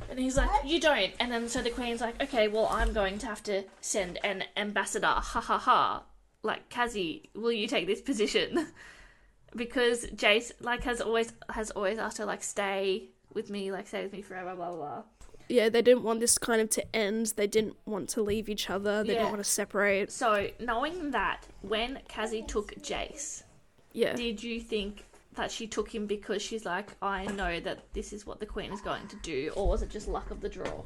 And 0.10 0.18
he's 0.18 0.38
like, 0.38 0.49
you 0.66 0.80
don't. 0.80 1.12
And 1.20 1.32
then 1.32 1.47
so 1.49 1.62
the 1.62 1.70
queen's 1.70 2.01
like, 2.01 2.22
okay, 2.24 2.47
well, 2.47 2.68
I'm 2.72 2.93
going 2.93 3.18
to 3.20 3.26
have 3.28 3.43
to 3.43 3.64
send 3.82 4.18
an 4.24 4.45
ambassador. 4.57 5.07
Ha 5.07 5.39
ha 5.41 5.57
ha. 5.57 6.03
Like, 6.43 6.69
Kazi, 6.69 7.29
will 7.35 7.51
you 7.51 7.67
take 7.67 7.85
this 7.87 8.01
position? 8.01 8.67
because 9.55 10.05
Jase 10.15 10.51
like 10.61 10.83
has 10.83 11.01
always 11.01 11.33
has 11.49 11.71
always 11.71 11.97
asked 11.97 12.17
her 12.19 12.25
like 12.25 12.43
stay 12.43 13.09
with 13.33 13.49
me, 13.49 13.71
like 13.71 13.87
stay 13.87 14.03
with 14.03 14.13
me 14.13 14.21
forever, 14.21 14.55
blah 14.55 14.69
blah 14.71 14.75
blah. 14.77 15.03
Yeah, 15.49 15.67
they 15.69 15.81
didn't 15.81 16.03
want 16.03 16.19
this 16.19 16.37
kind 16.37 16.61
of 16.61 16.69
to 16.71 16.95
end. 16.95 17.33
They 17.35 17.47
didn't 17.47 17.75
want 17.85 18.07
to 18.09 18.21
leave 18.21 18.49
each 18.49 18.69
other. 18.69 19.03
They 19.03 19.13
Yeah. 19.13 19.19
didn't 19.19 19.31
want 19.31 19.43
to 19.43 19.49
separate. 19.49 20.11
So 20.11 20.49
knowing 20.59 21.11
that, 21.11 21.47
when 21.61 21.99
Kazi 22.07 22.43
took 22.43 22.79
Jase, 22.83 23.43
Yeah. 23.93 24.15
did 24.15 24.43
you 24.43 24.61
think 24.61 25.05
that 25.33 25.51
she 25.51 25.65
took 25.65 25.93
him 25.93 26.05
because 26.05 26.41
she's 26.43 26.65
like, 26.65 26.91
I 27.01 27.25
know 27.25 27.59
that 27.61 27.91
this 27.93 28.13
is 28.13 28.27
what 28.27 28.39
the 28.39 28.45
queen 28.45 28.71
is 28.71 28.81
going 28.81 29.07
to 29.07 29.15
do, 29.23 29.51
or 29.55 29.67
was 29.67 29.81
it 29.81 29.89
just 29.89 30.07
luck 30.07 30.29
of 30.29 30.41
the 30.41 30.49
draw? 30.49 30.83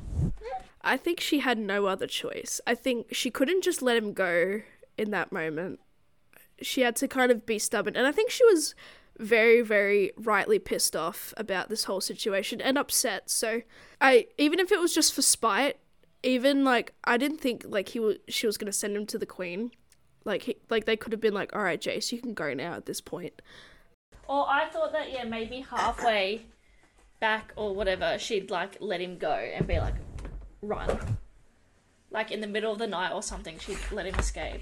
I 0.82 0.96
think 0.96 1.20
she 1.20 1.40
had 1.40 1.58
no 1.58 1.86
other 1.88 2.08
choice. 2.08 2.62
I 2.66 2.76
think 2.76 3.14
she 3.14 3.30
couldn't 3.32 3.64
just 3.64 3.82
let 3.82 3.98
him 3.98 4.14
go 4.14 4.62
in 4.98 5.12
that 5.12 5.32
moment. 5.32 5.80
She 6.62 6.82
had 6.82 6.96
to 6.98 7.08
kind 7.08 7.32
of 7.32 7.46
be 7.46 7.60
stubborn. 7.60 7.96
And 7.96 8.08
I 8.08 8.12
think 8.12 8.30
she 8.30 8.46
was 8.46 8.76
very, 9.18 9.62
very 9.62 10.12
rightly 10.18 10.60
pissed 10.60 10.96
off 10.96 11.34
about 11.38 11.70
this 11.70 11.86
whole 11.86 12.02
situation 12.02 12.62
and 12.62 12.78
upset. 12.78 13.30
So 13.30 13.62
I 14.02 14.28
even 14.38 14.60
if 14.60 14.72
it 14.72 14.80
was 14.80 14.94
just 14.94 15.14
for 15.14 15.22
spite, 15.22 15.78
even 16.24 16.64
like 16.64 16.94
I 17.04 17.18
didn't 17.18 17.40
think 17.40 17.66
like 17.68 17.90
he 17.90 18.00
was 18.00 18.18
she 18.28 18.48
was 18.48 18.58
gonna 18.58 18.74
send 18.74 18.96
him 18.96 19.06
to 19.08 19.18
the 19.18 19.26
queen. 19.26 19.72
Like 20.26 20.44
he, 20.44 20.56
like 20.70 20.86
they 20.86 20.96
could 20.96 21.12
have 21.12 21.22
been 21.22 21.34
like, 21.34 21.56
All 21.56 21.62
right, 21.62 21.80
Jase, 21.80 22.12
you 22.12 22.22
can 22.22 22.34
go 22.34 22.54
now 22.54 22.74
at 22.74 22.86
this 22.86 23.02
point. 23.02 23.42
Or 24.28 24.48
I 24.50 24.70
thought 24.70 24.94
that 24.94 25.12
yeah, 25.12 25.26
maybe 25.26 25.66
halfway 25.70 26.44
back 27.20 27.54
or 27.56 27.76
whatever, 27.76 28.18
she'd 28.18 28.50
like 28.50 28.78
let 28.80 29.02
him 29.02 29.18
go 29.18 29.32
and 29.32 29.68
be 29.68 29.80
like, 29.80 29.96
run. 30.62 31.00
Like 32.10 32.32
in 32.32 32.42
the 32.42 32.48
middle 32.48 32.72
of 32.72 32.80
the 32.80 32.88
night 32.88 33.12
or 33.12 33.22
something, 33.22 33.60
she'd 33.60 33.80
let 33.92 34.06
him 34.06 34.16
escape. 34.16 34.62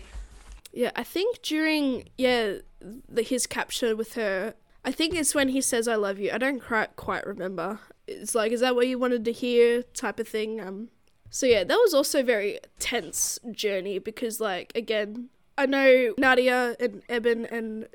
Yeah, 0.71 0.91
I 0.95 1.03
think 1.03 1.41
during 1.41 2.09
yeah 2.17 2.55
the, 2.79 3.21
his 3.21 3.45
capture 3.47 3.95
with 3.95 4.13
her, 4.13 4.55
I 4.85 4.91
think 4.91 5.15
it's 5.15 5.35
when 5.35 5.49
he 5.49 5.61
says 5.61 5.87
"I 5.87 5.95
love 5.95 6.19
you." 6.19 6.31
I 6.31 6.37
don't 6.37 6.61
quite 6.61 6.95
quite 6.95 7.25
remember. 7.25 7.79
It's 8.07 8.35
like, 8.35 8.51
is 8.51 8.61
that 8.61 8.75
what 8.75 8.87
you 8.87 8.97
wanted 8.97 9.25
to 9.25 9.31
hear? 9.31 9.83
Type 9.83 10.19
of 10.19 10.27
thing. 10.27 10.59
Um, 10.59 10.89
so 11.29 11.45
yeah, 11.45 11.63
that 11.63 11.77
was 11.77 11.93
also 11.93 12.23
very 12.23 12.59
tense 12.79 13.39
journey 13.51 13.99
because 13.99 14.39
like 14.39 14.71
again, 14.75 15.29
I 15.57 15.65
know 15.65 16.13
Nadia 16.17 16.75
and 16.79 17.03
Eben 17.09 17.45
and 17.45 17.87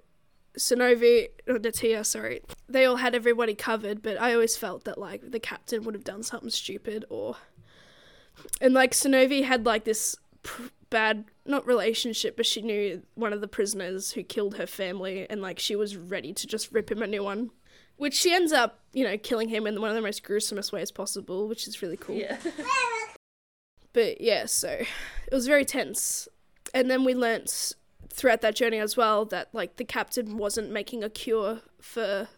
Synové 0.58 1.28
or 1.46 1.58
Natiya, 1.58 2.04
sorry, 2.04 2.42
they 2.68 2.84
all 2.84 2.96
had 2.96 3.14
everybody 3.14 3.54
covered, 3.54 4.02
but 4.02 4.20
I 4.20 4.32
always 4.32 4.56
felt 4.56 4.84
that 4.84 4.98
like 4.98 5.30
the 5.30 5.40
captain 5.40 5.84
would 5.84 5.94
have 5.94 6.04
done 6.04 6.22
something 6.22 6.50
stupid 6.50 7.04
or, 7.10 7.36
and 8.60 8.72
like 8.72 8.92
Synové 8.92 9.44
had 9.44 9.66
like 9.66 9.84
this 9.84 10.16
pr- 10.42 10.68
bad 10.90 11.24
not 11.44 11.66
relationship, 11.66 12.36
but 12.36 12.46
she 12.46 12.62
knew 12.62 13.02
one 13.14 13.32
of 13.32 13.40
the 13.40 13.48
prisoners 13.48 14.12
who 14.12 14.22
killed 14.22 14.56
her 14.56 14.66
family, 14.66 15.26
and 15.28 15.40
like 15.42 15.58
she 15.58 15.76
was 15.76 15.96
ready 15.96 16.32
to 16.32 16.46
just 16.46 16.72
rip 16.72 16.90
him 16.90 17.02
a 17.02 17.06
new 17.06 17.22
one. 17.22 17.50
Which 17.96 18.14
she 18.14 18.34
ends 18.34 18.52
up, 18.52 18.80
you 18.92 19.04
know, 19.04 19.16
killing 19.16 19.48
him 19.48 19.66
in 19.66 19.80
one 19.80 19.88
of 19.88 19.96
the 19.96 20.02
most 20.02 20.22
gruesomest 20.22 20.70
ways 20.70 20.90
possible, 20.90 21.48
which 21.48 21.66
is 21.66 21.80
really 21.80 21.96
cool. 21.96 22.16
Yeah. 22.16 22.36
But 23.92 24.20
yeah, 24.20 24.44
so 24.44 24.68
it 24.68 25.32
was 25.34 25.46
very 25.46 25.64
tense. 25.64 26.28
And 26.74 26.90
then 26.90 27.02
we 27.02 27.14
learnt 27.14 27.72
throughout 28.12 28.42
that 28.42 28.54
journey 28.54 28.78
as 28.78 28.94
well 28.94 29.24
that 29.26 29.48
like 29.54 29.76
the 29.76 29.84
captain 29.84 30.36
wasn't 30.36 30.70
making 30.70 31.02
a 31.02 31.08
cure 31.08 31.60
for 31.80 32.28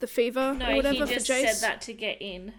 the 0.00 0.06
fever 0.08 0.54
No, 0.54 0.70
or 0.70 0.76
whatever 0.76 1.06
he 1.06 1.14
just 1.14 1.26
for 1.28 1.32
Jase. 1.34 1.60
said 1.60 1.68
that 1.70 1.80
to 1.82 1.92
get 1.92 2.20
in. 2.20 2.52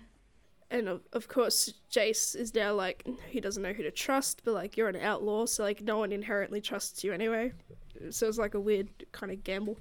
And 0.71 0.87
of, 0.89 1.01
of 1.13 1.27
course, 1.27 1.73
Jase 1.89 2.33
is 2.35 2.53
now 2.55 2.73
like 2.73 3.05
he 3.29 3.39
doesn't 3.39 3.61
know 3.61 3.73
who 3.73 3.83
to 3.83 3.91
trust, 3.91 4.41
but 4.43 4.53
like 4.53 4.75
you're 4.77 4.89
an 4.89 4.95
outlaw, 4.95 5.45
so 5.45 5.63
like 5.63 5.81
no 5.81 5.99
one 5.99 6.11
inherently 6.11 6.59
trusts 6.59 7.03
you 7.03 7.13
anyway. 7.13 7.53
So 8.09 8.27
it's 8.27 8.37
like 8.37 8.55
a 8.55 8.59
weird 8.59 8.89
kind 9.11 9.31
of 9.31 9.43
gamble. 9.43 9.79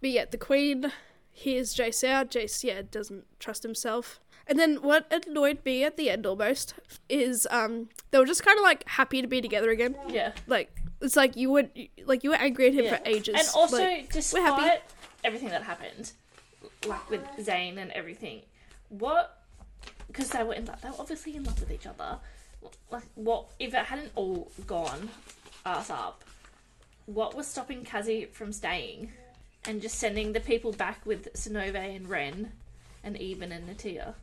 But 0.00 0.10
yeah, 0.10 0.24
the 0.30 0.38
queen 0.38 0.90
hears 1.30 1.74
Jase 1.74 2.02
out. 2.04 2.30
Jase, 2.30 2.64
yeah, 2.64 2.82
doesn't 2.90 3.24
trust 3.38 3.62
himself. 3.62 4.18
And 4.46 4.58
then 4.58 4.76
what 4.76 5.10
annoyed 5.12 5.58
me 5.64 5.84
at 5.84 5.96
the 5.96 6.10
end 6.10 6.26
almost 6.26 6.74
is 7.08 7.46
um 7.50 7.88
they 8.10 8.18
were 8.18 8.26
just 8.26 8.44
kind 8.44 8.58
of 8.58 8.62
like 8.62 8.86
happy 8.88 9.20
to 9.22 9.28
be 9.28 9.40
together 9.42 9.70
again. 9.70 9.96
Yeah. 10.08 10.32
Like 10.46 10.70
it's 11.02 11.16
like 11.16 11.36
you 11.36 11.50
would 11.50 11.70
like 12.06 12.24
you 12.24 12.30
were 12.30 12.36
angry 12.36 12.68
at 12.68 12.74
him 12.74 12.84
Yeah. 12.86 12.96
for 12.96 13.02
ages. 13.06 13.34
And 13.38 13.48
also, 13.54 13.76
Like, 13.78 13.90
happy. 14.00 14.08
despite 14.12 14.82
everything 15.22 15.50
that 15.50 15.62
happened, 15.64 16.12
like 16.86 17.10
with 17.10 17.22
Zane 17.42 17.76
and 17.78 17.90
everything, 17.92 18.42
what? 18.88 19.43
Because 20.06 20.30
they 20.30 20.42
were 20.42 20.54
in 20.54 20.66
love. 20.66 20.80
They 20.80 20.88
were 20.88 20.96
obviously 20.98 21.36
in 21.36 21.44
love 21.44 21.58
with 21.60 21.70
each 21.70 21.86
other. 21.86 22.18
Like, 22.90 23.04
what 23.14 23.46
if 23.58 23.74
it 23.74 23.86
hadn't 23.86 24.12
all 24.14 24.50
gone 24.66 25.10
ass 25.66 25.90
up? 25.90 26.24
What 27.06 27.36
was 27.36 27.46
stopping 27.46 27.84
Kazi 27.84 28.26
from 28.26 28.52
staying 28.52 29.12
and 29.66 29.82
just 29.82 29.98
sending 29.98 30.32
the 30.32 30.40
people 30.40 30.72
back 30.72 31.04
with 31.04 31.32
Synové 31.34 31.94
and 31.96 32.08
Wren 32.08 32.52
and 33.02 33.20
Eben 33.20 33.52
and 33.52 33.68
Natiya? 33.68 34.14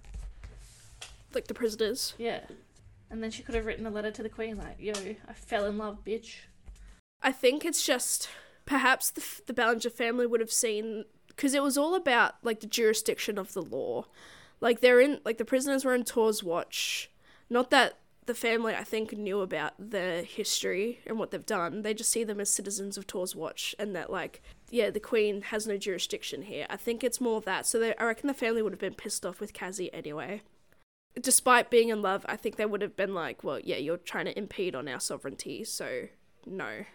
like 1.34 1.48
the 1.48 1.54
prisoners. 1.54 2.14
Yeah. 2.18 2.42
And 3.10 3.22
then 3.22 3.32
she 3.32 3.44
could 3.44 3.56
have 3.56 3.66
written 3.66 3.86
a 3.86 3.90
letter 3.90 4.12
to 4.12 4.24
the 4.24 4.30
Queen 4.30 4.58
like, 4.58 4.78
"Yo, 4.80 4.94
I 5.28 5.34
fell 5.34 5.66
in 5.66 5.78
love, 5.78 6.04
bitch." 6.06 6.36
I 7.22 7.32
think 7.32 7.66
it's 7.66 7.86
just 7.86 8.30
perhaps 8.66 9.12
the, 9.12 9.24
the 9.48 9.54
Ballenger 9.54 9.90
family 9.90 10.26
would 10.26 10.40
have 10.40 10.52
seen 10.52 11.06
because 11.28 11.54
it 11.54 11.64
was 11.64 11.78
all 11.78 11.96
about 11.96 12.36
like 12.44 12.62
the 12.62 12.68
jurisdiction 12.68 13.38
of 13.38 13.54
the 13.54 13.62
law. 13.62 14.06
Like 14.62 14.80
they're 14.80 15.02
in 15.02 15.20
like 15.26 15.38
the 15.38 15.46
prisoners 15.46 15.84
were 15.84 15.96
in 15.96 16.06
Tor's 16.06 16.44
watch. 16.44 17.10
Not 17.50 17.70
that 17.72 17.98
the 18.28 18.34
family 18.34 18.76
I 18.76 18.84
think 18.84 19.12
knew 19.14 19.42
about 19.42 19.74
their 19.78 20.24
history 20.24 21.00
and 21.06 21.18
what 21.18 21.32
they've 21.32 21.46
done. 21.46 21.82
They 21.82 21.94
just 21.94 22.12
see 22.12 22.24
them 22.24 22.40
as 22.40 22.50
citizens 22.50 22.98
of 22.98 23.08
Tor's 23.08 23.36
watch 23.36 23.76
and 23.78 23.96
that 23.96 24.12
like 24.12 24.42
yeah, 24.70 24.90
the 24.90 25.00
queen 25.00 25.42
has 25.44 25.68
no 25.68 25.78
jurisdiction 25.78 26.44
here. 26.44 26.66
I 26.70 26.78
think 26.78 27.04
it's 27.04 27.20
more 27.20 27.38
of 27.38 27.46
that. 27.46 27.66
So 27.66 27.80
they, 27.80 27.96
I 27.98 28.06
reckon 28.06 28.28
the 28.28 28.34
family 28.34 28.62
would 28.62 28.72
have 28.72 28.80
been 28.80 28.94
pissed 28.94 29.26
off 29.26 29.42
with 29.42 29.54
Kazi 29.54 29.94
anyway. 29.94 30.44
Despite 31.20 31.70
being 31.70 31.90
in 31.90 32.02
love, 32.02 32.26
I 32.30 32.38
think 32.38 32.56
they 32.56 32.66
would 32.66 32.82
have 32.82 32.96
been 32.96 33.14
like, 33.14 33.44
well, 33.44 33.60
yeah, 33.60 33.76
you're 33.76 33.98
trying 33.98 34.26
to 34.26 34.38
impede 34.38 34.76
on 34.76 34.88
our 34.88 35.02
sovereignty, 35.02 35.66
so 35.66 36.08
no 36.46 36.86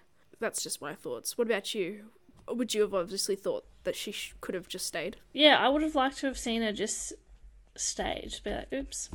that's 0.41 0.63
just 0.63 0.83
my 0.83 0.95
thoughts. 0.95 1.37
What 1.37 1.47
about 1.47 1.75
you? 1.75 2.07
Would 2.49 2.75
you 2.75 2.83
have 2.83 2.95
obviously 2.95 3.37
thought 3.37 3.65
that 3.85 3.97
she 3.97 4.13
sh- 4.13 4.35
could 4.41 4.55
have 4.55 4.69
just 4.69 4.87
stayed? 4.87 5.17
Yeah, 5.33 5.57
I 5.59 5.69
would 5.69 5.83
have 5.83 5.95
liked 5.95 6.19
to 6.19 6.27
have 6.27 6.39
seen 6.39 6.63
her 6.63 6.73
just 6.73 7.13
just 7.77 8.45
be 8.45 8.51
like, 8.51 8.73
"Oops." 8.73 9.11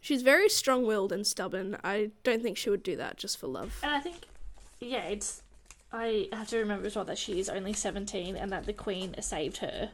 She's 0.00 0.22
very 0.22 0.48
strong 0.48 0.86
willed 0.86 1.12
and 1.12 1.26
stubborn. 1.26 1.76
I 1.84 2.10
don't 2.22 2.42
think 2.42 2.56
she 2.56 2.70
would 2.70 2.82
do 2.82 2.96
that 2.96 3.16
just 3.18 3.36
for 3.38 3.46
love. 3.48 3.78
And 3.82 3.92
I 3.94 4.00
think, 4.00 4.16
yeah, 4.80 5.02
it's. 5.04 5.42
I 5.92 6.28
have 6.32 6.48
to 6.48 6.58
remember 6.58 6.86
as 6.86 6.96
well 6.96 7.04
that 7.06 7.18
she 7.18 7.38
is 7.40 7.48
only 7.48 7.72
17 7.72 8.36
and 8.36 8.50
that 8.52 8.64
the 8.64 8.72
Queen 8.72 9.14
saved 9.20 9.56
her, 9.58 9.90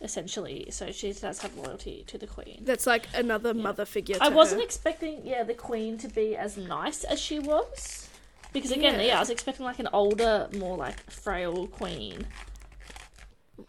essentially. 0.00 0.68
So 0.70 0.92
she 0.92 1.12
does 1.12 1.40
have 1.40 1.56
loyalty 1.56 2.04
to 2.06 2.16
the 2.16 2.28
Queen. 2.28 2.60
That's 2.64 2.86
like 2.86 3.08
another 3.14 3.52
mother 3.52 3.84
figure. 3.84 4.14
To 4.16 4.24
I 4.24 4.28
wasn't 4.28 4.60
her. 4.60 4.64
expecting, 4.64 5.20
yeah, 5.26 5.42
the 5.42 5.54
Queen 5.54 5.98
to 5.98 6.08
be 6.08 6.36
as 6.36 6.56
nice 6.56 7.02
as 7.04 7.20
she 7.20 7.38
was. 7.40 8.08
Because 8.52 8.70
again, 8.70 9.00
Yeah. 9.00 9.06
yeah, 9.06 9.16
I 9.16 9.20
was 9.20 9.30
expecting 9.30 9.64
like 9.66 9.80
an 9.80 9.88
older, 9.92 10.48
more 10.56 10.76
like 10.76 11.10
frail 11.10 11.66
Queen. 11.66 12.26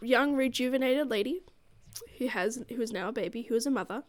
young, 0.00 0.34
rejuvenated 0.36 1.08
lady 1.10 1.42
who 2.18 2.28
has 2.28 2.62
who 2.68 2.80
is 2.80 2.92
now 2.92 3.08
a 3.08 3.12
baby, 3.12 3.42
who 3.42 3.54
is 3.54 3.66
a 3.66 3.70
mother. 3.70 4.04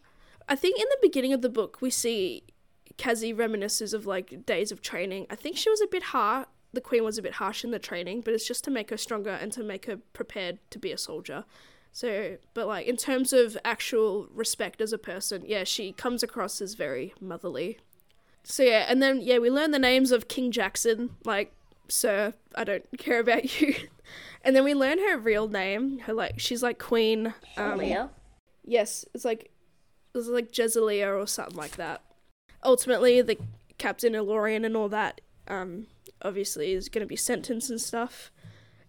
I 0.48 0.56
think 0.56 0.80
in 0.80 0.86
the 0.90 0.98
beginning 1.02 1.34
of 1.34 1.42
the 1.42 1.50
book 1.50 1.80
we 1.82 1.90
see 1.90 2.44
Kazi 2.98 3.34
reminisces 3.34 3.94
of 3.94 4.06
like 4.06 4.46
days 4.46 4.72
of 4.72 4.82
training. 4.82 5.28
I 5.30 5.36
think 5.36 5.58
she 5.58 5.70
was 5.70 5.82
a 5.82 5.88
bit 5.88 6.04
hard. 6.04 6.48
The 6.74 6.82
queen 6.82 7.04
was 7.04 7.18
a 7.18 7.22
bit 7.22 7.36
harsh 7.36 7.64
in 7.64 7.72
the 7.72 7.80
training, 7.80 8.22
but 8.22 8.34
it's 8.34 8.48
just 8.48 8.64
to 8.66 8.72
make 8.72 8.90
her 8.90 8.98
stronger 8.98 9.32
and 9.32 9.52
to 9.54 9.64
make 9.64 9.86
her 9.86 9.98
prepared 10.14 10.60
to 10.72 10.80
be 10.80 10.92
a 10.92 10.98
soldier. 10.98 11.46
So, 11.92 12.38
but 12.54 12.68
like 12.68 12.88
in 12.88 12.98
terms 12.98 13.32
of 13.32 13.58
actual 13.64 14.28
respect 14.34 14.82
as 14.82 14.92
a 14.92 14.98
person, 14.98 15.44
yeah, 15.46 15.64
she 15.64 15.94
comes 15.94 16.24
across 16.24 16.60
as 16.62 16.74
very 16.74 17.14
motherly. 17.22 17.80
So 18.44 18.64
yeah, 18.64 18.86
and 18.90 19.02
then 19.02 19.22
yeah, 19.22 19.40
we 19.40 19.50
learn 19.50 19.72
the 19.72 19.80
names 19.80 20.12
of 20.12 20.28
King 20.28 20.52
Jaxon, 20.52 21.12
like 21.24 21.55
Sir, 21.88 22.34
I 22.56 22.64
don't 22.64 22.86
care 22.98 23.20
about 23.20 23.62
you. 23.62 23.76
And 24.42 24.56
then 24.56 24.64
we 24.64 24.74
learn 24.74 25.00
her 25.00 25.18
real 25.18 25.48
name. 25.48 26.00
Her 26.00 26.14
like 26.14 26.40
she's 26.40 26.62
like 26.64 26.80
Queen. 26.80 27.34
Um. 27.58 27.82
Yes, 28.64 29.06
it's 29.14 29.26
like 29.26 29.52
it's 30.14 30.28
like 30.28 30.52
Jezelia 30.52 31.20
or 31.20 31.28
something 31.28 31.58
like 31.58 31.76
that. 31.78 32.02
Ultimately, 32.64 33.22
the 33.22 33.38
Captain 33.78 34.14
Elorian 34.16 34.66
and 34.66 34.76
all 34.78 34.90
that, 34.90 35.22
um, 35.48 35.88
obviously 36.22 36.72
is 36.74 36.90
going 36.90 37.02
to 37.04 37.08
be 37.08 37.16
sentenced 37.16 37.70
and 37.70 37.80
stuff, 37.82 38.32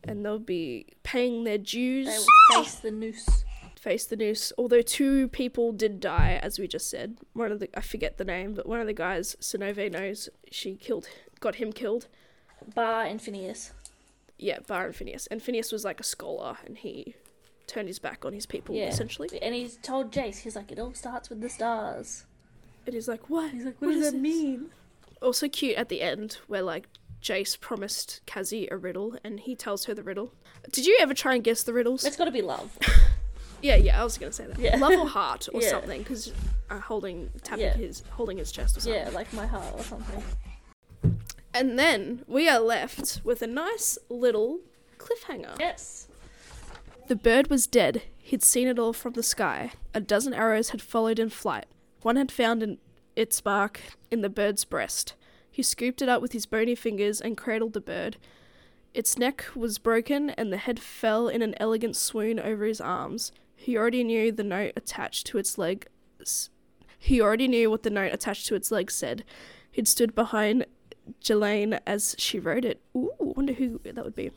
and 0.04 0.24
they'll 0.24 0.38
be 0.38 0.86
paying 1.02 1.44
their 1.44 1.58
dues, 1.58 2.06
They 2.06 2.18
will 2.18 2.62
face 2.64 2.76
the 2.76 2.90
noose. 2.90 3.44
face 3.78 4.06
the 4.06 4.16
noose. 4.16 4.52
Although 4.56 4.80
two 4.82 5.28
people 5.28 5.72
did 5.72 6.00
die, 6.00 6.38
as 6.42 6.58
we 6.58 6.66
just 6.68 6.88
said. 6.88 7.18
One 7.34 7.50
of 7.52 7.60
the 7.60 7.68
I 7.76 7.80
forget 7.82 8.16
the 8.18 8.24
name, 8.24 8.54
but 8.54 8.66
one 8.66 8.80
of 8.80 8.86
the 8.86 8.92
guys 8.94 9.36
Synové 9.40 9.90
knows 9.90 10.28
she 10.50 10.74
killed, 10.76 11.08
got 11.40 11.56
him 11.56 11.72
killed. 11.72 12.06
Bar 12.74 13.04
and 13.04 13.20
Phineas. 13.20 13.72
Yeah, 14.38 14.58
Bar 14.66 14.86
and 14.86 14.96
Phineas, 14.96 15.26
and 15.28 15.42
Phineas 15.42 15.72
was 15.72 15.84
like 15.84 15.98
a 16.00 16.04
scholar, 16.04 16.58
and 16.66 16.76
he 16.78 17.14
turned 17.66 17.88
his 17.88 17.98
back 17.98 18.24
on 18.24 18.32
his 18.32 18.46
people 18.46 18.74
Yeah. 18.74 18.88
essentially. 18.88 19.28
And 19.42 19.54
he's 19.54 19.76
told 19.78 20.12
Jase, 20.12 20.38
he's 20.38 20.54
like, 20.56 20.70
it 20.70 20.78
all 20.78 20.94
starts 20.94 21.28
with 21.30 21.40
the 21.40 21.48
stars. 21.48 22.24
And 22.84 22.94
he's 22.94 23.08
like, 23.08 23.28
"What? 23.28 23.50
He's 23.50 23.64
like, 23.64 23.80
what 23.80 23.92
does 23.92 24.12
that 24.12 24.18
mean?" 24.18 24.70
Also 25.20 25.48
cute 25.48 25.76
at 25.76 25.88
the 25.88 26.02
end, 26.02 26.38
where 26.46 26.62
like 26.62 26.86
Jase 27.20 27.56
promised 27.56 28.20
Kazi 28.26 28.68
a 28.70 28.76
riddle, 28.76 29.16
and 29.24 29.40
he 29.40 29.56
tells 29.56 29.86
her 29.86 29.94
the 29.94 30.04
riddle. 30.04 30.32
Did 30.70 30.86
you 30.86 30.96
ever 31.00 31.12
try 31.14 31.34
and 31.34 31.42
guess 31.42 31.62
the 31.64 31.72
riddles? 31.72 32.04
It's 32.04 32.16
got 32.16 32.26
to 32.26 32.30
be 32.30 32.42
love. 32.42 32.78
Yeah, 33.62 33.76
yeah, 33.76 33.98
I 34.00 34.04
was 34.04 34.18
gonna 34.18 34.32
say 34.32 34.44
that. 34.46 34.58
Yeah. 34.58 34.76
Love 34.76 34.92
or 34.92 35.08
heart 35.08 35.48
or 35.52 35.60
Yeah. 35.62 35.70
something, 35.70 36.02
because 36.02 36.30
uh, 36.68 36.78
holding 36.78 37.30
tapping 37.42 37.64
Yeah. 37.64 37.74
his 37.74 38.02
holding 38.10 38.36
his 38.36 38.52
chest 38.52 38.76
or 38.76 38.80
something. 38.80 39.02
Yeah, 39.02 39.08
like 39.10 39.32
my 39.32 39.46
heart 39.46 39.74
or 39.74 39.82
something. 39.82 40.22
And 41.56 41.78
then 41.78 42.22
we 42.26 42.50
are 42.50 42.60
left 42.60 43.22
with 43.24 43.40
a 43.40 43.46
nice 43.46 43.96
little 44.10 44.60
cliffhanger. 44.98 45.58
Yes. 45.58 46.06
The 47.06 47.16
bird 47.16 47.48
was 47.48 47.66
dead. 47.66 48.02
He'd 48.18 48.42
seen 48.42 48.68
it 48.68 48.78
all 48.78 48.92
from 48.92 49.14
the 49.14 49.22
sky. 49.22 49.72
A 49.94 50.00
dozen 50.00 50.34
arrows 50.34 50.68
had 50.70 50.82
followed 50.82 51.18
in 51.18 51.30
flight. 51.30 51.64
One 52.02 52.16
had 52.16 52.30
found 52.30 52.62
in 52.62 52.76
its 53.14 53.42
mark 53.42 53.80
in 54.10 54.20
the 54.20 54.28
bird's 54.28 54.66
breast. 54.66 55.14
He 55.50 55.62
scooped 55.62 56.02
it 56.02 56.10
up 56.10 56.20
with 56.20 56.32
his 56.32 56.44
bony 56.44 56.74
fingers 56.74 57.22
and 57.22 57.38
cradled 57.38 57.72
the 57.72 57.80
bird. 57.80 58.18
Its 58.92 59.16
neck 59.16 59.46
was 59.54 59.78
broken, 59.78 60.28
and 60.28 60.52
the 60.52 60.58
head 60.58 60.78
fell 60.78 61.26
in 61.26 61.40
an 61.40 61.54
elegant 61.58 61.96
swoon 61.96 62.38
over 62.38 62.66
his 62.66 62.82
arms. 62.82 63.32
He 63.54 63.78
already 63.78 64.04
knew 64.04 64.30
the 64.30 64.44
note 64.44 64.72
attached 64.76 65.26
to 65.28 65.38
its 65.38 65.56
leg. 65.56 65.86
He 66.98 67.18
already 67.18 67.48
knew 67.48 67.70
what 67.70 67.82
the 67.82 67.88
note 67.88 68.12
attached 68.12 68.46
to 68.48 68.54
its 68.56 68.70
leg 68.70 68.90
said. 68.90 69.24
He'd 69.70 69.88
stood 69.88 70.14
behind 70.14 70.65
Jalaine 71.22 71.80
as 71.86 72.14
she 72.18 72.38
wrote 72.38 72.64
it. 72.64 72.80
Ooh, 72.96 73.10
wonder 73.18 73.52
who 73.52 73.80
that 73.84 74.04
would 74.04 74.14
be. 74.14 74.30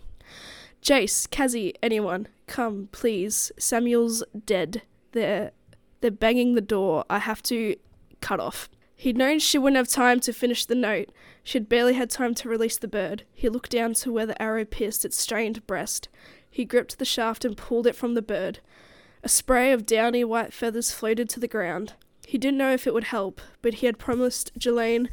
Jase, 0.82 1.28
Kazi, 1.28 1.74
anyone, 1.84 2.28
come, 2.48 2.90
please. 2.92 3.52
Samuel's 3.58 4.24
dead. 4.46 4.84
They're 5.12 5.52
they're 6.02 6.12
banging 6.12 6.56
the 6.56 6.62
door. 6.62 7.04
I 7.10 7.20
have 7.20 7.44
to 7.44 7.76
cut 8.22 8.40
off. 8.40 8.70
He'd 8.96 9.18
known 9.18 9.40
she 9.40 9.58
wouldn't 9.58 9.78
have 9.78 9.88
time 9.88 10.20
to 10.22 10.34
finish 10.34 10.66
the 10.66 10.76
note. 10.76 11.12
She'd 11.44 11.70
barely 11.70 11.94
had 11.94 12.10
time 12.10 12.34
to 12.36 12.50
release 12.50 12.78
the 12.78 12.88
bird. 12.88 13.24
He 13.34 13.50
looked 13.50 13.72
down 13.72 13.94
to 13.96 14.12
where 14.12 14.26
the 14.26 14.42
arrow 14.42 14.66
pierced 14.66 15.06
its 15.06 15.18
strained 15.18 15.66
breast. 15.68 16.10
He 16.50 16.66
gripped 16.66 17.00
the 17.00 17.06
shaft 17.06 17.46
and 17.46 17.56
pulled 17.56 17.88
it 17.88 17.96
from 17.96 18.14
the 18.14 18.22
bird. 18.22 18.60
A 19.24 19.30
spray 19.30 19.72
of 19.72 19.86
downy 19.86 20.24
white 20.24 20.54
feathers 20.54 20.92
floated 20.92 21.30
to 21.30 21.40
the 21.40 21.48
ground. 21.48 21.94
He 22.26 22.38
didn't 22.38 22.58
know 22.58 22.74
if 22.74 22.86
it 22.86 22.94
would 22.94 23.06
help, 23.06 23.42
but 23.62 23.76
he 23.76 23.86
had 23.86 23.98
promised 23.98 24.58
Jalaine, 24.58 25.10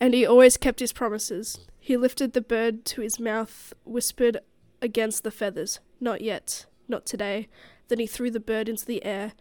and 0.00 0.14
he 0.14 0.26
always 0.26 0.56
kept 0.56 0.80
his 0.80 0.92
promises. 0.92 1.58
He 1.78 1.96
lifted 1.96 2.32
the 2.32 2.40
bird 2.40 2.84
to 2.86 3.00
his 3.00 3.20
mouth, 3.20 3.72
whispered 3.84 4.38
against 4.82 5.22
the 5.24 5.30
feathers, 5.30 5.80
Not 6.00 6.20
yet, 6.20 6.66
not 6.88 7.06
today. 7.06 7.48
Then 7.88 7.98
he 7.98 8.06
threw 8.06 8.30
the 8.30 8.40
bird 8.40 8.68
into 8.68 8.84
the 8.84 9.04
air. 9.04 9.32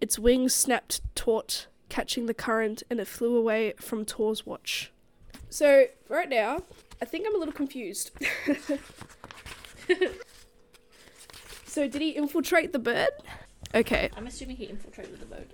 Its 0.00 0.18
wings 0.18 0.54
snapped 0.54 1.00
taut, 1.14 1.66
catching 1.88 2.26
the 2.26 2.34
current, 2.34 2.82
and 2.90 2.98
it 3.00 3.06
flew 3.06 3.36
away 3.36 3.74
from 3.78 4.04
Tor's 4.04 4.46
watch. 4.46 4.90
So, 5.50 5.86
right 6.08 6.28
now, 6.28 6.62
I 7.00 7.04
think 7.04 7.26
I'm 7.26 7.34
a 7.34 7.38
little 7.38 7.52
confused. 7.52 8.10
so, 11.66 11.86
did 11.86 12.00
he 12.00 12.10
infiltrate 12.10 12.72
the 12.72 12.78
bird? 12.78 13.10
Okay. 13.74 14.10
I'm 14.16 14.26
assuming 14.26 14.56
he 14.56 14.64
infiltrated 14.64 15.20
the 15.20 15.26
boat. 15.26 15.50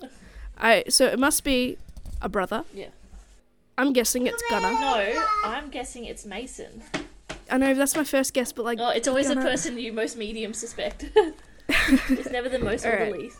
I 0.57 0.85
so 0.89 1.07
it 1.07 1.19
must 1.19 1.43
be 1.43 1.79
a 2.21 2.29
brother. 2.29 2.65
Yeah. 2.75 2.89
I'm 3.81 3.95
guessing 3.95 4.27
it's 4.27 4.43
Gunner. 4.51 4.73
No, 4.73 5.25
I'm 5.43 5.71
guessing 5.71 6.05
it's 6.05 6.27
Mason. 6.27 6.83
I 7.51 7.57
know 7.57 7.73
that's 7.73 7.97
my 7.97 8.05
first 8.05 8.35
guess, 8.35 8.53
but 8.53 8.67
like 8.67 8.79
Oh, 8.79 8.91
it's 8.91 9.09
always 9.09 9.29
the 9.29 9.37
person 9.37 9.79
you 9.79 9.95
most 9.95 10.19
medium 10.19 10.53
suspect. 10.53 11.11
it's 11.69 12.31
never 12.31 12.51
the 12.51 12.59
most 12.59 12.85
or 12.85 12.93
Alright. 12.93 13.13
the 13.13 13.19
least. 13.19 13.39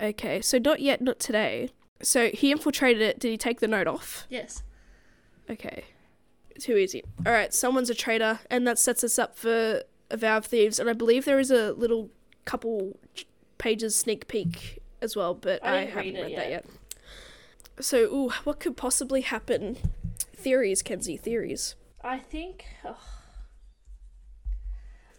Okay, 0.00 0.40
so 0.40 0.56
not 0.56 0.80
yet, 0.80 1.02
not 1.02 1.18
today. 1.18 1.68
So 2.00 2.30
he 2.30 2.50
infiltrated 2.50 3.02
it. 3.02 3.18
Did 3.18 3.30
he 3.30 3.36
take 3.36 3.60
the 3.60 3.68
note 3.68 3.86
off? 3.86 4.26
Yes. 4.30 4.62
Okay. 5.50 5.84
Too 6.58 6.76
easy. 6.76 7.04
All 7.26 7.32
right, 7.32 7.52
someone's 7.52 7.90
a 7.90 7.94
traitor, 7.94 8.40
and 8.50 8.66
that 8.66 8.78
sets 8.78 9.04
us 9.04 9.18
up 9.18 9.36
for 9.36 9.82
a 10.10 10.16
vow 10.16 10.38
of 10.38 10.46
thieves. 10.46 10.78
And 10.78 10.88
I 10.88 10.94
believe 10.94 11.26
there 11.26 11.38
is 11.38 11.50
a 11.50 11.72
little 11.72 12.08
couple 12.46 12.98
pages 13.58 13.94
sneak 13.94 14.26
peek 14.26 14.78
as 15.02 15.14
well, 15.14 15.34
but 15.34 15.62
I 15.62 15.80
I, 15.80 15.84
haven't 15.84 16.14
read 16.14 16.14
read, 16.14 16.32
it 16.32 16.36
that 16.36 16.48
yet. 16.48 16.64
So, 17.80 17.98
ooh, 18.04 18.30
what 18.44 18.58
could 18.60 18.76
possibly 18.76 19.20
happen? 19.20 19.76
Theories, 20.34 20.82
Kenzie. 20.82 21.16
Theories. 21.16 21.74
I 22.02 22.18
think. 22.18 22.64
Oh, 22.84 22.96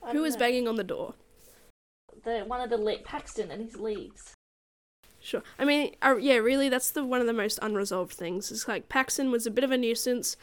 I 0.04 0.12
Who 0.12 0.24
don't 0.24 0.32
know. 0.34 0.38
banging 0.40 0.68
on 0.68 0.76
the 0.76 0.84
door? 0.84 1.14
The 2.24 2.40
one 2.48 2.62
of 2.62 2.70
the 2.70 2.78
le- 2.78 2.98
Paxton 3.00 3.52
and 3.52 3.64
his 3.64 3.76
leagues. 3.78 4.34
Sure. 5.20 5.44
I 5.60 5.66
mean, 5.66 5.96
uh, 6.02 6.16
yeah, 6.20 6.36
really, 6.36 6.70
that's 6.70 6.92
the 6.92 7.04
one 7.04 7.20
of 7.22 7.28
the 7.28 7.34
most 7.34 7.60
unresolved 7.62 8.14
things. 8.14 8.52
It's 8.52 8.68
like 8.68 8.88
Paxton 8.90 9.32
was 9.32 9.46
a 9.46 9.52
bit 9.52 9.64
of 9.64 9.72
a 9.72 9.78
nuisance, 9.78 10.38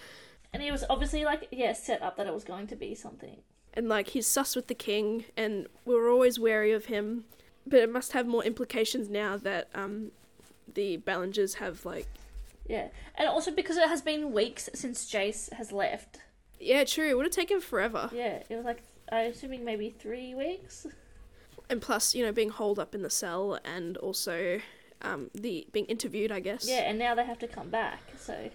And 0.52 0.62
he 0.62 0.70
was 0.70 0.84
obviously 0.90 1.24
like, 1.24 1.48
yeah, 1.50 1.72
set 1.72 2.02
up 2.02 2.16
that 2.16 2.26
it 2.26 2.34
was 2.34 2.44
going 2.44 2.66
to 2.68 2.76
be 2.76 2.94
something. 2.94 3.38
and 3.72 3.88
like 3.88 4.08
he's 4.08 4.26
sus 4.26 4.54
with 4.54 4.66
the 4.68 4.74
king, 4.74 5.24
and 5.36 5.66
we 5.84 5.94
are 5.94 6.08
always 6.08 6.38
wary 6.38 6.72
of 6.72 6.84
him. 6.86 7.24
But 7.66 7.80
it 7.80 7.90
must 7.90 8.12
have 8.12 8.26
more 8.26 8.44
implications 8.44 9.08
now 9.08 9.38
that 9.38 9.68
um, 9.74 10.10
the 10.72 10.96
Ballengers 10.98 11.54
have 11.54 11.84
like. 11.84 12.06
Yeah, 12.66 12.88
and 13.16 13.28
also 13.28 13.50
because 13.50 13.76
it 13.76 13.88
has 13.88 14.00
been 14.02 14.32
weeks 14.32 14.70
since 14.74 15.06
Jase 15.06 15.50
has 15.52 15.70
left. 15.72 16.20
Yeah, 16.58 16.84
true. 16.84 17.08
It 17.08 17.16
would 17.16 17.26
have 17.26 17.32
taken 17.34 17.60
forever, 17.60 18.08
Yeah, 18.12 18.42
it 18.48 18.56
was 18.56 18.64
like 18.64 18.82
I'm 19.12 19.30
assuming 19.32 19.64
maybe 19.64 19.90
three 19.90 20.34
weeks. 20.34 20.86
and 21.68 21.82
plus, 21.82 22.14
you 22.14 22.24
know, 22.24 22.32
being 22.32 22.48
holed 22.50 22.78
up 22.78 22.94
in 22.94 23.02
the 23.02 23.10
cell, 23.10 23.58
and 23.64 23.96
also 23.98 24.60
um, 25.02 25.30
the 25.34 25.66
being 25.72 25.84
interviewed, 25.86 26.32
I 26.32 26.40
guess. 26.40 26.66
Yeah, 26.66 26.88
and 26.88 26.98
now 26.98 27.14
they 27.14 27.24
have 27.24 27.38
to 27.40 27.48
come 27.48 27.68
back. 27.68 28.00
So 28.18 28.50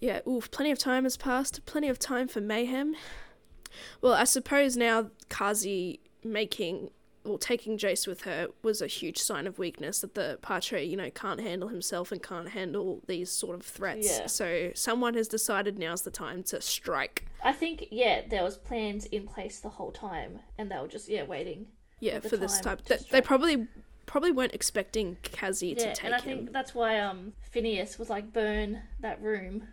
Yeah, 0.00 0.20
oof, 0.26 0.50
plenty 0.50 0.72
of 0.72 0.78
time 0.78 1.04
has 1.04 1.16
passed, 1.16 1.64
plenty 1.64 1.88
of 1.88 1.98
time 2.00 2.26
for 2.26 2.40
mayhem. 2.40 2.96
Well, 4.00 4.14
I 4.14 4.24
suppose 4.24 4.76
now 4.76 5.10
Kazi 5.28 6.00
making 6.24 6.90
or 7.24 7.38
taking 7.38 7.78
Jase 7.78 8.06
with 8.06 8.22
her 8.22 8.48
was 8.62 8.82
a 8.82 8.86
huge 8.86 9.18
sign 9.18 9.46
of 9.46 9.58
weakness 9.58 10.00
that 10.00 10.14
the 10.14 10.38
Patrei, 10.42 10.88
you 10.88 10.96
know, 10.96 11.10
can't 11.10 11.40
handle 11.40 11.68
himself 11.68 12.12
and 12.12 12.22
can't 12.22 12.50
handle 12.50 13.00
these 13.06 13.30
sort 13.30 13.54
of 13.54 13.64
threats. 13.64 14.06
Yeah. 14.06 14.26
So 14.26 14.70
someone 14.74 15.14
has 15.14 15.26
decided 15.28 15.78
now's 15.78 16.02
the 16.02 16.10
time 16.10 16.42
to 16.44 16.60
strike. 16.60 17.26
I 17.42 17.52
think 17.52 17.86
yeah, 17.90 18.22
there 18.28 18.42
was 18.42 18.56
plans 18.56 19.06
in 19.06 19.26
place 19.26 19.60
the 19.60 19.70
whole 19.70 19.90
time, 19.92 20.40
and 20.58 20.70
they 20.70 20.76
were 20.76 20.88
just 20.88 21.08
yeah 21.08 21.24
waiting. 21.24 21.66
Yeah, 22.00 22.20
for 22.20 22.36
this 22.36 22.60
type. 22.60 22.84
They, 22.84 22.98
they 23.10 23.20
probably 23.20 23.68
probably 24.06 24.32
weren't 24.32 24.52
expecting 24.54 25.16
Kazi 25.32 25.68
Yeah, 25.68 25.74
to 25.76 25.94
take 25.94 26.04
and 26.04 26.14
I 26.14 26.18
him. 26.18 26.38
think 26.38 26.52
that's 26.52 26.74
why 26.74 27.00
um 27.00 27.32
Phineas 27.50 27.98
was 27.98 28.10
like 28.10 28.32
burn 28.32 28.82
that 29.00 29.20
room 29.22 29.68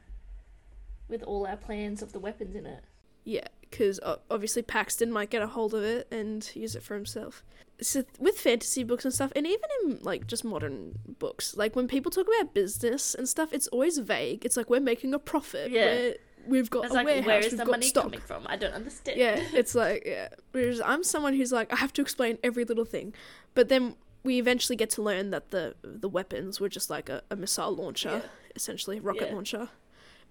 with 1.10 1.24
all 1.24 1.46
our 1.46 1.58
plans 1.58 2.02
of 2.02 2.14
the 2.14 2.20
weapons 2.20 2.56
in 2.56 2.66
it. 2.66 2.84
Yeah, 3.26 3.48
because 3.72 4.00
obviously 4.30 4.62
Paxton 4.62 5.12
might 5.12 5.30
get 5.32 5.42
a 5.42 5.48
hold 5.48 5.74
of 5.74 5.84
it 5.84 6.08
and 6.12 6.50
use 6.54 6.76
it 6.76 6.84
for 6.84 6.94
himself. 6.96 7.44
So 7.82 8.04
with 8.20 8.38
fantasy 8.38 8.84
books 8.84 9.06
and 9.06 9.14
stuff, 9.14 9.32
and 9.36 9.48
even 9.48 9.70
in 9.86 10.00
like 10.02 10.28
just 10.28 10.44
modern 10.46 11.00
books, 11.18 11.58
like 11.58 11.76
when 11.76 11.88
people 11.88 12.12
talk 12.12 12.28
about 12.28 12.54
business 12.54 13.16
and 13.16 13.28
stuff, 13.28 13.52
it's 13.54 13.68
always 13.68 13.98
vague. 13.98 14.46
It's 14.46 14.56
like 14.56 14.70
we're 14.70 14.80
making 14.80 15.14
a 15.16 15.20
profit. 15.20 15.72
Yeah. 15.72 15.86
We're, 15.86 16.16
we've 16.48 16.70
got 16.70 16.86
It's 16.86 16.92
a 16.94 16.98
like 16.98 17.06
warehouse. 17.08 17.26
where 17.26 17.40
is 17.40 17.46
we've 17.46 17.52
the 17.58 17.66
got 17.66 17.72
money 17.72 17.88
stock. 17.88 18.04
coming 18.04 18.20
from? 18.20 18.44
I 18.48 18.56
don't 18.58 18.74
understand. 18.74 19.18
Yeah, 19.20 19.42
it's 19.54 19.74
like 19.84 20.04
yeah. 20.06 20.28
Whereas 20.52 20.80
I'm 20.82 21.04
someone 21.04 21.34
who's 21.34 21.52
like 21.52 21.74
I 21.74 21.78
have 21.78 21.94
to 21.94 22.02
explain 22.04 22.38
every 22.44 22.66
little 22.66 22.86
thing, 22.86 23.14
but 23.56 23.70
then 23.70 23.96
we 24.24 24.38
eventually 24.38 24.76
get 24.76 24.92
to 24.92 25.02
learn 25.02 25.32
that 25.32 25.50
the 25.50 25.74
the 25.82 26.08
weapons 26.10 26.60
were 26.60 26.70
just 26.70 26.92
like 26.92 27.10
a, 27.10 27.24
a 27.32 27.36
missile 27.36 27.76
launcher, 27.76 28.22
Yeah. 28.24 28.30
essentially 28.56 29.00
rocket 29.00 29.30
Yeah. 29.30 29.34
launcher. 29.36 29.70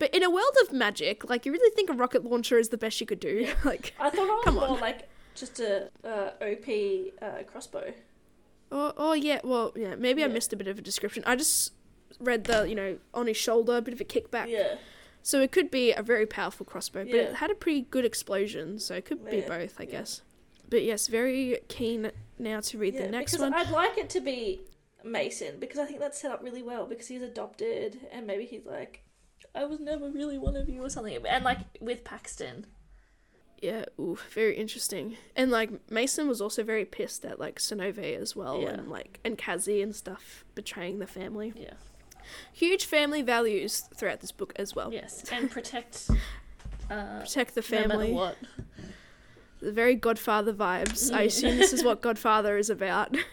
But 0.01 0.15
in 0.15 0.23
a 0.25 0.31
world 0.31 0.57
of 0.63 0.73
magic, 0.73 1.29
like 1.29 1.45
you 1.47 1.53
really 1.53 1.73
think 1.77 1.91
a 1.91 1.93
rocket 1.93 2.25
launcher 2.25 2.59
is 2.59 2.71
the 2.71 2.79
best 2.79 3.01
you 3.01 3.07
could 3.07 3.21
do? 3.21 3.47
like, 3.65 3.95
I 4.01 4.09
thought 4.11 4.27
it 4.27 4.33
was 4.33 4.45
Come 4.45 4.55
more 4.55 4.69
on. 4.69 4.81
like 4.81 5.09
just 5.35 5.61
a 5.61 5.91
uh, 6.03 6.31
OP 6.43 6.67
uh, 7.23 7.43
crossbow. 7.45 7.93
oh, 8.73 8.93
oh 8.97 9.13
yeah, 9.13 9.41
well 9.45 9.73
yeah, 9.77 9.95
maybe 9.95 10.25
I 10.25 10.27
missed 10.27 10.53
a 10.53 10.57
bit 10.57 10.67
of 10.69 10.79
a 10.79 10.83
description. 10.83 11.23
I 11.27 11.37
just 11.37 11.75
read 12.19 12.45
the 12.45 12.69
you 12.69 12.75
know 12.75 12.97
on 13.15 13.27
his 13.27 13.37
shoulder, 13.37 13.77
a 13.77 13.83
bit 13.83 13.93
of 13.95 14.01
a 14.01 14.05
kickback. 14.05 14.49
Yeah. 14.49 14.77
So 15.23 15.43
it 15.43 15.53
could 15.53 15.71
be 15.71 15.93
a 15.93 16.03
very 16.03 16.25
powerful 16.25 16.65
crossbow, 16.65 17.05
but 17.05 17.15
Yeah. 17.15 17.23
it 17.25 17.35
had 17.37 17.51
a 17.51 17.55
pretty 17.55 17.83
good 17.83 18.07
explosion, 18.07 18.79
so 18.79 18.95
it 18.95 19.05
could 19.05 19.23
be 19.31 19.43
both, 19.43 19.79
I 19.79 19.83
yeah. 19.83 19.91
guess. 19.91 20.23
But 20.71 20.83
yes, 20.83 21.09
very 21.09 21.59
keen 21.69 22.11
now 22.39 22.61
to 22.61 22.79
read 22.79 22.95
yeah, 22.95 23.03
the 23.03 23.09
next 23.09 23.33
because 23.33 23.43
one. 23.43 23.53
I'd 23.53 23.69
like 23.71 23.99
it 23.99 24.09
to 24.11 24.21
be 24.21 24.63
Mason 25.05 25.61
because 25.61 25.79
I 25.79 25.85
think 25.85 26.01
that's 26.01 26.19
set 26.19 26.31
up 26.31 26.43
really 26.43 26.63
well 26.63 26.87
because 26.87 27.09
he's 27.09 27.21
adopted 27.21 28.01
and 28.11 28.27
maybe 28.27 28.47
he's 28.47 28.65
like, 28.65 29.03
I 29.55 29.65
was 29.65 29.81
never 29.81 30.09
really 30.11 30.39
one 30.39 30.57
of 30.57 30.69
you 30.69 30.83
or 30.85 30.89
something. 30.91 31.19
And 31.29 31.45
like 31.45 31.59
with 31.81 32.05
Paxton, 32.05 32.67
Yeah, 33.61 33.85
ooh, 33.99 34.17
very 34.33 34.57
interesting. 34.57 35.17
And 35.37 35.51
like 35.51 35.71
Mason 35.91 36.29
was 36.29 36.41
also 36.41 36.63
very 36.63 36.85
pissed 36.85 37.25
at 37.25 37.39
like 37.41 37.59
Synové 37.59 38.17
as 38.19 38.35
well, 38.37 38.61
Yeah. 38.63 38.69
and 38.71 38.89
like 38.91 39.21
and 39.25 39.37
Kazi 39.37 39.83
and 39.83 39.95
stuff 39.95 40.45
betraying 40.55 40.99
the 40.99 41.07
family. 41.07 41.53
yeah, 41.57 41.75
Huge 42.53 42.85
family 42.87 43.23
values 43.23 43.83
throughout 43.97 44.21
this 44.21 44.33
book 44.33 44.53
as 44.57 44.75
well. 44.75 44.93
yes, 44.93 45.25
and 45.33 45.51
protect. 45.51 46.11
Uh, 46.91 47.21
Protect 47.21 47.55
the 47.55 47.63
family. 47.63 48.13
no 48.13 48.15
matter 48.15 48.15
what. 48.15 48.37
Very 49.63 49.95
Godfather 49.95 50.53
vibes. 50.53 51.13
I 51.13 51.23
assume 51.23 51.57
this 51.59 51.73
is 51.73 51.85
what 51.85 52.01
Godfather 52.09 52.57
is 52.57 52.71
about. 52.71 53.17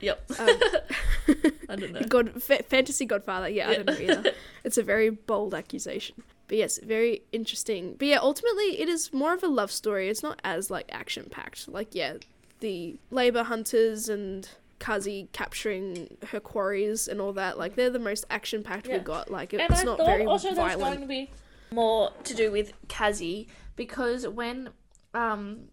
Yep. 0.00 0.30
Um, 0.38 0.48
I 1.68 1.76
don't 1.76 1.92
know. 1.92 2.00
God, 2.08 2.42
fa- 2.42 2.62
fantasy 2.62 3.04
Godfather. 3.04 3.48
Yeah, 3.48 3.68
I 3.68 3.74
don't 3.74 3.86
know 3.86 3.98
either. 4.14 4.32
It's 4.64 4.78
a 4.78 4.82
very 4.82 5.10
bold 5.10 5.54
accusation. 5.54 6.22
But 6.48 6.56
yes, 6.56 6.78
very 6.82 7.22
interesting. 7.32 7.96
But 7.98 8.08
yeah, 8.08 8.18
ultimately 8.22 8.80
it 8.80 8.88
is 8.88 9.12
more 9.12 9.34
of 9.34 9.42
a 9.42 9.48
love 9.48 9.70
story. 9.70 10.08
It's 10.08 10.22
not 10.22 10.40
as 10.44 10.70
like 10.70 10.88
action 10.90 11.26
packed. 11.30 11.68
Like 11.68 11.94
yeah, 11.94 12.14
the 12.60 12.96
labor 13.10 13.42
hunters 13.42 14.08
and 14.08 14.48
Kazi 14.78 15.28
capturing 15.32 16.16
her 16.28 16.40
quarries 16.40 17.06
and 17.06 17.20
all 17.20 17.32
that. 17.34 17.58
Like 17.58 17.74
they're 17.74 17.90
the 17.90 17.98
most 17.98 18.24
action 18.30 18.62
packed 18.62 18.88
Yeah. 18.88 18.98
we 18.98 19.02
got. 19.04 19.30
Like 19.30 19.52
And 19.52 19.60
it's 19.62 19.80
I 19.80 19.84
not 19.84 19.98
thought 19.98 20.06
very 20.06 20.24
also 20.24 20.54
there's 20.54 20.76
going 20.76 21.00
to 21.02 21.06
be 21.06 21.30
more 21.70 22.12
to 22.24 22.34
do 22.34 22.50
with 22.50 22.72
Kazi 22.88 23.46
because 23.76 24.26
when 24.26 24.70
um 25.14 25.68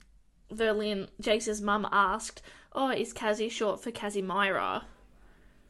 Vairlyn 0.51 1.07
Jase's 1.19 1.61
mum 1.61 1.87
asked, 1.91 2.41
"Oh, 2.73 2.89
is 2.89 3.13
Kazi 3.13 3.49
short 3.49 3.81
for 3.83 3.91
Kazimyrah?" 3.91 4.83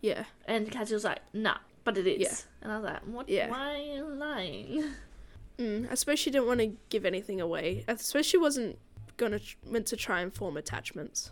Yeah. 0.01 0.25
and 0.45 0.71
Kazi 0.71 0.93
was 0.93 1.03
like, 1.03 1.19
"Nah, 1.33 1.57
but 1.83 1.97
it 1.97 2.05
is." 2.07 2.21
Yeah. 2.21 2.35
And 2.61 2.71
I 2.71 2.75
was 2.75 2.85
like, 2.85 3.01
"What? 3.03 3.27
Yeah. 3.29 3.49
Why 3.49 3.73
are 3.73 3.77
you 3.77 4.05
lying?" 4.05 4.83
Mm, 5.57 5.91
I 5.91 5.95
suppose 5.95 6.19
she 6.19 6.29
didn't 6.29 6.45
want 6.45 6.59
to 6.59 6.77
give 6.89 7.03
anything 7.03 7.41
away. 7.41 7.83
I 7.87 7.95
suppose 7.95 8.27
she 8.27 8.37
wasn't 8.37 8.77
gonna 9.17 9.39
meant 9.65 9.87
to 9.87 9.95
try 9.95 10.21
and 10.21 10.31
form 10.31 10.55
attachments. 10.55 11.31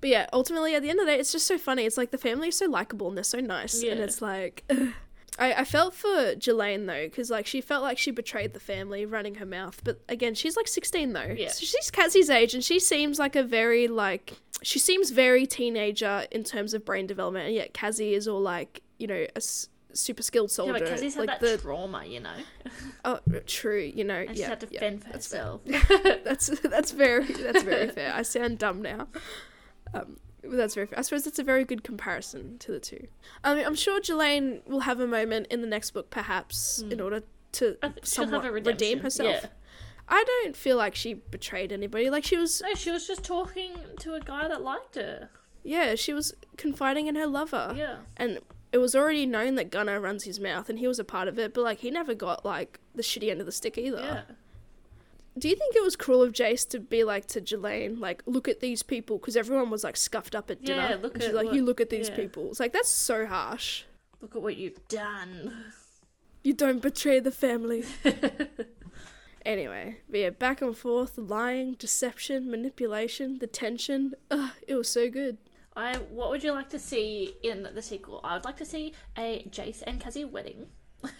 But 0.00 0.10
yeah, 0.10 0.26
ultimately 0.32 0.74
at 0.74 0.82
the 0.82 0.90
end 0.90 0.98
of 0.98 1.06
the 1.06 1.12
day, 1.12 1.18
it's 1.20 1.30
just 1.30 1.46
so 1.46 1.56
funny. 1.56 1.84
It's 1.84 1.96
like 1.96 2.10
the 2.10 2.18
family 2.18 2.48
is 2.48 2.56
so 2.56 2.66
likable 2.66 3.06
and 3.06 3.16
they're 3.16 3.22
so 3.22 3.38
nice, 3.38 3.82
and 3.84 4.00
it's 4.00 4.20
like. 4.20 4.64
I, 5.40 5.54
I 5.54 5.64
felt 5.64 5.94
for 5.94 6.34
Jalaine 6.36 6.86
though, 6.86 7.06
because 7.06 7.30
like 7.30 7.46
she 7.46 7.60
felt 7.62 7.82
like 7.82 7.96
she 7.98 8.10
betrayed 8.10 8.52
the 8.52 8.60
family, 8.60 9.06
running 9.06 9.36
her 9.36 9.46
mouth. 9.46 9.80
But 9.82 10.00
again, 10.08 10.34
she's 10.34 10.56
like 10.56 10.68
sixteen 10.68 11.14
though. 11.14 11.34
Yeah. 11.36 11.48
So 11.48 11.64
she's 11.64 11.90
Cassie's 11.90 12.28
age, 12.28 12.54
and 12.54 12.62
she 12.62 12.78
seems 12.78 13.18
like 13.18 13.34
a 13.34 13.42
very 13.42 13.88
like 13.88 14.34
she 14.62 14.78
seems 14.78 15.10
very 15.10 15.46
teenager 15.46 16.26
in 16.30 16.44
terms 16.44 16.74
of 16.74 16.84
brain 16.84 17.06
development, 17.06 17.46
and 17.46 17.54
yet 17.54 17.72
Cassie 17.72 18.12
is 18.14 18.28
all 18.28 18.40
like 18.40 18.82
you 18.98 19.06
know 19.06 19.14
a 19.14 19.36
s- 19.36 19.70
super 19.94 20.22
skilled 20.22 20.50
yeah, 20.50 20.54
soldier. 20.54 20.72
but 20.74 20.88
Kazi's 20.88 21.14
had 21.14 21.26
like 21.26 21.40
that 21.40 21.56
the 21.56 21.58
trauma, 21.58 22.04
you 22.04 22.20
know, 22.20 22.36
oh 23.06 23.20
true, 23.46 23.80
you 23.94 24.04
know 24.04 24.20
and 24.28 24.36
yeah, 24.36 24.44
she 24.44 24.50
had 24.50 24.60
to 24.60 24.68
yeah. 24.70 24.80
fend 24.80 25.02
for 25.02 25.10
that's 25.10 25.32
herself. 25.32 25.62
That's 26.24 26.48
that's 26.60 26.90
very 26.92 27.24
that's 27.24 27.62
very 27.62 27.88
fair. 27.96 28.12
I 28.14 28.22
sound 28.22 28.58
dumb 28.58 28.82
now. 28.82 29.08
Um, 29.94 30.18
but 30.29 30.29
that's 30.42 30.74
very. 30.74 30.88
I 30.96 31.02
suppose 31.02 31.24
that's 31.24 31.38
a 31.38 31.44
very 31.44 31.64
good 31.64 31.82
comparison 31.82 32.58
to 32.58 32.72
the 32.72 32.80
two. 32.80 33.06
I 33.44 33.54
mean, 33.54 33.66
I'm 33.66 33.74
sure 33.74 34.00
Jalaine 34.00 34.66
will 34.66 34.80
have 34.80 35.00
a 35.00 35.06
moment 35.06 35.46
in 35.50 35.60
the 35.60 35.66
next 35.66 35.90
book, 35.92 36.10
perhaps, 36.10 36.82
in 36.82 36.98
hmm. 36.98 37.04
order 37.04 37.22
to 37.52 37.76
somewhat 38.02 38.50
redeem 38.52 39.00
herself. 39.00 39.40
Yeah. 39.42 39.48
I 40.08 40.24
don't 40.24 40.56
feel 40.56 40.76
like 40.76 40.94
she 40.96 41.14
betrayed 41.14 41.72
anybody. 41.72 42.10
Like 42.10 42.24
she 42.24 42.36
was, 42.36 42.60
No, 42.60 42.74
she 42.74 42.90
was 42.90 43.06
just 43.06 43.22
talking 43.22 43.76
to 44.00 44.14
a 44.14 44.20
guy 44.20 44.48
that 44.48 44.60
liked 44.60 44.96
her. 44.96 45.30
yeah, 45.62 45.94
she 45.94 46.12
was 46.12 46.34
confiding 46.56 47.06
in 47.06 47.14
her 47.14 47.28
lover, 47.28 47.74
Yeah. 47.76 47.98
and 48.16 48.40
it 48.72 48.78
was 48.78 48.94
already 48.94 49.26
known 49.26 49.54
that 49.54 49.70
Gunner 49.70 50.00
runs 50.00 50.24
his 50.24 50.40
mouth, 50.40 50.68
and 50.68 50.78
he 50.78 50.88
was 50.88 50.98
a 50.98 51.04
part 51.04 51.28
of 51.28 51.38
it. 51.38 51.54
But 51.54 51.62
like, 51.62 51.78
he 51.78 51.90
never 51.90 52.14
got 52.14 52.44
like 52.44 52.80
the 52.94 53.02
shitty 53.02 53.30
end 53.30 53.40
of 53.40 53.46
the 53.46 53.52
stick 53.52 53.78
either. 53.78 53.98
Yeah. 53.98 54.34
Do 55.38 55.48
you 55.48 55.54
think 55.54 55.76
it 55.76 55.82
was 55.82 55.96
cruel 55.96 56.22
of 56.22 56.32
Jase 56.32 56.64
to 56.66 56.80
be 56.80 57.04
like 57.04 57.26
to 57.28 57.40
Jalaine, 57.40 58.00
like, 58.00 58.22
look 58.26 58.48
at 58.48 58.60
these 58.60 58.82
people? 58.82 59.18
Because 59.18 59.36
everyone 59.36 59.70
was 59.70 59.84
like 59.84 59.96
scuffed 59.96 60.34
up 60.34 60.50
at 60.50 60.64
dinner. 60.64 60.88
Yeah, 60.90 60.96
look 60.96 61.14
and 61.14 61.22
she's 61.22 61.30
at 61.30 61.36
like, 61.36 61.46
what- 61.46 61.54
you 61.54 61.64
look 61.64 61.80
at 61.80 61.90
these 61.90 62.08
yeah. 62.08 62.16
people. 62.16 62.48
It's 62.50 62.60
like, 62.60 62.72
that's 62.72 62.90
so 62.90 63.26
harsh. 63.26 63.84
Look 64.20 64.36
at 64.36 64.42
what 64.42 64.56
you've 64.56 64.86
done. 64.88 65.72
You 66.42 66.52
don't 66.52 66.82
betray 66.82 67.20
the 67.20 67.30
family. 67.30 67.84
anyway, 69.46 69.98
but 70.08 70.20
yeah, 70.20 70.30
back 70.30 70.62
and 70.62 70.76
forth, 70.76 71.16
lying, 71.16 71.74
deception, 71.74 72.50
manipulation, 72.50 73.38
the 73.38 73.46
tension. 73.46 74.14
Ugh, 74.30 74.50
it 74.66 74.74
was 74.74 74.88
so 74.88 75.08
good. 75.08 75.38
I. 75.76 75.96
What 75.96 76.30
would 76.30 76.42
you 76.42 76.52
like 76.52 76.68
to 76.70 76.78
see 76.78 77.34
in 77.42 77.68
the 77.74 77.82
sequel? 77.82 78.20
I 78.24 78.34
would 78.34 78.44
like 78.44 78.56
to 78.58 78.64
see 78.64 78.94
a 79.16 79.46
Jase 79.50 79.82
and 79.82 80.00
Kazi 80.00 80.24
wedding. 80.24 80.66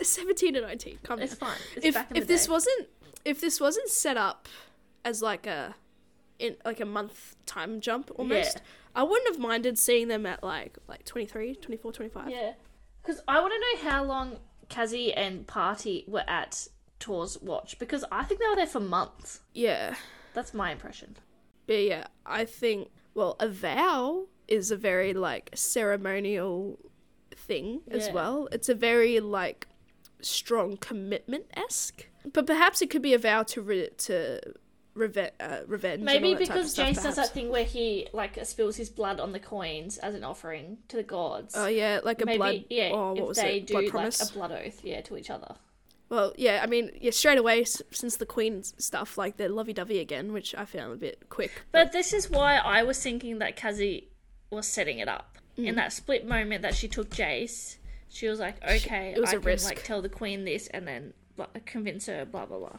17 0.08 0.56
and 0.56 0.66
19, 0.66 0.98
come 1.02 1.20
It's 1.20 1.32
on. 1.34 1.38
fine. 1.38 1.58
It's 1.76 1.86
If, 1.86 1.94
back 1.94 2.10
in 2.10 2.16
if 2.16 2.26
this 2.26 2.46
day. 2.46 2.52
wasn't 2.52 2.88
if 3.24 3.40
this 3.40 3.60
wasn't 3.60 3.88
set 3.88 4.16
up 4.16 4.48
as 5.04 5.20
like 5.22 5.46
a 5.46 5.74
in 6.38 6.56
like 6.64 6.80
a 6.80 6.86
month 6.86 7.36
time 7.46 7.80
jump 7.80 8.10
almost, 8.16 8.56
Yeah. 8.56 8.62
I 8.96 9.02
wouldn't 9.02 9.28
have 9.28 9.38
minded 9.38 9.78
seeing 9.78 10.08
them 10.08 10.24
at 10.26 10.42
like 10.42 10.78
like 10.88 11.04
23, 11.04 11.54
24, 11.56 11.92
25. 11.92 12.30
Yeah. 12.30 12.52
Because 13.02 13.20
I 13.28 13.40
want 13.40 13.52
to 13.52 13.60
know 13.84 13.90
how 13.90 14.04
long 14.04 14.38
Kazi 14.68 15.12
and 15.12 15.46
Party 15.46 16.04
were 16.06 16.24
at 16.28 16.68
Tor's 16.98 17.38
watch 17.40 17.78
because 17.78 18.04
I 18.12 18.24
think 18.24 18.40
they 18.40 18.46
were 18.48 18.56
there 18.56 18.66
for 18.66 18.80
months. 18.80 19.40
Yeah. 19.54 19.94
That's 20.34 20.54
my 20.54 20.70
impression. 20.72 21.16
But 21.66 21.82
yeah, 21.82 22.06
I 22.24 22.44
think 22.44 22.88
well, 23.14 23.36
a 23.40 23.48
vow 23.48 24.26
is 24.48 24.70
a 24.70 24.76
very 24.76 25.12
like 25.12 25.50
ceremonial 25.54 26.78
thing 27.34 27.80
as 27.90 28.10
well. 28.12 28.48
It's 28.52 28.68
a 28.68 28.74
very 28.74 29.20
like 29.20 29.66
strong 30.24 30.76
commitment 30.76 31.46
esque. 31.54 32.06
But 32.32 32.46
perhaps 32.46 32.82
it 32.82 32.90
could 32.90 33.02
be 33.02 33.14
a 33.14 33.18
vow 33.18 33.42
to 33.44 33.62
re- 33.62 33.90
to 33.98 34.40
reve- 34.94 35.30
uh, 35.40 35.58
revenge. 35.66 36.02
Maybe 36.02 36.28
all 36.28 36.34
that 36.34 36.38
type 36.40 36.48
of 36.48 36.54
because 36.56 36.70
stuff, 36.72 36.86
Jase 36.88 37.02
does 37.02 37.16
that 37.16 37.30
thing 37.32 37.48
where 37.50 37.64
he 37.64 38.08
like 38.12 38.38
spills 38.44 38.76
his 38.76 38.90
blood 38.90 39.20
on 39.20 39.32
the 39.32 39.40
coins 39.40 39.98
as 39.98 40.14
an 40.14 40.24
offering 40.24 40.78
to 40.88 40.96
the 40.96 41.02
gods. 41.02 41.54
Oh 41.56 41.66
yeah, 41.66 42.00
like 42.04 42.20
a 42.22 42.26
Maybe 42.26 42.38
blood. 42.38 42.64
yeah, 42.70 42.90
oh, 42.92 43.12
what 43.12 43.18
if 43.18 43.26
was 43.28 43.36
they 43.38 43.56
it? 43.58 43.66
do 43.66 43.74
Blood 43.88 43.94
like 43.94 44.14
a 44.30 44.32
blood 44.32 44.52
oath, 44.52 44.80
yeah, 44.84 45.00
to 45.02 45.16
each 45.16 45.30
other. 45.30 45.56
Well, 46.10 46.32
yeah, 46.36 46.60
I 46.62 46.66
mean, 46.66 46.90
yeah, 47.00 47.12
straight 47.12 47.38
away 47.38 47.60
s- 47.62 47.80
since 47.92 48.16
the 48.16 48.26
Queen's 48.26 48.74
stuff, 48.84 49.16
like 49.16 49.36
they're 49.36 49.48
lovey-dovey 49.48 50.00
again, 50.00 50.32
which 50.32 50.56
I 50.56 50.64
found 50.64 50.92
a 50.92 50.96
bit 50.96 51.28
quick. 51.28 51.62
But 51.70 51.92
this 51.92 52.12
is 52.12 52.28
why 52.28 52.56
I 52.56 52.82
was 52.82 53.00
thinking 53.00 53.38
that 53.38 53.54
Kazi 53.56 54.08
was 54.50 54.66
setting 54.66 54.98
it 54.98 55.06
up. 55.08 55.38
Mm. 55.56 55.66
In 55.68 55.74
that 55.76 55.92
split 55.92 56.26
moment 56.26 56.62
that 56.62 56.74
she 56.74 56.88
took 56.88 57.10
Jase, 57.10 57.78
she 58.10 58.28
was 58.28 58.38
like, 58.38 58.62
"Okay, 58.62 59.14
it 59.16 59.20
was 59.20 59.30
I 59.30 59.34
a 59.34 59.36
can 59.36 59.44
risk. 59.46 59.64
like 59.64 59.82
tell 59.84 60.02
the 60.02 60.08
queen 60.10 60.44
this 60.44 60.66
and 60.68 60.86
then 60.86 61.14
like, 61.38 61.64
convince 61.64 62.06
her." 62.06 62.24
Blah 62.26 62.46
blah 62.46 62.58
blah. 62.58 62.76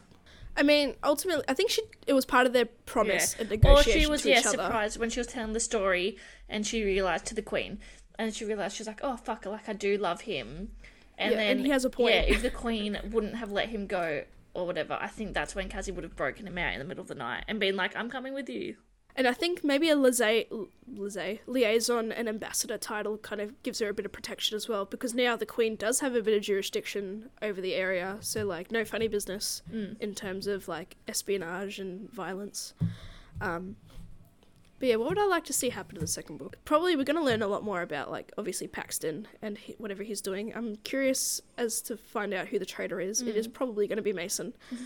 I 0.55 0.63
mean, 0.63 0.95
ultimately, 1.03 1.45
I 1.47 1.53
think 1.53 1.69
she 1.71 1.81
it 2.07 2.13
was 2.13 2.25
part 2.25 2.45
of 2.45 2.53
their 2.53 2.65
promise 2.65 3.35
and 3.39 3.49
Or 3.65 3.81
she 3.81 4.05
was 4.05 4.23
to 4.23 4.29
yeah 4.29 4.39
each 4.39 4.45
other. 4.47 4.57
surprised 4.57 4.99
when 4.99 5.09
she 5.09 5.19
was 5.19 5.27
telling 5.27 5.53
the 5.53 5.59
story 5.61 6.17
and 6.49 6.67
she 6.67 6.83
realized 6.83 7.25
to 7.27 7.35
the 7.35 7.41
queen, 7.41 7.79
and 8.19 8.33
she 8.35 8.43
realized 8.45 8.75
she 8.75 8.81
was 8.81 8.87
like, 8.87 8.99
"Oh 9.03 9.15
fuck, 9.17 9.45
like 9.45 9.67
I 9.69 9.73
do 9.73 9.97
love 9.97 10.21
him," 10.21 10.71
and 11.17 11.31
Yeah, 11.31 11.37
then 11.37 11.57
and 11.57 11.65
he 11.65 11.71
has 11.71 11.85
a 11.85 11.89
point. 11.89 12.13
Yeah, 12.15 12.21
if 12.23 12.41
the 12.47 12.49
queen 12.51 12.99
wouldn't 13.09 13.35
have 13.37 13.51
let 13.51 13.69
him 13.69 13.87
go 13.87 14.23
or 14.53 14.65
whatever, 14.65 14.97
I 14.99 15.07
think 15.07 15.33
that's 15.33 15.55
when 15.55 15.69
Kazi 15.69 15.93
would 15.93 16.03
have 16.03 16.17
broken 16.17 16.45
him 16.45 16.57
out 16.57 16.73
in 16.73 16.79
the 16.79 16.85
middle 16.85 17.01
of 17.01 17.07
the 17.07 17.15
night 17.15 17.45
and 17.47 17.57
been 17.59 17.77
like, 17.77 17.95
"I'm 17.95 18.09
coming 18.09 18.33
with 18.33 18.49
you." 18.49 18.75
And 19.15 19.27
I 19.27 19.33
think 19.33 19.63
maybe 19.63 19.89
a 19.89 19.95
liaison, 19.95 20.67
and 22.11 22.29
ambassador 22.29 22.77
title 22.77 23.17
kind 23.17 23.41
of 23.41 23.61
gives 23.63 23.79
her 23.79 23.89
a 23.89 23.93
bit 23.93 24.05
of 24.05 24.11
protection 24.11 24.55
as 24.55 24.67
well, 24.69 24.85
because 24.85 25.13
now 25.13 25.35
the 25.35 25.45
Queen 25.45 25.75
does 25.75 25.99
have 25.99 26.15
a 26.15 26.21
bit 26.21 26.35
of 26.35 26.41
jurisdiction 26.43 27.29
over 27.41 27.61
the 27.61 27.75
area, 27.75 28.17
so 28.21 28.45
like 28.45 28.71
no 28.71 28.85
funny 28.85 29.07
business 29.07 29.61
Mm. 29.71 29.99
in 29.99 30.15
terms 30.15 30.47
of 30.47 30.67
like 30.67 30.95
espionage 31.07 31.79
and 31.79 32.09
violence. 32.11 32.73
Um, 33.39 33.75
but 34.79 34.89
yeah, 34.89 34.95
what 34.95 35.09
would 35.09 35.19
I 35.19 35.25
like 35.27 35.45
to 35.45 35.53
see 35.53 35.69
happen 35.69 35.95
in 35.97 36.01
the 36.01 36.07
second 36.07 36.37
book? 36.37 36.57
Probably 36.65 36.95
we're 36.95 37.03
going 37.03 37.17
to 37.17 37.23
learn 37.23 37.43
a 37.43 37.47
lot 37.47 37.63
more 37.63 37.81
about 37.83 38.09
like 38.09 38.31
obviously 38.37 38.67
Paxton 38.67 39.27
and 39.41 39.57
he, 39.57 39.73
whatever 39.77 40.01
he's 40.03 40.21
doing. 40.21 40.51
I'm 40.55 40.77
curious 40.77 41.39
as 41.57 41.81
to 41.83 41.97
find 41.97 42.33
out 42.33 42.47
who 42.47 42.57
the 42.57 42.65
traitor 42.65 42.99
is. 42.99 43.21
It 43.21 43.35
is 43.35 43.47
probably 43.47 43.87
going 43.87 43.97
to 43.97 44.01
be 44.01 44.13
Mason. 44.13 44.53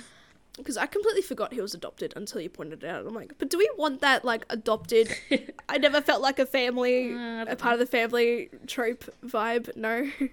Because 0.58 0.78
I 0.78 0.86
completely 0.86 1.22
forgot 1.22 1.52
he 1.54 1.60
was 1.60 1.74
adopted 1.74 2.14
until 2.16 2.40
you 2.40 2.50
pointed 2.50 2.84
it 2.84 2.90
out. 2.90 3.06
I'm 3.06 3.14
like, 3.14 3.34
but 3.38 3.50
do 3.50 3.58
we 3.58 3.70
want 3.78 4.00
that 4.02 4.24
like 4.24 4.46
adopted? 4.50 5.14
I 5.70 5.78
never 5.78 6.00
felt 6.00 6.22
like 6.22 6.40
a 6.40 6.46
family, 6.46 7.14
Uh, 7.14 7.46
a 7.48 7.56
part 7.58 7.74
of 7.74 7.80
the 7.80 7.86
family 7.86 8.50
trope 8.68 9.06
vibe. 9.26 9.76
No. 9.76 10.10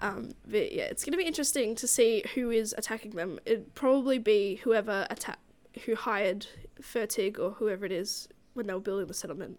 Um, 0.00 0.30
but 0.46 0.72
yeah, 0.72 0.84
it's 0.84 1.04
gonna 1.04 1.18
be 1.18 1.24
interesting 1.24 1.74
to 1.76 1.86
see 1.86 2.24
who 2.34 2.50
is 2.50 2.74
attacking 2.78 3.10
them. 3.10 3.38
It'd 3.44 3.74
probably 3.74 4.18
be 4.18 4.56
whoever 4.64 5.06
attack, 5.10 5.38
who 5.84 5.94
hired 5.94 6.46
Fertig 6.80 7.38
or 7.38 7.50
whoever 7.50 7.84
it 7.84 7.92
is 7.92 8.26
when 8.54 8.66
they 8.66 8.72
were 8.72 8.80
building 8.80 9.06
the 9.06 9.12
settlement. 9.14 9.58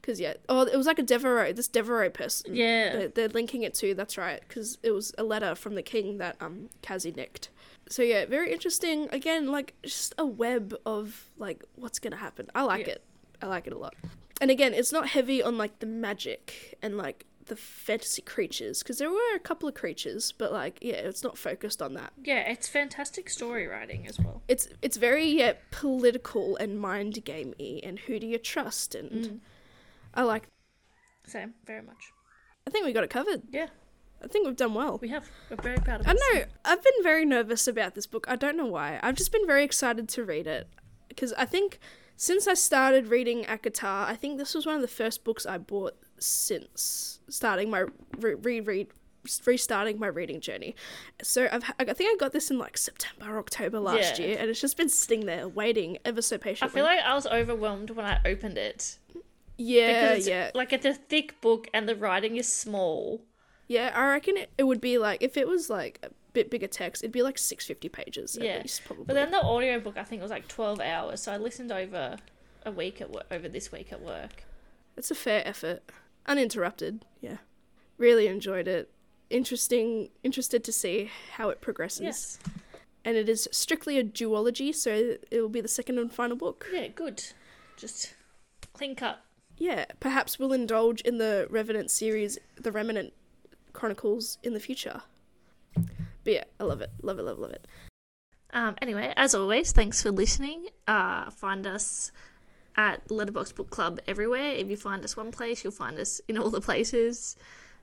Because 0.00 0.20
yeah, 0.20 0.34
oh, 0.48 0.62
it 0.62 0.76
was 0.76 0.86
like 0.86 1.00
a 1.00 1.02
Devereux, 1.02 1.52
this 1.54 1.66
Devereux 1.66 2.10
person. 2.10 2.54
Yeah. 2.54 2.92
they're, 2.96 3.08
they're 3.08 3.28
linking 3.28 3.64
it 3.64 3.74
to. 3.74 3.94
That's 3.94 4.16
right, 4.16 4.40
because 4.46 4.78
it 4.84 4.92
was 4.92 5.12
a 5.18 5.24
letter 5.24 5.56
from 5.56 5.74
the 5.74 5.82
king 5.82 6.18
that 6.18 6.36
um 6.40 6.70
Kazi 6.82 7.10
nicked. 7.10 7.48
So 7.88 8.02
yeah, 8.02 8.26
very 8.26 8.52
interesting. 8.52 9.08
Again, 9.10 9.46
like 9.50 9.74
just 9.82 10.14
a 10.18 10.26
web 10.26 10.74
of 10.84 11.30
like 11.38 11.64
what's 11.74 11.98
gonna 11.98 12.16
happen. 12.16 12.48
I 12.54 12.62
like 12.62 12.86
Yeah. 12.86 12.94
it. 12.94 13.04
I 13.42 13.46
like 13.46 13.66
it 13.66 13.72
a 13.72 13.78
lot. 13.78 13.94
And 14.40 14.50
again, 14.50 14.74
it's 14.74 14.92
not 14.92 15.08
heavy 15.08 15.42
on 15.42 15.56
like 15.58 15.78
the 15.80 15.86
magic 15.86 16.76
and 16.82 16.96
like 16.96 17.24
the 17.46 17.56
fantasy 17.56 18.20
creatures 18.20 18.82
because 18.82 18.98
there 18.98 19.10
were 19.10 19.34
a 19.34 19.38
couple 19.38 19.68
of 19.68 19.74
creatures, 19.74 20.32
but 20.32 20.52
like 20.52 20.78
yeah, 20.82 20.94
it's 20.96 21.22
not 21.24 21.38
focused 21.38 21.80
on 21.80 21.94
that. 21.94 22.12
Yeah, 22.22 22.40
it's 22.40 22.68
fantastic 22.68 23.30
story 23.30 23.66
writing 23.66 24.06
as 24.06 24.18
well. 24.18 24.42
It's 24.48 24.68
it's 24.82 24.96
very 24.98 25.24
yeah 25.26 25.54
political 25.70 26.56
and 26.56 26.78
mind 26.78 27.24
gamey 27.24 27.80
and 27.82 27.98
who 28.00 28.20
do 28.20 28.26
you 28.26 28.38
trust 28.38 28.94
and 28.94 29.10
Mm. 29.10 29.38
I 30.14 30.22
like. 30.22 30.48
Same, 31.26 31.54
very 31.64 31.82
much. 31.82 32.12
I 32.66 32.70
think 32.70 32.84
we 32.86 32.92
got 32.92 33.04
it 33.04 33.10
covered. 33.10 33.42
Yeah, 33.50 33.68
I 34.22 34.26
think 34.26 34.46
we've 34.46 34.56
done 34.56 34.74
well. 34.74 34.98
we 35.00 35.08
have. 35.08 35.28
We're 35.50 35.56
very 35.62 35.78
proud 35.78 36.00
of 36.00 36.08
I 36.08 36.12
us. 36.12 36.20
know. 36.34 36.42
I've 36.64 36.82
been 36.82 37.02
very 37.02 37.24
nervous 37.24 37.68
about 37.68 37.94
this 37.94 38.06
book. 38.06 38.26
I 38.28 38.36
don't 38.36 38.56
know 38.56 38.66
why. 38.66 38.98
I've 39.02 39.14
just 39.14 39.30
been 39.32 39.46
very 39.46 39.64
excited 39.64 40.08
to 40.10 40.24
read 40.24 40.46
it 40.46 40.68
because 41.08 41.32
I 41.34 41.44
think 41.44 41.78
since 42.16 42.48
I 42.48 42.54
started 42.54 43.08
reading 43.08 43.44
Akatar, 43.44 44.06
I 44.06 44.16
think 44.16 44.38
this 44.38 44.54
was 44.54 44.66
one 44.66 44.74
of 44.74 44.82
the 44.82 44.88
first 44.88 45.22
books 45.22 45.46
I 45.46 45.58
bought 45.58 45.96
since 46.18 47.20
starting 47.28 47.70
my 47.70 47.84
re- 48.18 48.34
reread 48.34 48.88
restarting 49.44 49.98
my 49.98 50.06
reading 50.06 50.40
journey. 50.40 50.74
So 51.22 51.48
I've 51.52 51.64
I 51.78 51.92
think 51.92 52.10
I 52.12 52.16
got 52.18 52.32
this 52.32 52.50
in 52.50 52.58
like 52.58 52.78
September, 52.78 53.34
or 53.34 53.38
October 53.38 53.78
last 53.78 54.18
Yeah. 54.18 54.26
year, 54.26 54.36
and 54.40 54.48
it's 54.50 54.60
just 54.60 54.76
been 54.76 54.88
sitting 54.88 55.26
there 55.26 55.46
waiting 55.48 55.98
ever 56.04 56.22
so 56.22 56.38
patiently. 56.38 56.72
I 56.72 56.74
feel 56.74 56.84
like 56.84 57.00
I 57.04 57.14
was 57.14 57.26
overwhelmed 57.26 57.90
when 57.90 58.06
I 58.06 58.20
opened 58.24 58.56
it. 58.58 58.98
yeah, 59.58 59.92
Because 60.10 60.18
it's, 60.18 60.28
yeah, 60.28 60.50
like 60.54 60.72
it's 60.72 60.86
a 60.86 60.94
thick 60.94 61.40
book 61.40 61.68
and 61.74 61.88
the 61.88 61.94
writing 61.96 62.36
is 62.36 62.50
small. 62.50 63.22
Yeah. 63.68 63.92
I 63.94 64.08
reckon 64.08 64.36
it, 64.36 64.50
it 64.58 64.64
would 64.64 64.80
be 64.80 64.98
like 64.98 65.22
if 65.22 65.36
it 65.36 65.46
was 65.46 65.70
like 65.70 66.00
a 66.02 66.08
bit 66.32 66.50
bigger 66.50 66.66
text, 66.66 67.02
it'd 67.04 67.12
be 67.12 67.22
like 67.22 67.38
six 67.38 67.64
fifty 67.66 67.88
pages 67.88 68.36
at 68.36 68.42
Yeah. 68.44 68.58
least 68.62 68.84
probably. 68.84 69.04
But 69.06 69.14
then 69.14 69.30
the 69.30 69.40
audiobook 69.42 69.96
I 69.96 70.04
think 70.04 70.20
was 70.22 70.30
like 70.30 70.48
12 70.48 70.80
hours, 70.80 71.22
so 71.22 71.32
I 71.32 71.36
listened 71.36 71.70
over 71.70 72.16
a 72.66 72.70
week 72.72 73.00
at 73.00 73.10
work, 73.10 73.26
over 73.30 73.48
this 73.48 73.70
week 73.70 73.92
at 73.92 74.02
work. 74.02 74.42
It's 74.96 75.10
a 75.10 75.14
fair 75.14 75.46
effort. 75.46 75.82
Uninterrupted, 76.26 77.04
yeah. 77.20 77.36
Really 77.96 78.26
enjoyed 78.26 78.66
it. 78.68 78.90
Interesting, 79.30 80.08
interested 80.22 80.64
to 80.64 80.72
see 80.72 81.10
how 81.34 81.50
it 81.50 81.60
progresses. 81.60 82.00
Yes. 82.02 82.38
And 83.04 83.16
it 83.16 83.28
is 83.28 83.48
strictly 83.52 83.98
a 83.98 84.04
duology, 84.04 84.74
so 84.74 85.16
it 85.30 85.40
will 85.40 85.48
be 85.48 85.60
the 85.60 85.68
second 85.68 85.98
and 85.98 86.12
final 86.12 86.36
book. 86.36 86.66
Yeah, 86.72 86.88
good. 86.88 87.22
Just 87.76 88.14
clean 88.72 88.96
cut. 88.96 89.20
Yeah, 89.56 89.86
perhaps 90.00 90.38
we'll 90.38 90.52
indulge 90.52 91.00
in 91.02 91.18
the 91.18 91.46
Revenant 91.50 91.90
series, 91.90 92.38
the 92.56 92.70
Remnant 92.72 93.12
Chronicles, 93.78 94.38
in 94.42 94.54
the 94.54 94.60
future. 94.60 95.02
But 95.74 96.32
yeah, 96.32 96.44
I 96.58 96.64
love 96.64 96.80
it. 96.80 96.90
Love 97.02 97.18
it, 97.18 97.22
love 97.22 97.38
it, 97.38 97.40
love 97.40 97.52
it. 97.52 97.66
Um, 98.52 98.74
anyway, 98.82 99.12
as 99.16 99.34
always, 99.34 99.72
thanks 99.72 100.02
for 100.02 100.10
listening. 100.10 100.66
Uh, 100.86 101.30
find 101.30 101.66
us 101.66 102.10
at 102.76 103.10
Letterbox 103.10 103.52
Book 103.52 103.70
Club 103.70 104.00
everywhere. 104.06 104.52
If 104.52 104.68
you 104.68 104.76
find 104.76 105.04
us 105.04 105.16
one 105.16 105.30
place, 105.30 105.62
you'll 105.62 105.72
find 105.72 105.98
us 105.98 106.20
in 106.28 106.38
all 106.38 106.50
the 106.50 106.60
places. 106.60 107.36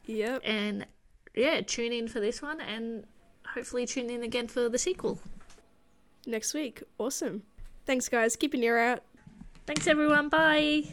Yep. 0.05 0.41
And 0.43 0.85
yeah, 1.33 1.61
tune 1.61 1.93
in 1.93 2.07
for 2.07 2.19
this 2.19 2.41
one 2.41 2.61
and 2.61 3.05
hopefully 3.45 3.85
tune 3.85 4.09
in 4.09 4.23
again 4.23 4.47
for 4.47 4.69
the 4.69 4.77
sequel. 4.77 5.19
Next 6.25 6.53
week. 6.53 6.81
Awesome. 6.97 7.43
Thanks, 7.85 8.09
guys. 8.09 8.35
Keep 8.35 8.53
an 8.55 8.63
ear 8.63 8.79
out. 8.79 9.03
Thanks, 9.65 9.87
everyone. 9.87 10.29
Bye. 10.29 10.85